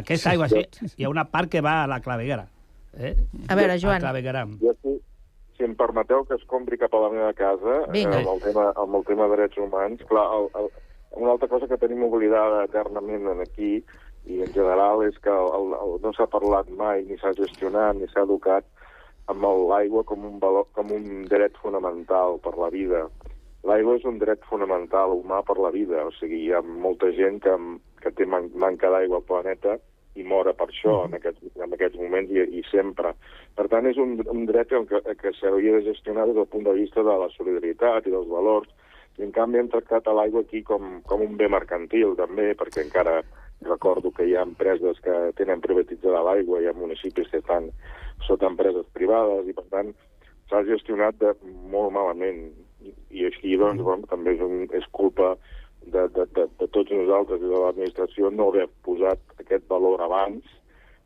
Aquesta 0.00 0.30
aigua, 0.32 0.48
sí, 0.48 0.62
sí. 0.72 0.90
hi 0.96 1.06
ha 1.06 1.12
una 1.12 1.26
part 1.30 1.50
que 1.50 1.62
va 1.66 1.80
a 1.82 1.86
la 1.90 2.00
claveguera. 2.00 2.46
Eh? 2.94 3.14
A 3.48 3.56
veure, 3.58 3.78
Joan. 3.82 4.04
A. 4.06 4.44
Jo, 4.60 4.74
si, 4.82 4.96
si 5.56 5.66
em 5.66 5.74
permeteu 5.78 6.24
que 6.28 6.38
es 6.38 6.44
compri 6.50 6.78
cap 6.78 6.94
a 6.94 7.02
la 7.06 7.10
meva 7.14 7.32
casa, 7.34 7.80
eh, 7.82 7.90
Vinga. 7.94 8.20
amb, 8.20 8.30
el 8.34 8.44
tema, 8.44 8.70
amb 8.76 9.00
el 9.00 9.06
tema 9.08 9.26
de 9.28 9.36
drets 9.36 9.58
humans, 9.58 10.04
clar, 10.10 10.26
el, 10.38 10.48
el, 10.62 10.70
una 11.22 11.34
altra 11.34 11.50
cosa 11.50 11.68
que 11.68 11.78
tenim 11.78 12.06
oblidada 12.06 12.64
eternament 12.68 13.26
en 13.34 13.42
aquí, 13.46 13.80
i 14.26 14.42
en 14.44 14.52
general, 14.52 15.02
és 15.06 15.16
que 15.24 15.32
el, 15.32 15.74
el, 15.74 15.96
no 16.04 16.12
s'ha 16.14 16.28
parlat 16.30 16.68
mai, 16.76 17.04
ni 17.08 17.18
s'ha 17.18 17.32
gestionat, 17.38 17.96
ni 17.98 18.08
s'ha 18.10 18.26
educat 18.26 18.66
amb 19.30 19.46
l'aigua 19.70 20.02
com, 20.06 20.24
un 20.26 20.38
valor, 20.42 20.66
com 20.76 20.90
un 20.94 21.24
dret 21.30 21.56
fonamental 21.62 22.38
per 22.44 22.56
la 22.58 22.70
vida. 22.74 23.04
L'aigua 23.68 23.96
és 23.98 24.06
un 24.08 24.18
dret 24.18 24.42
fonamental 24.48 25.14
humà 25.14 25.42
per 25.46 25.58
la 25.60 25.70
vida, 25.74 26.04
o 26.08 26.12
sigui, 26.18 26.46
hi 26.46 26.52
ha 26.56 26.62
molta 26.64 27.10
gent 27.16 27.40
que, 27.44 27.56
que 28.02 28.12
té 28.16 28.26
man 28.26 28.50
manca 28.54 28.90
d'aigua 28.92 29.20
al 29.20 29.28
planeta 29.28 29.78
i 30.18 30.24
mora 30.26 30.52
per 30.58 30.66
això 30.68 31.04
en 31.06 31.14
aquests, 31.18 31.52
en 31.56 31.74
aquests 31.76 31.98
moments 32.00 32.30
i, 32.34 32.42
i 32.58 32.62
sempre. 32.70 33.14
Per 33.56 33.66
tant, 33.72 33.86
és 33.86 33.98
un, 34.00 34.16
un 34.32 34.46
dret 34.48 34.72
que, 34.90 35.02
que 35.20 35.34
s'hauria 35.38 35.78
de 35.78 35.86
gestionar 35.92 36.26
des 36.28 36.38
del 36.38 36.48
punt 36.50 36.66
de 36.66 36.74
vista 36.78 37.04
de 37.06 37.16
la 37.22 37.28
solidaritat 37.36 38.06
i 38.06 38.14
dels 38.14 38.30
valors, 38.30 38.70
i 39.18 39.26
en 39.26 39.32
canvi 39.36 39.60
hem 39.60 39.68
tractat 39.70 40.08
l'aigua 40.14 40.42
aquí 40.46 40.62
com, 40.66 41.00
com 41.06 41.22
un 41.24 41.36
bé 41.40 41.48
mercantil, 41.52 42.16
també, 42.18 42.50
perquè 42.58 42.84
encara 42.86 43.20
recordo 43.66 44.10
que 44.16 44.24
hi 44.26 44.34
ha 44.36 44.46
empreses 44.46 45.00
que 45.04 45.16
tenen 45.36 45.60
privatitzada 45.60 46.22
l'aigua, 46.24 46.60
hi 46.60 46.70
ha 46.70 46.76
municipis 46.76 47.28
que 47.28 47.42
estan 47.42 47.68
sota 48.26 48.48
empreses 48.48 48.88
privades, 48.96 49.48
i 49.48 49.56
per 49.56 49.66
tant 49.74 49.92
s'ha 50.50 50.64
gestionat 50.68 51.18
de 51.20 51.34
molt 51.44 51.92
malament. 51.94 52.48
I, 52.80 52.94
i 53.12 53.26
així, 53.28 53.56
doncs, 53.60 53.82
bueno, 53.84 54.08
també 54.08 54.32
és, 54.38 54.40
un, 54.40 54.64
és 54.72 54.86
culpa 54.96 55.34
de, 55.86 56.06
de, 56.14 56.26
de, 56.36 56.46
de 56.60 56.68
tots 56.68 56.92
nosaltres 56.92 57.42
i 57.42 57.50
de 57.50 57.60
l'administració 57.64 58.30
no 58.30 58.50
haver 58.50 58.66
posat 58.86 59.20
aquest 59.40 59.66
valor 59.68 60.02
abans 60.04 60.44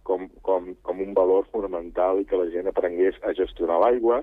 com, 0.05 0.29
com, 0.43 0.75
com 0.85 1.01
un 1.01 1.15
valor 1.17 1.49
fonamental 1.53 2.21
i 2.21 2.29
que 2.29 2.39
la 2.39 2.51
gent 2.53 2.69
aprengués 2.69 3.17
a 3.23 3.33
gestionar 3.37 3.81
l'aigua 3.81 4.23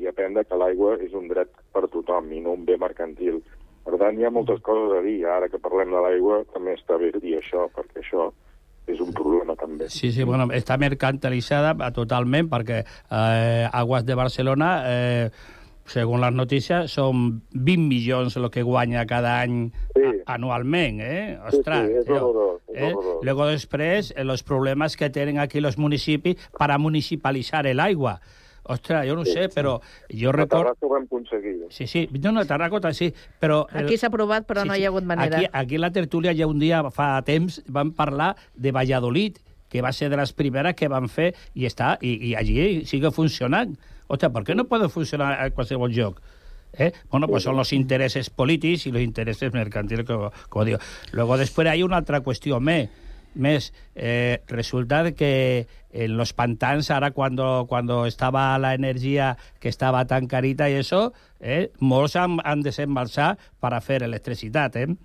i 0.00 0.08
aprendre 0.08 0.44
que 0.48 0.58
l'aigua 0.58 0.96
és 1.04 1.14
un 1.16 1.28
dret 1.30 1.50
per 1.72 1.86
tothom 1.92 2.30
i 2.32 2.40
no 2.44 2.56
un 2.56 2.64
bé 2.68 2.78
mercantil. 2.80 3.40
Per 3.82 3.98
tant, 3.98 4.18
hi 4.18 4.24
ha 4.24 4.32
moltes 4.32 4.60
coses 4.64 4.94
a 4.96 5.02
dir. 5.04 5.18
Ara 5.28 5.48
que 5.52 5.60
parlem 5.60 5.92
de 5.92 6.00
l'aigua, 6.04 6.42
també 6.54 6.76
està 6.78 6.96
bé 7.00 7.10
dir 7.16 7.36
això, 7.38 7.66
perquè 7.74 8.00
això 8.00 8.30
és 8.90 9.00
un 9.00 9.12
problema 9.14 9.54
també. 9.58 9.88
Sí, 9.92 10.10
sí, 10.14 10.24
bueno, 10.26 10.48
està 10.54 10.78
mercantilitzada 10.80 11.74
totalment 11.94 12.48
perquè 12.50 12.82
eh, 12.82 13.66
Aguas 13.70 14.06
de 14.06 14.16
Barcelona, 14.18 14.70
eh, 14.90 15.60
segons 15.92 16.22
les 16.24 16.34
notícies, 16.34 16.92
són 16.92 17.42
20 17.52 17.86
milions 17.88 18.36
el 18.40 18.48
que 18.50 18.64
guanya 18.66 19.04
cada 19.06 19.38
any 19.42 19.66
sí. 19.94 20.12
anualment, 20.26 21.00
eh? 21.04 21.38
Ostres, 21.48 21.88
sí, 21.88 21.98
és 22.00 22.06
tio, 22.08 22.20
horrorós, 22.20 22.60
és 22.72 22.86
eh? 22.88 22.92
horrorós. 22.92 23.24
Luego 23.28 23.48
després, 23.50 24.12
eh, 24.16 24.24
los 24.24 24.42
problemas 24.42 24.96
que 24.96 25.10
tienen 25.10 25.38
aquí 25.38 25.60
los 25.60 25.78
municipios 25.78 26.36
para 26.58 26.78
municipalizar 26.78 27.66
el 27.66 27.80
agua. 27.80 28.20
Ostres, 28.64 29.08
jo 29.08 29.16
no 29.16 29.24
Sí, 29.24 29.32
sé, 29.32 29.48
sí. 29.48 29.54
però 29.54 29.80
jo 30.08 30.30
A 30.30 30.32
recordo... 30.32 30.64
Terrassa 30.70 30.86
ho 30.86 30.88
vam 30.88 31.04
aconseguir. 31.04 31.66
Sí, 31.70 31.86
sí, 31.86 32.08
no, 32.22 32.32
no, 32.32 32.40
a 32.40 32.44
Tarragona 32.44 32.92
sí, 32.94 33.12
però... 33.40 33.66
Aquí 33.74 33.98
s'ha 33.98 34.06
aprovat, 34.06 34.46
però 34.46 34.64
no 34.64 34.76
hi 34.76 34.84
ha 34.84 34.92
hagut 34.92 35.04
manera. 35.04 35.36
Aquí, 35.36 35.48
aquí 35.52 35.78
la 35.78 35.90
tertúlia 35.90 36.34
ja 36.36 36.46
un 36.46 36.60
dia 36.62 36.82
fa 36.94 37.16
temps 37.26 37.62
van 37.66 37.90
parlar 37.92 38.36
de 38.54 38.70
Valladolid, 38.70 39.40
que 39.68 39.82
va 39.82 39.92
ser 39.92 40.10
de 40.12 40.18
les 40.20 40.34
primeres 40.36 40.76
que 40.76 40.86
van 40.92 41.08
fer 41.08 41.32
i 41.56 41.66
està 41.66 41.96
i, 42.04 42.12
i 42.30 42.34
allí 42.36 42.84
sigue 42.86 43.10
funcionant. 43.10 43.74
Ostres, 44.08 44.32
per 44.32 44.44
què 44.46 44.56
no 44.56 44.68
pot 44.70 44.88
funcionar 44.90 45.34
a 45.40 45.50
qualsevol 45.50 45.92
lloc? 45.92 46.20
¿Eh? 46.72 46.92
Bueno, 47.10 47.28
pues 47.28 47.42
son 47.42 47.56
los 47.56 47.72
intereses 47.72 48.30
políticos 48.30 48.86
y 48.86 48.92
los 48.92 49.02
intereses 49.02 49.52
mercantiles, 49.52 50.06
como, 50.06 50.32
como 50.48 50.64
digo. 50.64 50.78
Luego, 51.12 51.36
después 51.36 51.68
hay 51.68 51.82
una 51.82 51.98
otra 51.98 52.20
cuestión 52.20 52.64
més. 52.64 52.88
Més, 53.34 53.72
eh, 53.94 54.42
resulta 54.46 55.02
de 55.02 55.14
que 55.14 55.66
en 55.90 56.18
los 56.18 56.34
pantans, 56.34 56.90
ahora 56.90 57.12
cuando, 57.12 57.64
cuando 57.66 58.04
estaba 58.04 58.58
la 58.58 58.74
energía 58.74 59.38
que 59.58 59.70
estaba 59.70 60.06
tan 60.06 60.26
carita 60.26 60.68
y 60.68 60.74
eso, 60.74 61.14
eh, 61.40 61.72
molts 61.78 62.16
han, 62.16 62.40
han 62.44 62.60
desembalsat 62.60 63.40
para 63.58 63.78
hacer 63.78 64.02
electricidad, 64.02 64.76
eh? 64.76 64.96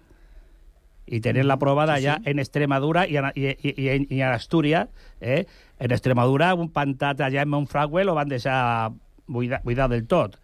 Y 1.07 1.21
tener 1.21 1.45
la 1.45 1.57
probada 1.57 1.93
allá 1.93 2.21
en 2.25 2.37
Extremadura 2.39 3.07
y, 3.07 3.17
en- 3.17 3.31
y, 3.33 3.47
y, 3.47 3.81
y 3.81 3.89
en, 3.89 4.07
y 4.09 4.21
en 4.21 4.27
Asturias. 4.27 4.89
Eh? 5.21 5.45
En 5.79 5.91
Extremadura, 5.91 6.53
un 6.53 6.69
pantat 6.69 7.21
allá 7.21 7.41
en 7.41 7.49
Montfragüe 7.49 8.03
lo 8.03 8.13
van 8.13 8.27
deixar 8.29 8.91
buidar, 9.25 9.61
buidar 9.63 9.89
del 9.89 10.05
tot. 10.05 10.37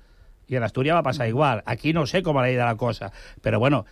I 0.48 0.56
en 0.56 0.64
Astúries 0.64 0.94
va 0.96 1.04
passar 1.04 1.28
igual. 1.28 1.64
Aquí 1.66 1.94
no 1.94 2.06
sé 2.08 2.22
com 2.24 2.38
ha 2.38 2.50
ido 2.50 2.66
la 2.66 2.76
cosa, 2.76 3.12
però 3.42 3.60
bueno, 3.60 3.86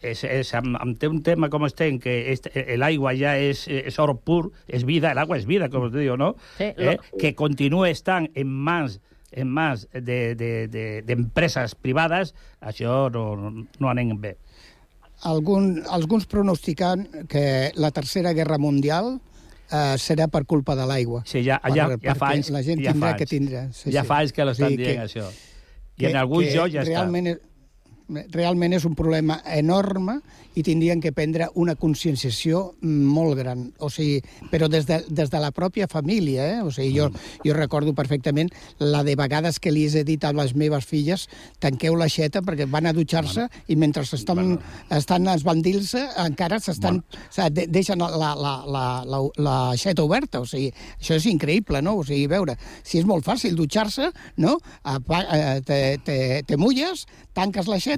és, 0.00 0.22
és, 0.24 0.54
amb, 0.54 0.76
amb 0.80 1.02
un 1.08 1.22
tema 1.22 1.48
com 1.52 1.64
estem, 1.66 1.98
que 2.00 2.30
este, 2.32 2.52
el 2.74 2.82
aigua 2.82 3.12
ja 3.16 3.36
és, 3.36 3.66
és 3.68 3.98
or 3.98 4.14
pur, 4.20 4.52
és 4.68 4.84
vida, 4.84 5.12
el 5.12 5.18
agua 5.18 5.36
és 5.36 5.44
vida, 5.46 5.68
com 5.72 5.84
us 5.88 5.92
diu, 5.92 6.16
no? 6.16 6.34
Sí, 6.58 6.64
eh? 6.76 6.96
lo- 6.96 7.18
Que 7.18 7.34
continue 7.34 7.90
estant 7.90 8.30
en 8.34 8.48
mans 8.48 9.00
en 9.34 9.48
mans 9.50 9.88
d'empreses 9.90 10.38
de, 10.38 10.68
de, 10.70 11.02
d'empreses 11.02 11.74
privades, 11.74 12.36
això 12.62 13.08
no, 13.10 13.34
no, 13.34 13.64
no 13.80 13.88
anem 13.90 14.12
bé. 14.22 14.36
Algun, 15.24 15.82
alguns 15.90 16.26
pronostican 16.26 17.06
que 17.28 17.72
la 17.74 17.90
Tercera 17.90 18.32
Guerra 18.36 18.58
Mundial 18.58 19.16
eh, 19.72 19.96
serà 19.98 20.28
per 20.28 20.44
culpa 20.46 20.76
de 20.76 20.86
l'aigua. 20.86 21.22
Sí, 21.26 21.42
ja, 21.42 21.60
ja, 21.74 21.88
Per- 21.88 21.98
ja 22.04 22.14
fa 22.14 22.28
anys, 22.34 22.50
La 22.54 22.62
gent 22.62 22.82
ja 22.84 22.92
tindrà 22.92 23.14
que 23.16 23.24
anys. 23.24 23.30
tindre. 23.30 23.64
Sí, 23.72 23.90
ja 23.90 24.02
sí. 24.04 24.08
fa 24.08 24.18
anys 24.22 24.32
que 24.36 24.44
l'estan 24.44 24.70
Sí, 24.70 24.76
dient, 24.76 25.02
això. 25.08 25.26
I 25.98 26.06
en 26.10 26.16
alguns 26.16 26.48
que 26.48 26.54
jocs 26.56 26.72
ja 26.74 26.82
està. 26.82 26.88
realment 26.92 27.26
És, 27.32 27.38
realment 28.08 28.74
és 28.76 28.84
un 28.84 28.94
problema 28.94 29.38
enorme 29.48 30.18
i 30.54 30.62
tindrien 30.62 31.00
que 31.02 31.12
prendre 31.12 31.48
una 31.58 31.74
conscienciació 31.74 32.74
molt 32.82 33.38
gran. 33.38 33.66
O 33.82 33.88
sigui, 33.90 34.20
però 34.52 34.68
des 34.70 34.86
de, 34.86 35.00
des 35.08 35.30
de 35.32 35.40
la 35.42 35.50
pròpia 35.54 35.88
família, 35.90 36.46
eh? 36.58 36.60
O 36.62 36.70
sigui, 36.74 36.92
jo, 36.98 37.08
jo 37.44 37.56
recordo 37.56 37.94
perfectament 37.96 38.52
la 38.78 39.02
de 39.06 39.16
vegades 39.18 39.58
que 39.58 39.72
li 39.74 39.86
he 39.88 40.04
dit 40.06 40.24
a 40.24 40.32
les 40.36 40.54
meves 40.54 40.86
filles 40.86 41.26
tanqueu 41.62 41.96
l'aixeta 41.98 42.42
perquè 42.44 42.68
van 42.70 42.86
a 42.86 42.94
dutxar-se 42.94 43.48
i 43.68 43.76
mentre 43.76 44.04
estan, 44.04 44.58
estan 44.90 45.28
esbandint-se 45.34 46.04
encara 46.24 46.60
s'estan... 46.60 47.00
O 47.00 47.32
sigui, 47.34 47.50
de, 47.54 47.66
deixen 47.72 48.00
la, 48.00 48.34
la, 48.36 48.54
la, 48.68 48.84
la, 49.08 49.20
l'aixeta 49.42 50.04
oberta. 50.04 50.44
O 50.44 50.48
sigui, 50.48 50.70
això 51.00 51.18
és 51.18 51.26
increïble, 51.30 51.82
no? 51.82 51.98
O 52.00 52.06
sigui, 52.06 52.28
veure, 52.30 52.56
si 52.84 53.00
és 53.00 53.08
molt 53.08 53.26
fàcil 53.26 53.56
dutxar-se, 53.58 54.12
no? 54.44 54.58
Eh, 54.84 55.60
te, 55.66 55.80
te, 56.04 56.18
te 56.46 56.60
mulles, 56.60 57.06
tanques 57.34 57.66
l'aixeta, 57.70 57.93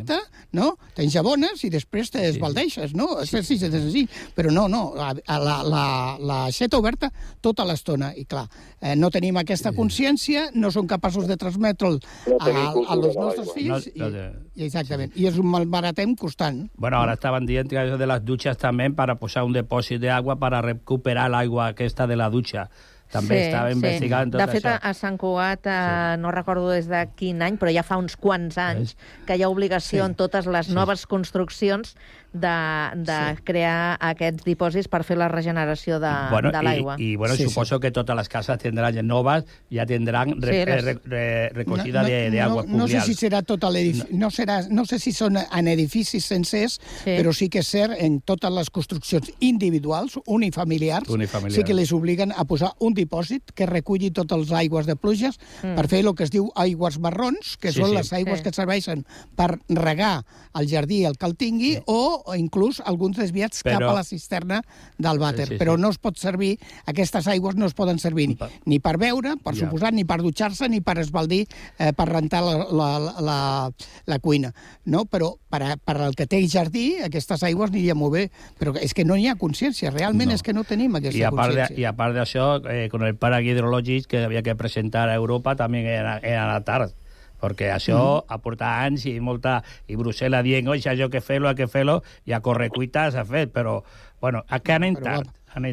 no? 0.52 0.76
T'enjabones 0.96 1.62
i 1.64 1.70
després 1.70 2.10
te 2.10 2.22
esbaldeixes, 2.28 2.94
no? 2.94 3.20
És 3.22 3.32
així, 3.34 3.54
és 3.54 3.74
així. 3.74 4.06
Però 4.36 4.50
no, 4.52 4.66
no, 4.68 4.94
a, 4.96 5.12
a 5.26 5.38
la, 5.42 5.56
la, 5.66 5.84
l'aixeta 6.18 6.78
oberta 6.78 7.10
tota 7.40 7.64
l'estona. 7.64 8.12
I 8.16 8.24
clar, 8.24 8.46
eh, 8.80 8.94
no 8.96 9.10
tenim 9.10 9.36
aquesta 9.36 9.72
consciència, 9.76 10.50
no 10.54 10.70
som 10.70 10.86
capaços 10.86 11.26
de 11.26 11.36
transmetre'l 11.36 12.00
No 12.26 12.36
a, 12.40 12.92
a 12.92 12.96
los 12.96 13.14
de 13.14 13.20
nostres 13.20 13.46
l'aigua. 13.46 13.80
fills. 13.80 13.90
No, 13.96 14.08
i, 14.08 14.12
no, 14.12 14.48
i 14.56 14.64
exactament. 14.64 15.12
I 15.16 15.26
és 15.28 15.38
un 15.38 15.46
malbaratem 15.52 16.14
constant. 16.16 16.68
Bueno, 16.76 16.98
ahora 16.98 17.14
estaban 17.14 17.46
diciendo 17.46 17.70
que 17.70 17.96
de 17.96 18.06
las 18.06 18.24
duchas 18.24 18.56
también 18.56 18.94
para 18.94 19.16
posar 19.16 19.44
un 19.44 19.52
depósito 19.52 20.00
de 20.00 20.10
agua 20.10 20.36
para 20.36 20.62
recuperar 20.62 21.28
el 21.28 21.34
agua 21.34 21.68
aquesta 21.68 22.06
de 22.06 22.16
la 22.16 22.30
ducha. 22.30 22.70
També 23.12 23.36
estava 23.46 23.70
investigant 23.70 24.32
tot 24.32 24.40
De 24.40 24.46
fet, 24.50 24.64
això. 24.64 24.78
a, 24.82 24.92
Sant 24.94 25.16
Cugat, 25.16 25.66
eh, 25.70 26.16
no 26.18 26.32
recordo 26.34 26.70
des 26.72 26.88
de 26.90 27.04
quin 27.16 27.40
any, 27.42 27.56
però 27.56 27.70
ja 27.72 27.84
fa 27.86 27.96
uns 28.00 28.16
quants 28.16 28.58
anys 28.58 28.96
que 29.26 29.36
hi 29.36 29.42
ha 29.44 29.48
obligació 29.48 30.02
Sí. 30.02 30.04
en 30.10 30.14
totes 30.18 30.46
les 30.46 30.68
noves 30.74 31.06
construccions 31.06 31.94
de, 32.40 33.02
de 33.02 33.18
crear 33.44 33.96
aquests 34.00 34.44
dipòsits 34.44 34.88
per 34.92 35.02
fer 35.04 35.16
la 35.16 35.28
regeneració 35.28 35.98
de, 36.00 36.10
bueno, 36.30 36.52
de 36.52 36.62
l'aigua. 36.62 36.96
Y, 36.98 37.12
y, 37.12 37.16
bueno, 37.16 37.34
suposo 37.36 37.80
que 37.80 37.90
todas 37.90 38.16
las 38.16 38.28
casas 38.28 38.58
tendrán 38.58 38.94
novas, 39.06 39.44
ya 39.70 39.86
tendrán 39.86 40.40
re- 40.40 40.52
Sí, 40.64 40.70
les- 40.70 40.84
re- 40.84 41.00
re- 41.04 41.48
recogida 41.50 42.02
de, 42.04 42.30
de 42.30 42.40
agua 42.40 42.64
no, 42.66 42.78
no 42.78 42.88
sé 42.88 43.00
si 43.00 43.14
serà 43.14 43.42
tot 43.42 43.64
a 43.64 43.70
l'edifici, 43.70 44.12
no. 44.14 44.30
serà, 44.30 44.60
no 44.68 44.84
sé 44.84 44.98
si 44.98 45.12
són 45.12 45.36
en 45.38 45.68
edificis 45.68 46.24
sencers, 46.26 46.78
sí. 47.04 47.16
però 47.16 47.32
sí 47.32 47.48
que 47.48 47.60
és 47.64 47.68
cert 47.70 47.94
en 47.98 48.20
totes 48.20 48.52
les 48.52 48.70
construccions 48.70 49.30
individuals, 49.40 50.18
unifamiliars, 50.26 51.08
Unifamiliars. 51.08 51.54
sí 51.56 51.64
que 51.64 51.74
les 51.74 51.92
obliguen 51.92 52.32
a 52.36 52.44
posar 52.44 52.72
un 52.78 52.94
dipòsit 52.94 53.52
que 53.54 53.66
reculli 53.66 54.10
totes 54.10 54.38
les 54.38 54.52
aigües 54.52 54.86
de 54.86 54.96
pluges 54.96 55.38
Mm. 55.62 55.74
per 55.76 55.88
fer 55.88 56.00
el 56.04 56.14
que 56.14 56.24
es 56.24 56.30
diu 56.30 56.50
aigües 56.54 56.98
marrons, 56.98 57.56
que 57.56 57.72
Sí, 57.72 57.80
són 57.80 57.90
sí. 57.90 57.94
les 57.96 58.12
aigües 58.12 58.38
Sí. 58.38 58.44
que 58.44 58.52
serveixen 58.52 59.04
per 59.36 59.58
regar 59.68 60.24
el 60.54 60.68
jardí 60.68 61.04
el 61.04 61.16
que 61.16 61.26
el 61.26 61.36
tingui 61.36 61.78
o 61.86 62.25
inclús 62.34 62.80
alguns 62.84 63.16
desviats 63.16 63.62
Però- 63.62 63.78
cap 63.78 63.90
a 63.90 63.94
la 63.94 64.04
cisterna 64.04 64.62
del 64.98 65.18
vàter. 65.18 65.46
Sí, 65.46 65.54
sí, 65.54 65.58
però 65.58 65.76
sí. 65.76 65.82
no 65.82 65.90
es 65.90 65.98
pot 65.98 66.16
servir, 66.18 66.58
aquestes 66.86 67.26
aigües 67.28 67.54
no 67.56 67.66
es 67.66 67.74
poden 67.74 67.98
servir 67.98 68.28
ni, 68.28 68.38
ni 68.64 68.78
per 68.80 68.96
beure, 68.98 69.36
per 69.36 69.54
Ja. 69.54 69.66
suposar, 69.66 69.92
ni 69.92 70.04
per 70.04 70.22
dutxar-se, 70.22 70.68
ni 70.68 70.80
per 70.80 70.98
esbaldir, 70.98 71.46
eh, 71.78 71.92
per 71.92 72.08
rentar 72.08 72.42
la, 72.42 72.56
la, 72.70 73.14
la, 73.20 73.70
la 74.06 74.18
cuina. 74.18 74.52
No? 74.84 75.04
Però 75.04 75.36
per, 75.48 75.62
a, 75.62 75.76
per 75.76 75.96
al 76.00 76.14
que 76.16 76.26
té 76.26 76.40
jardí, 76.48 76.96
aquestes 77.04 77.42
aigües 77.42 77.70
aniria 77.70 77.94
molt 77.94 78.12
bé. 78.14 78.30
Però 78.58 78.74
és 78.80 78.92
que 78.94 79.04
no 79.04 79.16
hi 79.16 79.28
ha 79.28 79.36
consciència, 79.36 79.90
realment 79.90 80.28
No. 80.28 80.34
és 80.34 80.42
que 80.42 80.52
no 80.52 80.64
tenim 80.64 80.94
aquesta 80.96 81.18
Y 81.18 81.22
aparte, 81.22 81.54
consciència. 81.60 81.78
y 81.80 81.84
aparte 81.84 82.16
de 82.18 82.22
eso, 82.24 82.68
eh, 82.70 82.88
con 82.90 83.02
el 83.04 83.14
parque 83.16 83.44
hidrológico 83.50 84.08
que 84.08 84.24
había 84.24 84.42
que 84.42 84.54
presentar 84.56 85.08
a 85.08 85.14
Europa 85.14 85.54
también 85.56 85.86
era, 85.86 86.18
era 86.18 86.46
la 86.52 86.64
tarde. 86.64 86.94
Perquè 87.40 87.70
això 87.74 88.22
Mhm. 88.24 88.34
aporta 88.34 88.82
anys 88.84 89.06
i 89.06 89.20
molta... 89.20 89.62
I 89.88 89.96
Brussel·la 89.96 90.42
dient, 90.42 90.68
oi, 90.68 90.78
això 90.80 91.10
que 91.10 91.20
fer-lo, 91.20 91.54
que 91.54 91.66
fer-lo, 91.68 92.02
i 92.24 92.32
a 92.32 92.40
correcuita 92.40 93.10
s'ha 93.10 93.24
fet, 93.24 93.52
però, 93.52 93.82
bueno, 94.20 94.44
a 94.48 94.58
que 94.60 94.72
anem 94.72 94.94
Però 94.96 95.04
tard, 95.04 95.28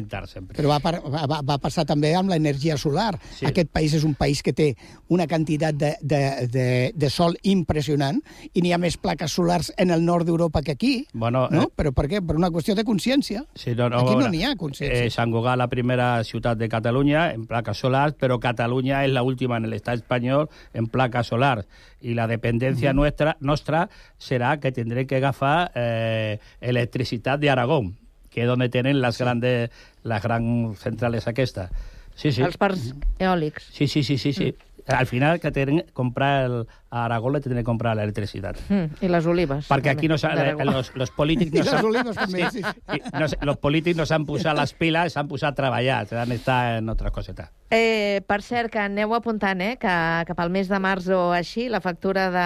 tard 0.08 0.26
sempre. 0.28 0.56
Però 0.56 0.68
va, 0.68 0.78
per, 0.80 1.00
va, 1.04 1.40
va- 1.42 1.58
passar 1.58 1.84
també 1.86 2.14
amb 2.16 2.30
l'energia 2.30 2.76
solar. 2.76 3.18
Sí. 3.38 3.46
Aquest 3.46 3.68
país 3.70 3.92
és 3.94 4.04
un 4.04 4.14
país 4.14 4.42
que 4.42 4.52
té 4.52 4.74
una 5.08 5.26
quantitat 5.26 5.74
de, 5.76 5.94
de, 6.00 6.20
de, 6.48 6.92
de 6.94 7.10
sol 7.10 7.36
impressionant 7.42 8.20
i 8.54 8.62
n'hi 8.64 8.72
ha 8.72 8.78
més 8.78 8.96
plaques 8.96 9.30
solars 9.32 9.72
en 9.76 9.90
el 9.90 10.04
nord 10.04 10.26
d'Europa 10.26 10.62
que 10.62 10.72
aquí. 10.72 11.06
Bueno, 11.12 11.48
no? 11.50 11.62
eh, 11.62 11.68
Però 11.76 11.92
per 11.92 12.08
què? 12.08 12.22
Per 12.26 12.36
una 12.36 12.50
qüestió 12.50 12.74
de 12.74 12.84
consciència. 12.84 13.44
Sí, 13.54 13.74
no, 13.74 13.88
no, 13.90 14.00
Aquí 14.00 14.16
no 14.16 14.28
n'hi 14.28 14.42
ha 14.44 14.54
consciència. 14.56 15.04
Eh, 15.04 15.10
Sant 15.10 15.30
Cugat, 15.32 15.58
la 15.58 15.68
primera 15.68 16.22
ciutat 16.24 16.58
de 16.58 16.68
Catalunya 16.68 17.32
en 17.32 17.46
placas 17.46 17.78
solar, 17.78 18.14
pero 18.18 18.40
Cataluña 18.40 19.04
es 19.04 19.12
la 19.12 19.22
última 19.22 19.56
en 19.58 19.64
el 19.66 19.72
Estado 19.74 19.96
español 19.98 20.48
en 20.72 20.86
placas 20.86 21.26
solar. 21.26 21.66
Y 22.00 22.14
la 22.14 22.26
dependencia 22.26 22.90
Ujú. 22.90 22.96
nuestra, 22.96 23.36
nuestra 23.40 23.88
será 24.18 24.60
que 24.60 24.72
tendré 24.72 25.06
que 25.06 25.16
agafar 25.16 25.72
eh, 25.74 26.38
electricidad 26.60 27.38
de 27.38 27.50
Aragón, 27.50 27.96
que 28.34 28.42
es 28.42 28.48
donde 28.48 28.68
tienen 28.68 29.00
las 29.00 29.16
grandes 29.16 29.70
las 30.02 30.22
gran 30.22 30.74
centrales 30.76 31.28
aquestas. 31.28 31.70
Sí, 32.16 32.32
sí. 32.32 32.42
Els 32.42 32.58
parcs 32.58 32.90
eòlics. 33.22 33.70
Sí, 33.70 33.86
sí, 33.86 34.02
sí, 34.02 34.18
sí, 34.18 34.32
sí. 34.34 34.54
Al 34.86 35.06
final 35.06 35.40
que 35.40 35.50
tenen 35.50 35.80
que 35.80 35.92
comprar 35.92 36.44
el, 36.44 36.66
a 36.90 37.06
Aragón 37.06 37.32
le 37.32 37.40
tendré 37.40 37.60
que 37.60 37.64
comprar 37.64 37.96
la 37.96 38.02
electricidad. 38.02 38.54
Mm, 38.68 38.84
I 39.00 39.08
les 39.08 39.26
olives. 39.26 39.68
Perquè 39.70 39.88
aquí 39.90 40.08
no 40.08 40.18
s'ha- 40.18 40.34
d'Aragó. 40.34 40.64
los, 40.64 40.92
los 40.94 41.10
polítics 41.10 41.52
no 41.82 42.12
s'han- 42.12 42.30
sí. 42.52 42.60
i 42.60 43.18
no, 43.18 43.28
sé, 43.28 43.38
los 43.40 43.56
polítics 43.56 43.96
no 43.96 44.04
s'han 44.06 44.26
posat 44.26 44.56
les 44.58 44.74
piles, 44.74 45.12
s'han 45.14 45.26
posat 45.28 45.52
a 45.52 45.54
treballar, 45.54 46.06
s'han 46.06 46.32
estat 46.32 46.78
en 46.82 46.88
altres 46.92 47.10
cosetes. 47.12 47.48
Eh, 47.70 48.20
per 48.28 48.42
cert, 48.42 48.70
que 48.70 48.78
aneu 48.78 49.14
apuntant, 49.16 49.60
eh, 49.64 49.76
que 49.80 49.88
cap 50.28 50.38
al 50.44 50.50
mes 50.50 50.68
de 50.68 50.78
març 50.78 51.08
o 51.08 51.32
així, 51.32 51.68
la 51.68 51.80
factura 51.80 52.28
de, 52.30 52.44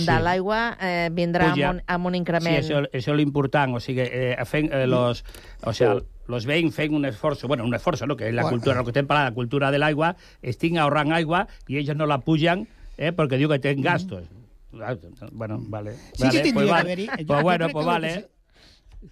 Sí. 0.00 0.06
de 0.06 0.18
l'aigua 0.20 0.76
eh, 0.80 1.08
vindrà 1.12 1.52
amb 1.52 1.62
un, 1.76 1.82
amb 1.86 2.06
un 2.06 2.14
increment. 2.14 2.56
Sí, 2.62 2.72
això, 2.72 2.82
això 2.90 3.12
és 3.12 3.16
l'important, 3.20 3.74
o 3.76 3.80
sigui, 3.80 4.02
eh, 4.02 4.36
fent, 4.46 4.72
eh, 4.72 4.86
los, 4.86 5.24
o 5.62 5.72
sea, 5.72 5.94
los 6.28 6.46
veïns 6.46 6.74
fent 6.74 6.94
un 6.94 7.04
esforç, 7.04 7.44
bueno, 7.46 7.64
un 7.64 7.74
esforç, 7.74 8.02
no? 8.06 8.16
que 8.16 8.28
és 8.28 8.34
la 8.34 8.42
Bueno. 8.42 8.56
cultura, 8.58 8.78
el 8.80 8.84
que 8.84 8.90
estem 8.90 9.06
parlant, 9.06 9.28
la 9.30 9.34
cultura 9.34 9.70
de 9.70 9.78
l'aigua, 9.78 10.14
estic 10.42 10.76
ahorrant 10.76 11.12
aigua 11.12 11.46
i 11.68 11.76
ells 11.78 11.94
no 11.96 12.06
la 12.06 12.18
pugen 12.18 12.66
eh, 12.98 13.12
perquè 13.12 13.38
diu 13.38 13.48
que 13.48 13.58
tenen 13.58 13.82
gastos. 13.84 14.24
Ah, 14.80 14.94
Bueno, 15.32 15.56
vale. 15.68 15.94
Sí 16.12 16.24
vale, 16.24 16.32
que 16.36 16.42
tindria 16.42 16.52
pues 16.52 16.66
que 16.66 16.70
vale. 16.72 16.92
haver-hi... 16.92 17.24
Pues 17.24 17.42
bueno, 17.42 17.68
pues 17.70 17.86
vale. 17.86 18.28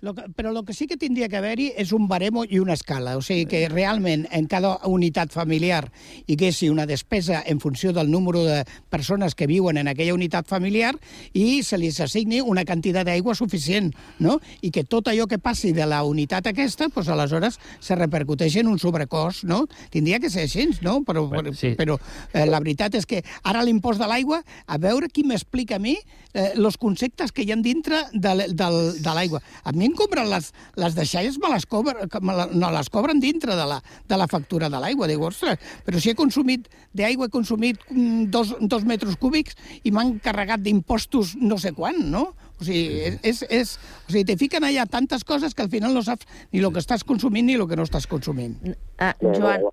Lo 0.00 0.12
que, 0.14 0.22
però 0.34 0.50
el 0.50 0.64
que 0.66 0.74
sí 0.74 0.86
que 0.88 0.96
tindria 0.98 1.28
que 1.28 1.36
haver-hi 1.38 1.68
és 1.78 1.92
un 1.94 2.08
baremo 2.08 2.42
i 2.44 2.58
una 2.58 2.74
escala. 2.74 3.14
O 3.16 3.22
sigui, 3.22 3.44
que 3.46 3.68
realment 3.70 4.24
en 4.34 4.48
cada 4.50 4.72
unitat 4.90 5.30
familiar 5.32 5.90
hi 6.26 6.34
haguessi 6.34 6.68
una 6.72 6.86
despesa 6.88 7.42
en 7.46 7.60
funció 7.60 7.92
del 7.92 8.10
número 8.10 8.42
de 8.44 8.64
persones 8.90 9.34
que 9.36 9.46
viuen 9.46 9.76
en 9.78 9.88
aquella 9.88 10.14
unitat 10.16 10.48
familiar 10.50 10.96
i 11.32 11.62
se 11.62 11.78
li 11.78 11.92
assigni 11.94 12.40
una 12.40 12.64
quantitat 12.64 13.06
d'aigua 13.06 13.36
suficient, 13.38 13.92
no? 14.18 14.40
I 14.62 14.72
que 14.74 14.82
tot 14.84 15.08
allò 15.12 15.28
que 15.30 15.38
passi 15.38 15.72
de 15.76 15.86
la 15.86 16.02
unitat 16.02 16.48
aquesta, 16.50 16.88
doncs 16.88 17.08
aleshores 17.14 17.60
se 17.80 17.94
repercuteix 17.94 18.56
en 18.64 18.72
un 18.72 18.80
sobrecost, 18.82 19.44
no? 19.44 19.66
Tindria 19.94 20.18
que 20.18 20.30
ser 20.32 20.48
així, 20.48 20.68
no? 20.82 21.02
Però, 21.04 21.28
Bueno, 21.28 21.54
sí. 21.54 21.74
però 21.78 22.00
eh, 22.32 22.46
la 22.46 22.58
veritat 22.60 22.94
és 22.98 23.06
que 23.06 23.22
ara 23.44 23.62
l'impost 23.62 24.00
de 24.00 24.08
l'aigua, 24.10 24.42
a 24.66 24.78
veure 24.78 25.08
qui 25.08 25.22
m'explica 25.24 25.76
a 25.76 25.78
mi 25.78 25.98
eh, 26.34 26.52
els 26.58 26.76
conceptes 26.80 27.32
que 27.32 27.46
hi 27.46 27.52
ha 27.54 27.58
dintre 27.62 28.02
de, 28.12 28.34
del, 28.52 28.78
de 29.00 29.14
l'aigua. 29.16 29.40
A 29.64 29.72
mi 29.72 29.88
em 29.88 29.96
cobren 29.96 30.28
les, 30.30 30.50
les 30.80 30.96
deixalles, 30.98 31.38
me 31.40 31.50
les, 31.54 31.66
cobren, 31.70 32.10
me 32.20 32.36
la, 32.36 32.48
no 32.52 32.70
les 32.74 32.90
cobren 32.92 33.22
dintre 33.22 33.56
de 33.56 33.66
la, 33.70 33.80
de 33.80 34.20
la 34.20 34.28
factura 34.30 34.68
de 34.68 34.80
l'aigua. 34.82 35.08
Dic, 35.10 35.22
ostres, 35.22 35.60
però 35.86 36.02
si 36.02 36.12
he 36.12 36.18
consumit 36.18 36.68
d'aigua, 36.92 37.30
he 37.30 37.34
consumit 37.34 37.80
mm, 37.90 38.26
dos, 38.34 38.54
dos 38.60 38.86
metres 38.88 39.16
cúbics 39.20 39.56
i 39.84 39.94
m'han 39.94 40.18
carregat 40.24 40.64
d'impostos 40.64 41.36
no 41.40 41.58
sé 41.60 41.72
quan, 41.76 42.02
no? 42.10 42.32
O 42.60 42.66
sigui, 42.66 43.00
és, 43.02 43.16
és, 43.22 43.44
és, 43.50 43.76
o 44.06 44.12
sigui, 44.12 44.26
te 44.28 44.36
fiquen 44.40 44.66
allà 44.66 44.86
tantes 44.90 45.24
coses 45.26 45.54
que 45.54 45.64
al 45.64 45.72
final 45.72 45.94
no 45.94 46.04
saps 46.06 46.28
ni 46.52 46.62
el 46.62 46.70
que 46.74 46.82
estàs 46.82 47.06
consumint 47.06 47.48
ni 47.48 47.58
el 47.58 47.66
que 47.70 47.78
no 47.78 47.86
estàs 47.86 48.06
consumint. 48.10 48.54
Ah, 49.02 49.14
Joan, 49.22 49.66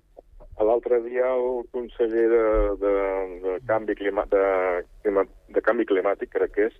L'altre 0.60 1.00
dia 1.02 1.26
el 1.32 1.64
conseller 1.72 2.26
de, 2.28 2.42
de, 2.82 2.92
de, 3.44 3.54
canvi, 3.66 3.96
clima, 3.98 4.26
de, 4.30 4.42
de 5.56 5.62
canvi 5.64 5.86
climàtic, 5.88 6.30
crec 6.34 6.52
que 6.54 6.68
és, 6.68 6.76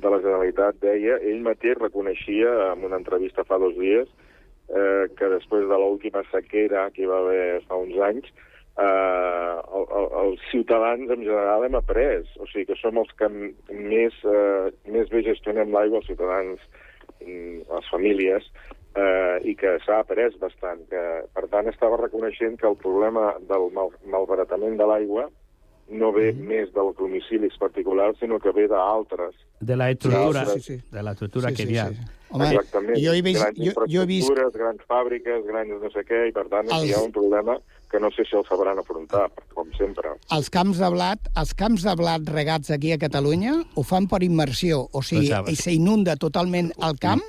de 0.00 0.10
la 0.10 0.20
Generalitat, 0.22 0.80
deia, 0.80 1.18
ell 1.28 1.42
mateix 1.44 1.78
reconeixia 1.78 2.50
en 2.72 2.86
una 2.88 2.98
entrevista 2.98 3.44
fa 3.44 3.58
dos 3.60 3.76
dies 3.76 4.08
eh, 4.08 5.04
que 5.16 5.28
després 5.34 5.66
de 5.68 5.78
l'última 5.78 6.24
sequera 6.30 6.88
que 6.94 7.04
hi 7.04 7.10
va 7.10 7.20
haver 7.20 7.60
fa 7.68 7.78
uns 7.82 7.98
anys, 8.08 8.30
eh, 8.80 9.54
el, 9.76 9.86
el, 10.00 10.08
els 10.24 10.48
ciutadans 10.50 11.10
en 11.10 11.24
general 11.26 11.66
hem 11.66 11.78
après, 11.78 12.24
o 12.40 12.48
sigui 12.50 12.70
que 12.70 12.78
som 12.80 12.98
els 13.02 13.12
que 13.20 13.28
més, 13.30 14.16
eh, 14.24 14.72
més 14.88 15.12
bé 15.12 15.24
gestionem 15.28 15.74
l'aigua, 15.74 16.00
els 16.00 16.10
ciutadans, 16.10 16.68
mm, 17.20 17.66
les 17.68 17.90
famílies, 17.92 18.48
eh, 18.94 19.38
i 19.50 19.54
que 19.56 19.76
s'ha 19.86 20.00
après 20.00 20.30
bastant. 20.40 20.80
Que, 20.90 21.02
per 21.34 21.46
tant, 21.48 21.68
estava 21.68 21.96
reconeixent 22.00 22.58
que 22.60 22.66
el 22.68 22.76
problema 22.76 23.34
del 23.48 23.70
mal, 23.74 23.90
malbaratament 24.06 24.76
de 24.78 24.86
l'aigua 24.86 25.28
no 25.90 26.12
ve 26.14 26.30
més 26.32 26.68
dels 26.70 26.94
domicilis 26.96 27.56
particulars, 27.58 28.16
sinó 28.20 28.38
que 28.38 28.52
ve 28.54 28.68
d'altres. 28.70 29.34
De 29.58 29.74
la 29.76 29.90
estructura, 29.90 30.44
Sí, 30.46 30.60
sí, 30.60 30.76
de 30.90 31.02
la 31.02 31.12
estructura 31.12 31.48
Sí, 31.50 31.54
que 31.56 31.66
sí, 31.66 31.72
hi 31.74 31.78
ha. 31.78 31.88
sí. 31.88 31.96
Home, 32.30 32.46
Exactament. 32.46 32.96
jo 33.02 33.12
he 33.12 33.22
vist- 33.22 33.40
grans 33.42 33.58
jo- 33.58 33.86
jo 33.90 34.02
he 34.02 34.06
vist- 34.06 34.28
infraestructures, 34.30 34.54
grans 34.54 34.86
fàbriques, 34.86 35.44
grans 35.48 35.82
no 35.82 35.90
sé 35.90 36.04
què, 36.06 36.28
i 36.28 36.32
per 36.32 36.46
tant 36.48 36.70
Els- 36.70 36.84
hi 36.84 36.92
ha 36.94 37.00
un 37.02 37.10
problema 37.10 37.58
que 37.90 37.98
no 37.98 38.08
sé 38.12 38.22
si 38.24 38.36
el 38.36 38.44
sabran 38.46 38.78
afrontar, 38.78 39.32
com 39.52 39.66
sempre. 39.76 40.10
Els 40.30 40.48
camps 40.48 40.78
de 40.78 40.90
blat, 40.90 41.18
els 41.36 41.54
camps 41.54 41.82
de 41.82 41.96
blat 41.96 42.22
regats 42.28 42.70
aquí 42.70 42.92
a 42.92 42.98
Catalunya 42.98 43.64
ho 43.74 43.82
fan 43.82 44.06
per 44.06 44.22
immersió, 44.22 44.86
o 44.92 45.02
sigui, 45.02 45.26
s'inunda 45.56 46.14
totalment 46.14 46.70
el 46.86 46.96
camp, 47.00 47.20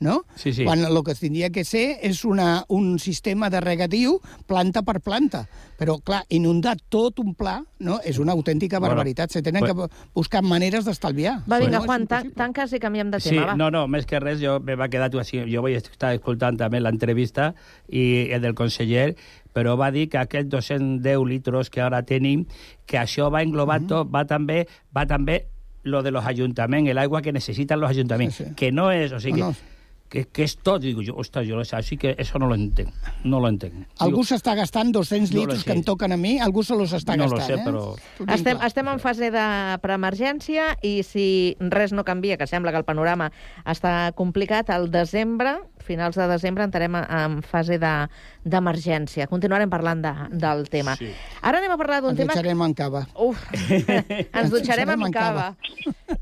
no? 0.00 0.24
Sí, 0.36 0.52
sí. 0.52 0.64
Quan 0.64 0.84
el 0.84 1.02
que 1.04 1.14
tindria 1.14 1.50
que 1.50 1.64
ser 1.64 1.98
és 2.02 2.24
una, 2.24 2.64
un 2.68 2.98
sistema 2.98 3.50
de 3.50 3.60
regatiu 3.60 4.20
planta 4.46 4.82
per 4.82 5.00
planta. 5.00 5.46
Però, 5.78 5.98
clar, 6.02 6.24
inundar 6.34 6.76
tot 6.88 7.18
un 7.22 7.34
pla 7.38 7.60
no? 7.80 8.00
és 8.04 8.18
una 8.18 8.32
autèntica 8.32 8.78
Bueno, 8.78 8.94
barbaritat. 8.94 9.30
Se 9.30 9.42
tenen 9.42 9.62
pues- 9.64 9.74
que 9.74 10.08
buscar 10.14 10.42
maneres 10.42 10.84
d'estalviar. 10.84 11.42
Va, 11.50 11.58
vinga, 11.58 11.78
No, 11.78 11.84
Juan, 11.84 12.06
tan, 12.06 12.32
tanques 12.32 12.72
i 12.72 12.80
canviem 12.80 13.10
de 13.10 13.20
Sí, 13.20 13.30
tema, 13.30 13.46
va. 13.46 13.56
no, 13.56 13.70
no, 13.70 13.86
més 13.88 14.06
que 14.06 14.18
res, 14.20 14.40
jo 14.40 14.58
me 14.60 14.74
va 14.74 14.88
quedar 14.88 15.10
així, 15.18 15.44
jo 15.52 15.62
vaig 15.62 15.76
estar 15.76 16.12
escoltant 16.14 16.56
també 16.58 16.80
l'entrevista 16.80 17.54
i 17.88 18.30
el 18.32 18.40
del 18.42 18.54
conseller, 18.54 19.16
però 19.54 19.76
va 19.78 19.90
dir 19.90 20.08
que 20.08 20.18
aquests 20.18 20.50
210 20.50 21.24
litros 21.26 21.70
que 21.70 21.80
ara 21.80 22.02
tenim, 22.02 22.46
que 22.86 22.98
això 22.98 23.30
va 23.32 23.42
englobar 23.42 23.80
tot, 23.86 24.08
va 24.14 24.24
també, 24.26 24.66
va 24.96 25.06
també 25.06 25.46
lo 25.84 26.02
de 26.02 26.10
los 26.10 26.26
ayuntamientos, 26.26 26.90
el 26.90 26.98
agua 26.98 27.22
que 27.22 27.32
necesitan 27.32 27.80
los 27.80 27.90
ayuntamientos, 27.90 28.48
que 28.56 28.72
no 28.72 28.90
és, 28.92 29.12
o 29.12 29.20
sigui, 29.20 29.40
No, 29.40 29.50
no. 29.50 29.77
Que, 30.08 30.24
que 30.32 30.44
és 30.46 30.54
tot, 30.64 30.80
digo 30.82 31.02
jo, 31.04 31.14
ostres, 31.20 31.46
jo 31.48 31.60
així 31.76 31.98
que 32.00 32.14
eso 32.18 32.38
no 32.40 32.48
lo 32.48 32.56
entenc, 32.56 32.92
no 33.24 33.40
lo 33.40 33.48
entenc. 33.48 33.86
Algú 34.04 34.24
s'està 34.24 34.54
gastant 34.56 34.90
200 34.94 35.34
No 35.36 35.46
que 35.64 35.72
em 35.76 35.82
toquen 35.84 36.12
a 36.12 36.16
mi, 36.16 36.38
algú 36.40 36.62
se 36.64 36.76
los 36.76 36.94
està 36.96 37.16
No 37.16 37.26
lo 37.28 37.36
gastant, 37.36 37.58
sé, 37.58 37.62
eh? 37.62 37.64
però- 37.66 38.34
Estem, 38.34 38.58
estem 38.64 38.88
en 38.88 39.00
fase 39.00 39.30
de 39.30 39.44
preemergència 39.84 40.72
i 40.82 41.02
si 41.02 41.56
res 41.60 41.92
no 41.92 42.04
canvia, 42.04 42.36
que 42.38 42.46
sembla 42.46 42.72
que 42.72 42.78
el 42.80 42.84
panorama 42.88 43.30
està 43.66 44.12
complicat, 44.16 44.70
al 44.70 44.90
desembre, 44.90 45.58
finals 45.88 46.18
de 46.20 46.26
desembre, 46.30 46.66
entrarem 46.68 46.94
en 47.00 47.38
fase 47.42 47.78
de- 47.80 48.08
d'emergència. 48.44 49.26
Continuarem 49.30 49.70
parlant 49.72 50.02
de, 50.04 50.12
del 50.44 50.66
tema. 50.72 50.94
Sí. 51.00 51.10
Ara 51.42 51.58
anem 51.62 51.72
a 51.74 51.78
parlar 51.80 52.02
d'un 52.04 52.12
Ens 52.14 52.20
tema... 52.22 52.34
dutxarem 52.36 52.62
en 52.68 52.76
cava. 52.78 53.02
Uf, 53.26 53.42
ens 54.38 54.52
dutxarem 54.52 54.92
amb 54.94 55.08
cava. 55.14 55.48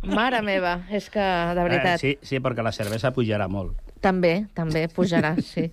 Mare 0.06 0.40
meva, 0.46 0.78
és 0.94 1.10
que, 1.10 1.26
de 1.58 1.66
veritat... 1.66 1.96
Eh, 1.98 2.02
sí, 2.02 2.14
sí, 2.22 2.40
perquè 2.42 2.64
la 2.64 2.72
cervesa 2.74 3.12
pujarà 3.14 3.50
molt. 3.50 3.76
També, 4.06 4.46
també 4.54 4.84
pujarà, 4.92 5.32
sí. 5.52 5.66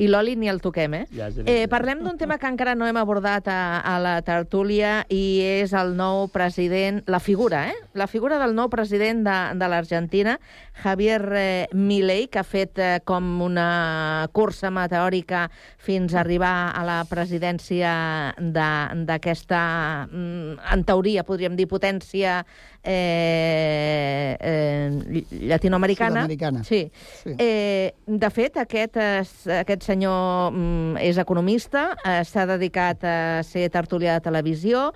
I 0.00 0.08
l'oli 0.08 0.36
ni 0.40 0.48
el 0.48 0.62
toquem, 0.64 0.94
eh? 0.96 1.04
Ja 1.12 1.28
eh 1.44 1.66
parlem 1.68 2.00
d'un 2.04 2.16
tema 2.16 2.38
que 2.40 2.48
encara 2.48 2.74
no 2.74 2.86
hem 2.88 2.96
abordat 2.96 3.48
a, 3.52 3.80
a 3.84 3.98
la 4.00 4.14
tertúlia 4.24 5.02
i 5.12 5.40
és 5.60 5.74
el 5.76 5.92
nou 5.98 6.28
president, 6.32 7.02
la 7.06 7.20
figura, 7.20 7.66
eh? 7.68 7.76
La 7.94 8.06
figura 8.08 8.38
del 8.40 8.54
nou 8.56 8.70
president 8.72 9.24
de, 9.26 9.36
de 9.60 9.68
l'Argentina, 9.68 10.38
Javier 10.82 11.20
eh, 11.36 11.68
Milei, 11.72 12.28
que 12.32 12.40
ha 12.40 12.46
fet 12.46 12.80
eh, 12.80 13.00
com 13.04 13.42
una 13.44 14.28
cursa 14.32 14.70
meteòrica 14.72 15.46
fins 15.76 16.14
a 16.14 16.22
arribar 16.22 16.72
a 16.72 16.84
la 16.86 16.98
presidència 17.08 17.92
d'aquesta, 18.40 19.60
mm, 20.08 20.58
en 20.72 20.86
teoria, 20.88 21.24
podríem 21.28 21.56
dir, 21.56 21.68
potència 21.68 22.40
eh, 22.86 24.36
eh, 24.40 25.24
llatinoamericana. 25.48 26.20
Sud-americana. 26.22 26.64
Sí. 26.64 26.90
Sí. 27.24 27.34
Eh, 27.38 27.94
de 28.06 28.30
fet, 28.30 28.56
aquest, 28.62 28.96
es- 28.96 29.46
aquest 29.62 29.82
senyor 29.82 30.52
mm, 30.52 30.96
és 31.02 31.18
economista, 31.18 31.96
eh, 32.04 32.22
s'ha 32.24 32.46
dedicat 32.46 33.04
a 33.04 33.42
ser 33.44 33.68
tertulià 33.74 34.14
de 34.18 34.24
televisió, 34.24 34.92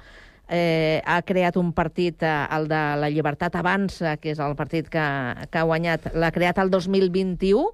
eh, 0.48 1.00
ha 1.04 1.20
creat 1.22 1.56
un 1.56 1.72
partit, 1.72 2.22
eh, 2.22 2.46
el 2.56 2.68
de 2.68 2.80
la 3.02 3.10
Llibertat 3.10 3.54
Avança, 3.54 4.16
que 4.18 4.32
és 4.34 4.38
el 4.42 4.56
partit 4.58 4.88
que, 4.88 5.04
que 5.50 5.58
ha 5.58 5.66
guanyat, 5.68 6.12
l'ha 6.14 6.30
creat 6.34 6.58
el 6.58 6.70
2021, 6.70 7.68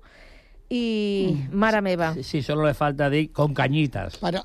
i, 0.69 1.47
mare 1.53 1.81
meva, 1.81 2.15
Sí, 2.23 2.43
solo 2.43 2.67
le 2.67 2.75
falta 2.75 3.09
dir 3.09 3.31
con 3.33 3.55
cañitas. 3.55 4.17
Para, 4.19 4.43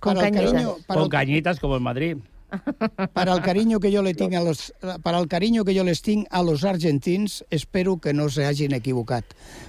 Con 0.00 0.14
para 0.14 0.30
cañitas. 0.30 0.52
cariño, 0.52 0.76
para 0.86 1.00
Con 1.00 1.08
cañitas 1.10 1.60
como 1.60 1.76
en 1.76 1.82
Madrid. 1.82 2.16
Para 3.12 3.32
el 3.32 3.42
cariño 3.42 3.80
que 3.80 3.90
yo 3.90 4.02
le 4.02 4.14
tinc 4.14 4.34
a 4.34 4.42
los, 4.42 4.72
para 5.02 5.18
el 5.18 5.28
cariño 5.28 5.64
que 5.64 5.76
jo 5.76 5.84
les 5.84 6.02
tinc 6.02 6.26
a 6.30 6.42
los 6.42 6.64
argentins, 6.64 7.44
espero 7.50 7.98
que 7.98 8.12
no 8.12 8.28
s'hagin 8.28 8.74
equivocat. 8.74 9.24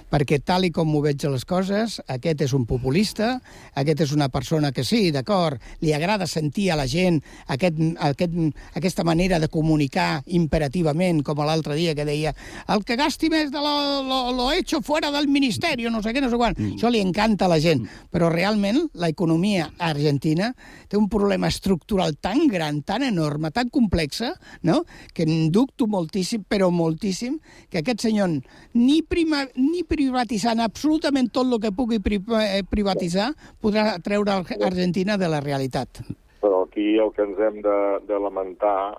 Perquè 0.06 0.38
tal 0.38 0.64
i 0.64 0.70
com 0.70 0.92
ho 0.94 1.00
veig 1.02 1.24
a 1.26 1.32
les 1.32 1.44
coses, 1.44 1.98
aquest 2.06 2.44
és 2.46 2.52
un 2.54 2.66
populista, 2.66 3.40
aquest 3.74 4.04
és 4.06 4.12
una 4.14 4.28
persona 4.30 4.70
que 4.72 4.84
sí, 4.86 5.10
d'acord, 5.10 5.58
li 5.82 5.92
agrada 5.96 6.28
sentir 6.30 6.70
a 6.70 6.76
la 6.78 6.86
gent 6.86 7.18
aquest, 7.50 7.80
aquest, 8.06 8.36
aquesta 8.78 9.04
manera 9.04 9.40
de 9.42 9.50
comunicar 9.50 10.22
imperativament, 10.26 11.24
com 11.26 11.42
l'altre 11.42 11.74
dia 11.74 11.94
que 11.94 12.06
deia 12.06 12.32
el 12.72 12.84
que 12.86 12.96
gasti 12.96 13.30
més 13.32 13.50
de 13.50 13.62
lo, 13.62 14.02
lo, 14.06 14.20
lo 14.36 14.52
hecho 14.52 14.80
fuera 14.80 15.10
del 15.10 15.28
ministerio, 15.28 15.90
no 15.90 16.02
sé 16.02 16.14
què, 16.14 16.22
no 16.22 16.30
sé 16.30 16.38
quan. 16.38 16.54
Mm. 16.56 16.76
Això 16.78 16.90
li 16.92 17.02
encanta 17.02 17.46
a 17.46 17.52
la 17.52 17.60
gent. 17.62 17.84
Però 18.12 18.30
realment 18.32 18.84
l'economia 18.94 19.70
argentina 19.78 20.52
té 20.88 20.98
un 20.98 21.08
problema 21.12 21.50
estructural 21.50 22.16
tan 22.22 22.46
gran, 22.50 22.75
tan 22.82 23.02
enorme, 23.06 23.50
tan 23.50 23.70
complexa, 23.70 24.34
no? 24.62 24.84
que 25.14 25.24
en 25.24 25.50
dubto 25.52 25.86
moltíssim, 25.86 26.44
però 26.48 26.70
moltíssim, 26.70 27.38
que 27.70 27.80
aquest 27.80 28.04
senyor 28.08 28.28
ni, 28.74 29.02
prima, 29.02 29.44
ni 29.54 29.84
privatitzant 29.86 30.60
absolutament 30.60 31.30
tot 31.32 31.46
el 31.46 31.60
que 31.62 31.72
pugui 31.72 32.00
pri, 32.02 32.20
eh, 32.42 32.62
privatitzar 32.68 33.32
podrà 33.62 33.96
treure 34.02 34.42
Argentina 34.66 35.16
de 35.16 35.28
la 35.28 35.40
realitat. 35.40 36.02
Però 36.40 36.64
aquí 36.66 36.94
el 37.00 37.10
que 37.16 37.24
ens 37.24 37.38
hem 37.42 37.60
de, 37.64 37.76
de 38.06 38.18
lamentar, 38.22 38.98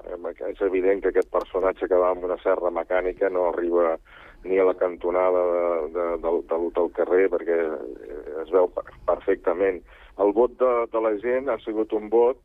és 0.49 0.61
evident 0.65 1.01
que 1.03 1.13
aquest 1.13 1.29
personatge 1.31 1.87
que 1.87 1.99
va 1.99 2.09
amb 2.11 2.25
una 2.27 2.39
serra 2.43 2.71
mecànica 2.73 3.29
no 3.29 3.49
arriba 3.51 3.95
ni 4.43 4.57
a 4.59 4.65
la 4.65 4.73
cantonada 4.73 5.43
de, 5.51 5.63
de, 5.93 6.05
del, 6.23 6.41
del, 6.49 6.67
del 6.75 6.91
carrer, 6.95 7.27
perquè 7.31 7.57
eh, 7.57 8.19
es 8.43 8.51
veu 8.53 8.67
per- 8.73 8.85
perfectament. 9.07 9.79
El 10.23 10.33
vot 10.33 10.53
de, 10.59 10.71
de 10.91 11.01
la 11.03 11.13
gent 11.21 11.49
ha 11.49 11.57
sigut 11.63 11.93
un 11.93 12.09
vot, 12.09 12.39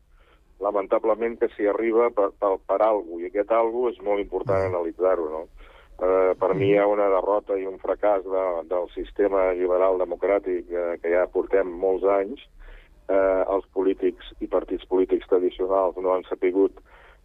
lamentablement, 0.61 1.37
que 1.39 1.49
s'hi 1.53 1.67
arriba 1.67 2.09
per, 2.15 2.31
per, 2.39 2.55
per 2.67 2.79
alguna 2.85 3.23
i 3.23 3.29
aquest 3.29 3.51
alguna 3.51 3.91
és 3.93 4.01
molt 4.05 4.21
important 4.21 4.67
analitzar-ho, 4.69 5.29
no? 5.29 5.43
Eh, 6.03 6.33
per 6.39 6.53
mi 6.57 6.71
hi 6.71 6.77
ha 6.77 6.87
una 6.89 7.07
derrota 7.09 7.55
i 7.57 7.67
un 7.69 7.77
fracàs 7.81 8.25
de, 8.25 8.45
del 8.69 8.89
sistema 8.95 9.51
liberal 9.53 10.01
democràtic 10.01 10.71
eh, 10.71 10.97
que 11.01 11.11
ja 11.13 11.27
portem 11.31 11.69
molts 11.83 12.05
anys, 12.09 12.41
eh, 13.07 13.43
els 13.55 13.67
polítics 13.77 14.33
i 14.41 14.49
partits 14.49 14.87
polítics 14.89 15.29
tradicionals 15.29 15.99
no 16.01 16.15
han 16.15 16.25
sapigut, 16.29 16.81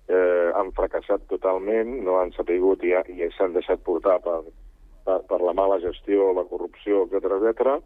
eh, 0.08 0.50
han 0.54 0.72
fracassat 0.76 1.24
totalment, 1.32 1.94
no 2.04 2.18
han 2.20 2.34
sapigut 2.36 2.84
i, 2.84 2.92
i 2.92 3.30
s'han 3.36 3.56
deixat 3.56 3.82
portar 3.86 4.18
per, 4.24 4.42
per, 5.06 5.22
per 5.30 5.40
la 5.42 5.56
mala 5.56 5.80
gestió, 5.84 6.32
la 6.36 6.46
corrupció, 6.50 7.06
etc 7.08 7.40
etc. 7.40 7.80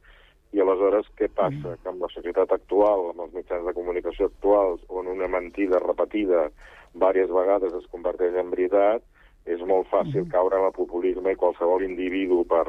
i 0.53 0.61
aleshores 0.61 1.07
què 1.17 1.29
passa? 1.33 1.77
Que 1.83 1.89
amb 1.89 2.03
la 2.05 2.09
societat 2.13 2.53
actual, 2.53 3.11
amb 3.11 3.21
els 3.25 3.35
mitjans 3.35 3.65
de 3.67 3.73
comunicació 3.73 4.27
actuals, 4.29 4.83
on 4.89 5.07
una 5.09 5.29
mentida 5.29 5.81
repetida 5.81 6.51
diverses 6.93 7.31
vegades 7.33 7.73
es 7.73 7.87
converteix 7.91 8.35
en 8.37 8.51
veritat, 8.53 9.03
és 9.47 9.61
molt 9.67 9.89
fàcil 9.91 10.29
caure 10.31 10.59
en 10.59 10.67
el 10.69 10.75
populisme 10.77 11.33
i 11.33 11.39
qualsevol 11.41 11.83
individu, 11.83 12.45
per, 12.45 12.67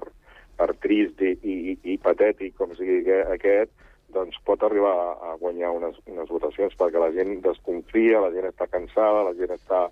per 0.57 0.69
trist 0.81 1.21
i, 1.21 1.35
i, 1.43 1.77
i 1.83 1.97
patètic 1.97 2.55
com 2.57 2.71
sigui 2.77 3.03
que- 3.05 3.25
aquest, 3.35 3.69
doncs 4.13 4.37
pot 4.45 4.63
arribar 4.63 4.93
a, 4.93 5.11
a 5.31 5.35
guanyar 5.41 5.71
unes, 5.73 5.99
unes 6.07 6.29
votacions 6.29 6.73
perquè 6.79 6.99
la 7.01 7.11
gent 7.11 7.41
desconfia, 7.41 8.21
la 8.21 8.31
gent 8.31 8.45
està 8.49 8.67
cansada, 8.69 9.23
la 9.27 9.33
gent 9.37 9.51
està, 9.57 9.87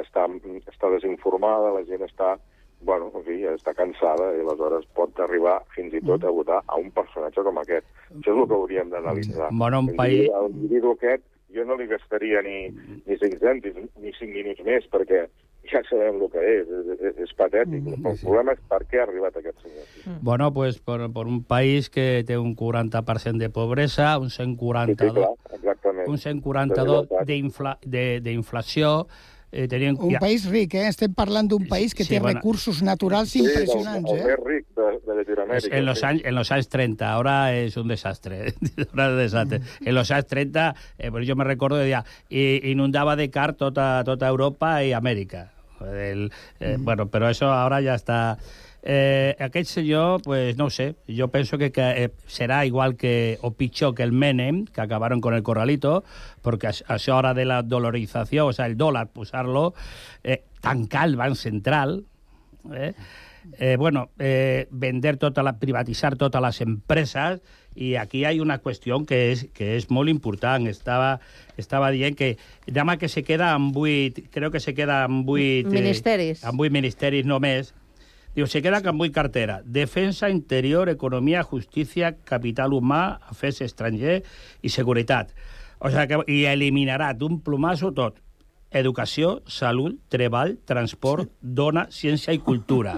està, 0.00 0.28
està 0.70 0.90
desinformada, 0.92 1.72
la 1.72 1.84
gent 1.88 2.04
està, 2.06 2.36
bueno, 2.84 3.10
en 3.14 3.24
fi, 3.26 3.38
està 3.50 3.72
cansada 3.74 4.30
i 4.36 4.40
aleshores 4.44 4.84
pot 4.94 5.18
arribar 5.24 5.58
fins 5.74 5.94
i 5.96 6.00
tot 6.04 6.24
a 6.24 6.30
votar 6.30 6.60
a 6.66 6.76
un 6.80 6.90
personatge 6.94 7.42
com 7.46 7.58
aquest. 7.62 7.86
Això 8.12 8.34
és 8.34 8.42
el 8.42 8.48
que 8.50 8.58
hauríem 8.58 8.90
d'analitzar. 8.92 9.48
Bueno, 9.52 9.80
un 9.80 9.94
país- 9.96 10.28
El 10.30 10.50
individu 10.52 10.92
aquest 10.92 11.24
jo 11.54 11.64
no 11.64 11.76
li 11.78 11.86
gastaria 11.86 12.42
ni, 12.42 12.68
ni 13.06 13.16
5 13.16 13.38
cèntims 13.40 13.88
ni 14.02 14.12
5 14.12 14.32
minuts 14.34 14.62
més 14.66 14.86
perquè 14.90 15.26
ja 15.70 15.80
sabem 15.88 16.18
el 16.20 16.28
que 16.28 16.42
és, 16.44 16.68
és, 16.68 17.00
és, 17.08 17.18
és 17.24 17.30
patètic. 17.38 17.80
Mm, 17.80 18.06
El 18.10 18.18
problema 18.20 18.52
és 18.52 18.60
per 18.68 18.82
què 18.90 18.98
ha 19.00 19.04
arribat 19.06 19.36
aquest 19.40 19.62
senyor. 19.62 20.18
Bueno, 20.20 20.52
pues 20.52 20.78
por, 20.78 21.06
por 21.12 21.26
un 21.26 21.42
país 21.44 21.88
que 21.88 22.22
té 22.26 22.36
un 22.36 22.54
40% 22.54 23.38
de 23.38 23.48
pobresa, 23.50 24.18
un 24.18 24.28
142, 24.30 24.98
Sí, 24.98 25.08
sí, 25.08 25.14
clar, 25.14 25.56
exactament. 25.56 26.08
un 26.08 26.18
142 26.18 27.08
d'infla, 27.24 27.78
de, 27.86 28.20
d'inflació, 28.20 29.06
eh, 29.54 29.68
tenien... 29.70 29.94
Un 30.02 30.16
país 30.18 30.44
ric, 30.50 30.74
eh? 30.74 30.88
Estem 30.90 31.12
parlant 31.14 31.46
d'un 31.48 31.68
país 31.70 31.94
que 31.94 32.02
sí, 32.02 32.16
té 32.16 32.18
bueno. 32.20 32.40
recursos 32.40 32.82
naturals 32.82 33.30
Sí, 33.30 33.38
el, 33.44 33.46
impressionants, 33.52 34.10
el 34.10 34.18
eh? 34.18 34.24
més 34.26 34.40
ric 34.42 34.66
de, 34.74 34.88
de 35.06 35.16
Llatinoamèrica. 35.20 35.76
En 35.78 35.86
los, 35.86 36.00
sí. 36.00 36.06
años, 36.10 36.22
en 36.26 36.34
los 36.34 36.50
años 36.50 36.68
30, 36.68 37.12
ahora 37.12 37.54
es 37.54 37.76
un 37.76 37.86
desastre. 37.88 38.52
ahora 38.90 39.06
es 39.06 39.12
un 39.12 39.18
desastre. 39.18 39.60
En 39.84 39.94
los 39.94 40.10
años 40.10 40.26
30, 40.26 40.74
eh, 40.98 41.10
pues 41.12 41.26
yo 41.26 41.36
me 41.36 41.44
recuerdo 41.44 41.76
de 41.78 41.86
día, 41.86 42.04
i- 42.28 42.60
inundaba 42.70 43.14
de 43.16 43.30
car 43.30 43.54
tota, 43.54 44.02
tota 44.04 44.26
Europa 44.26 44.82
y 44.82 44.92
América. 44.92 45.52
El, 45.80 46.32
eh, 46.60 46.76
Bueno, 46.78 47.06
pero 47.08 47.28
eso 47.30 47.46
ahora 47.52 47.80
ya 47.80 47.94
está... 47.94 48.38
Eh, 48.86 49.34
aquest 49.40 49.70
senyor, 49.70 50.20
pues 50.20 50.58
no 50.58 50.66
ho 50.66 50.70
sé, 50.70 50.96
jo 51.08 51.28
penso 51.32 51.56
que, 51.56 51.70
que 51.72 52.04
eh, 52.04 52.10
serà 52.28 52.66
igual 52.68 52.98
que, 53.00 53.38
o 53.40 53.54
pitjor 53.56 53.94
que 53.94 54.04
el 54.04 54.12
Menem, 54.12 54.66
que 54.66 54.82
acabaron 54.82 55.22
con 55.24 55.32
el 55.32 55.42
corralito, 55.42 56.04
a 56.44 56.58
això 56.92 57.16
hora 57.16 57.32
de 57.32 57.46
la 57.48 57.62
dolarizació, 57.62 58.44
o 58.46 58.52
sea, 58.52 58.66
el 58.66 58.76
dólar, 58.76 59.08
posar-lo, 59.08 59.72
eh, 60.22 60.44
tancar 60.60 61.08
el 61.08 61.16
Banc 61.16 61.36
Central, 61.36 62.04
eh, 62.74 62.92
eh, 63.58 63.76
bueno, 63.78 64.10
eh, 64.18 64.68
vender 64.70 65.16
toda 65.16 65.42
la, 65.42 65.58
privatizar 65.58 66.16
todas 66.16 66.42
las 66.42 66.60
empresas 66.60 67.40
y 67.74 67.96
aquí 67.96 68.24
hay 68.24 68.40
una 68.40 68.58
cuestión 68.58 69.04
que 69.04 69.32
és, 69.32 69.48
que 69.52 69.74
és 69.74 69.88
molt 69.90 70.08
important. 70.08 70.68
Estava, 70.70 71.18
estava 71.58 71.90
dient 71.90 72.14
que 72.14 72.36
demà 72.70 72.96
que 73.00 73.10
se 73.10 73.24
queda 73.26 73.50
amb 73.56 73.74
vuit, 73.74 74.20
creo 74.30 74.52
que 74.54 74.60
se 74.62 74.74
queda 74.74 75.02
amb 75.08 75.26
vuit... 75.26 75.66
Ministeris. 75.66 76.42
Eh, 76.42 76.46
amb 76.48 76.60
vuit 76.60 76.72
ministeris 76.72 77.26
només. 77.26 77.74
Diu, 78.34 78.48
se 78.50 78.58
queda 78.64 78.80
amb 78.90 78.98
vuit 78.98 79.14
cartera. 79.14 79.60
Defensa, 79.64 80.28
interior, 80.28 80.88
economia, 80.90 81.44
justícia, 81.46 82.16
capital 82.26 82.74
humà, 82.74 83.20
afers 83.30 83.60
estranger 83.62 84.22
i 84.60 84.72
seguretat. 84.74 85.30
O 85.78 85.90
sigui 85.94 86.08
que, 86.10 86.18
I 86.26 86.40
eliminarà 86.50 87.12
d'un 87.14 87.38
plomasso 87.46 87.92
tot. 87.94 88.18
Educació, 88.74 89.36
salut, 89.46 90.00
treball, 90.10 90.56
transport, 90.66 91.30
dona, 91.40 91.86
ciència 91.94 92.34
i 92.34 92.42
cultura. 92.42 92.96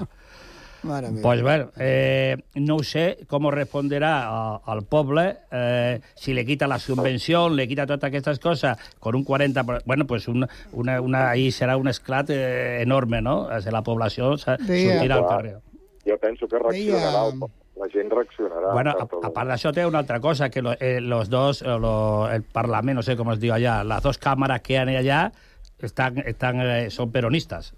Mare 0.86 1.10
meva. 1.10 1.22
Pues 1.22 1.42
bueno, 1.42 1.70
eh, 1.78 2.36
no 2.54 2.78
sé 2.80 3.18
cómo 3.26 3.50
responderá 3.50 4.24
a- 4.28 4.60
al 4.64 4.82
poble 4.84 5.36
eh, 5.50 6.00
si 6.14 6.32
le 6.32 6.44
quita 6.46 6.66
la 6.66 6.78
subvención, 6.78 7.56
le 7.56 7.66
quita 7.68 7.86
todas 7.86 8.12
estas 8.12 8.38
cosas 8.38 8.78
con 8.98 9.14
un 9.14 9.24
40%. 9.24 9.64
por- 9.66 9.82
Bueno, 9.84 10.06
pues 10.06 10.28
una, 10.28 10.48
una, 10.72 11.00
una, 11.00 11.30
ahí 11.30 11.50
serà 11.50 11.76
un 11.76 11.88
esclat 11.88 12.30
eh, 12.30 12.82
enorme, 12.82 13.20
no? 13.20 13.48
Sigui, 13.60 13.72
la 13.72 13.82
població 13.82 14.34
Deia- 14.36 14.94
sortirà 15.00 15.16
al 15.16 15.26
carrer. 15.26 15.58
Jo 16.06 16.16
penso 16.18 16.46
que 16.46 16.56
reaccionarà, 16.58 17.26
el, 17.28 17.40
la 17.76 17.88
gent 17.92 18.10
reaccionarà. 18.12 18.72
Bueno, 18.72 18.90
a, 18.92 19.26
a 19.26 19.30
part 19.34 19.48
d'això 19.50 19.72
té 19.74 19.84
una 19.84 19.98
altra 19.98 20.20
cosa, 20.20 20.48
que 20.50 20.62
lo, 20.62 20.72
eh, 20.78 21.00
los 21.00 21.28
dos, 21.28 21.62
lo- 21.62 22.30
el 22.30 22.42
Parlament, 22.44 22.94
no 22.96 23.02
sé 23.02 23.16
com 23.16 23.32
es 23.32 23.40
diu 23.40 23.52
allà, 23.52 23.82
las 23.84 24.02
dos 24.02 24.16
cámaras 24.18 24.60
que 24.62 24.78
hay 24.78 24.96
allá 24.96 25.32
están, 25.78 26.18
están, 26.24 26.60
eh, 26.62 26.90
son 26.90 27.10
peronistas. 27.10 27.74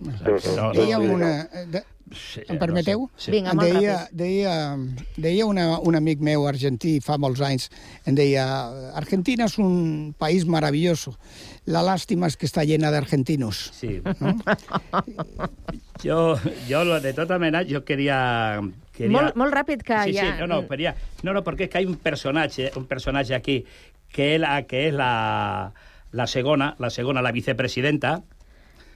O 0.00 0.10
sigui, 0.10 0.40
que 0.40 0.56
no- 0.56 0.72
Deia 0.72 0.98
no- 0.98 1.14
una... 1.14 1.42
eh, 1.52 1.82
De, 2.04 2.44
em 2.52 2.58
permeteu? 2.60 3.06
Sí. 3.16 3.30
Vinga, 3.32 3.54
molt 3.56 3.64
deia, 3.72 3.94
deia, 4.12 4.54
deia 5.16 5.46
una, 5.48 5.78
un 5.80 5.96
amic 5.96 6.20
meu 6.20 6.44
argentí 6.46 6.98
fa 7.00 7.16
molts 7.18 7.40
anys, 7.40 7.70
em 8.06 8.14
deia, 8.14 8.44
Argentina 8.94 9.46
és 9.48 9.56
un 9.58 10.12
país 10.18 10.44
maravilloso, 10.44 11.16
la 11.66 11.80
lástima 11.82 12.28
es 12.28 12.36
que 12.36 12.46
està 12.46 12.62
llena 12.68 12.90
d'argentinos. 12.92 13.70
Sí. 13.72 14.02
Yo, 16.02 16.38
yo 16.68 16.84
lo- 16.88 17.00
de 17.00 17.12
todas 17.14 17.40
maneras, 17.40 17.66
yo 17.66 17.84
quería... 17.84 18.60
quería... 18.92 19.10
Molt, 19.16 19.36
molt 19.36 19.54
ràpid, 19.54 19.82
que 19.82 19.96
sí, 20.04 20.14
ja... 20.14 20.24
sí, 20.34 20.40
no, 20.40 20.46
no, 20.46 20.66
quería- 20.68 20.94
no, 21.22 21.32
no, 21.32 21.42
porque 21.44 21.64
es 21.64 21.70
que 21.70 21.78
hay 21.78 21.86
un 21.86 21.96
personaje, 21.96 22.70
un 22.76 22.86
personaje 22.86 23.34
aquí, 23.34 23.64
que 24.12 24.34
es 24.34 24.40
la, 24.40 24.62
que 24.64 24.88
es 24.88 24.94
la, 24.94 25.72
la 26.12 26.26
segona, 26.26 26.76
la 26.78 26.90
segona, 26.90 27.22
la 27.22 27.32
vicepresidenta, 27.32 28.22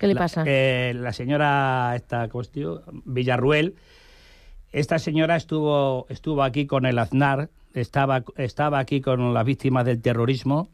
La, 0.01 0.14
passa? 0.14 0.44
eh, 0.46 0.94
la 0.96 1.12
señora 1.12 1.92
esta. 1.96 2.28
Villarruel. 3.05 3.74
Esta 4.70 4.99
señora 4.99 5.36
estuvo, 5.36 6.07
estuvo 6.11 6.42
aquí 6.42 6.66
con 6.66 6.84
el 6.84 6.99
Aznar, 6.99 7.49
estaba, 7.72 8.22
estaba 8.36 8.78
aquí 8.78 9.01
con 9.01 9.32
las 9.32 9.44
víctimas 9.44 9.84
del 9.86 10.03
terrorismo. 10.03 10.68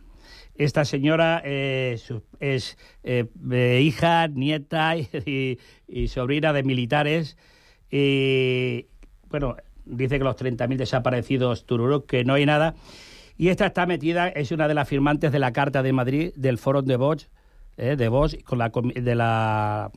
Esta 0.57 0.85
señora 0.85 1.43
eh, 1.45 1.99
es 2.41 2.79
eh, 3.03 3.27
eh, 3.51 3.81
hija, 3.83 4.29
nieta 4.29 4.97
y, 5.27 5.59
y 5.89 6.09
sobrina 6.09 6.53
de 6.53 6.63
militares. 6.63 7.37
Y, 7.91 8.87
bueno, 9.29 9.57
dice 9.85 10.19
que 10.19 10.25
los 10.25 10.37
30.000 10.37 10.77
desaparecidos 10.77 11.67
tururú, 11.67 12.05
que 12.05 12.25
no 12.25 12.35
hay 12.35 12.47
nada. 12.47 12.75
Y 13.37 13.49
esta 13.49 13.67
está 13.67 13.87
metida, 13.87 14.29
es 14.29 14.53
una 14.53 14.69
de 14.69 14.75
las 14.75 14.89
firmantes 14.89 15.33
de 15.33 15.39
la 15.41 15.53
Carta 15.53 15.83
de 15.83 15.93
Madrid, 15.93 16.33
del 16.37 16.59
Foro 16.59 16.83
de 16.83 16.97
Bosch, 16.97 17.27
eh, 17.77 17.97
de 17.97 18.09
Bosch, 18.09 18.43
con 18.45 18.59
la, 18.59 18.71
de 18.71 19.15
la 19.15 19.91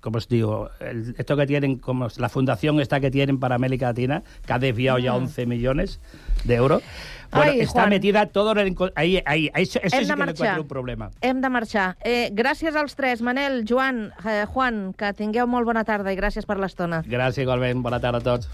¿cómo 0.00 0.18
os 0.18 0.28
digo? 0.28 0.70
El- 0.80 1.14
esto 1.18 1.36
que 1.36 1.46
tienen, 1.46 1.78
como 1.78 2.08
la 2.16 2.28
fundación 2.28 2.80
esta 2.80 3.00
que 3.00 3.10
tienen 3.10 3.38
para 3.40 3.54
América 3.56 3.86
Latina, 3.86 4.22
que 4.46 4.52
ha 4.52 4.58
desviado 4.58 4.98
ya 4.98 5.12
Mm. 5.12 5.16
11 5.24 5.46
millones 5.46 6.00
de 6.44 6.54
euros. 6.54 6.82
Bueno, 7.30 7.52
Ai, 7.52 7.60
está 7.60 7.80
Juan. 7.80 7.90
metida 7.90 8.26
todo 8.26 8.52
en 8.52 8.58
el... 8.68 8.76
Ahí, 8.94 9.22
ahí, 9.26 9.50
eso 9.54 9.78
Hem 9.82 9.90
sí 9.90 9.98
que 10.06 10.16
marxar. 10.16 10.28
encuentro 10.46 10.62
un 10.62 10.68
problema. 10.68 11.10
Hem 11.20 11.40
de 11.42 11.48
marxar. 11.50 11.96
Eh, 12.02 12.30
gràcies 12.32 12.74
als 12.74 12.94
tres. 12.96 13.20
Manel, 13.20 13.64
Joan, 13.68 14.12
eh, 14.24 14.46
Juan, 14.48 14.94
que 14.96 15.12
tingueu 15.12 15.46
molt 15.46 15.66
bona 15.66 15.84
tarda 15.84 16.10
i 16.12 16.16
gràcies 16.16 16.46
per 16.48 16.56
l'estona. 16.58 17.02
Gràcies, 17.04 17.42
igualment. 17.44 17.82
Bona 17.82 18.00
tarda 18.00 18.18
a 18.18 18.22
tots. 18.24 18.48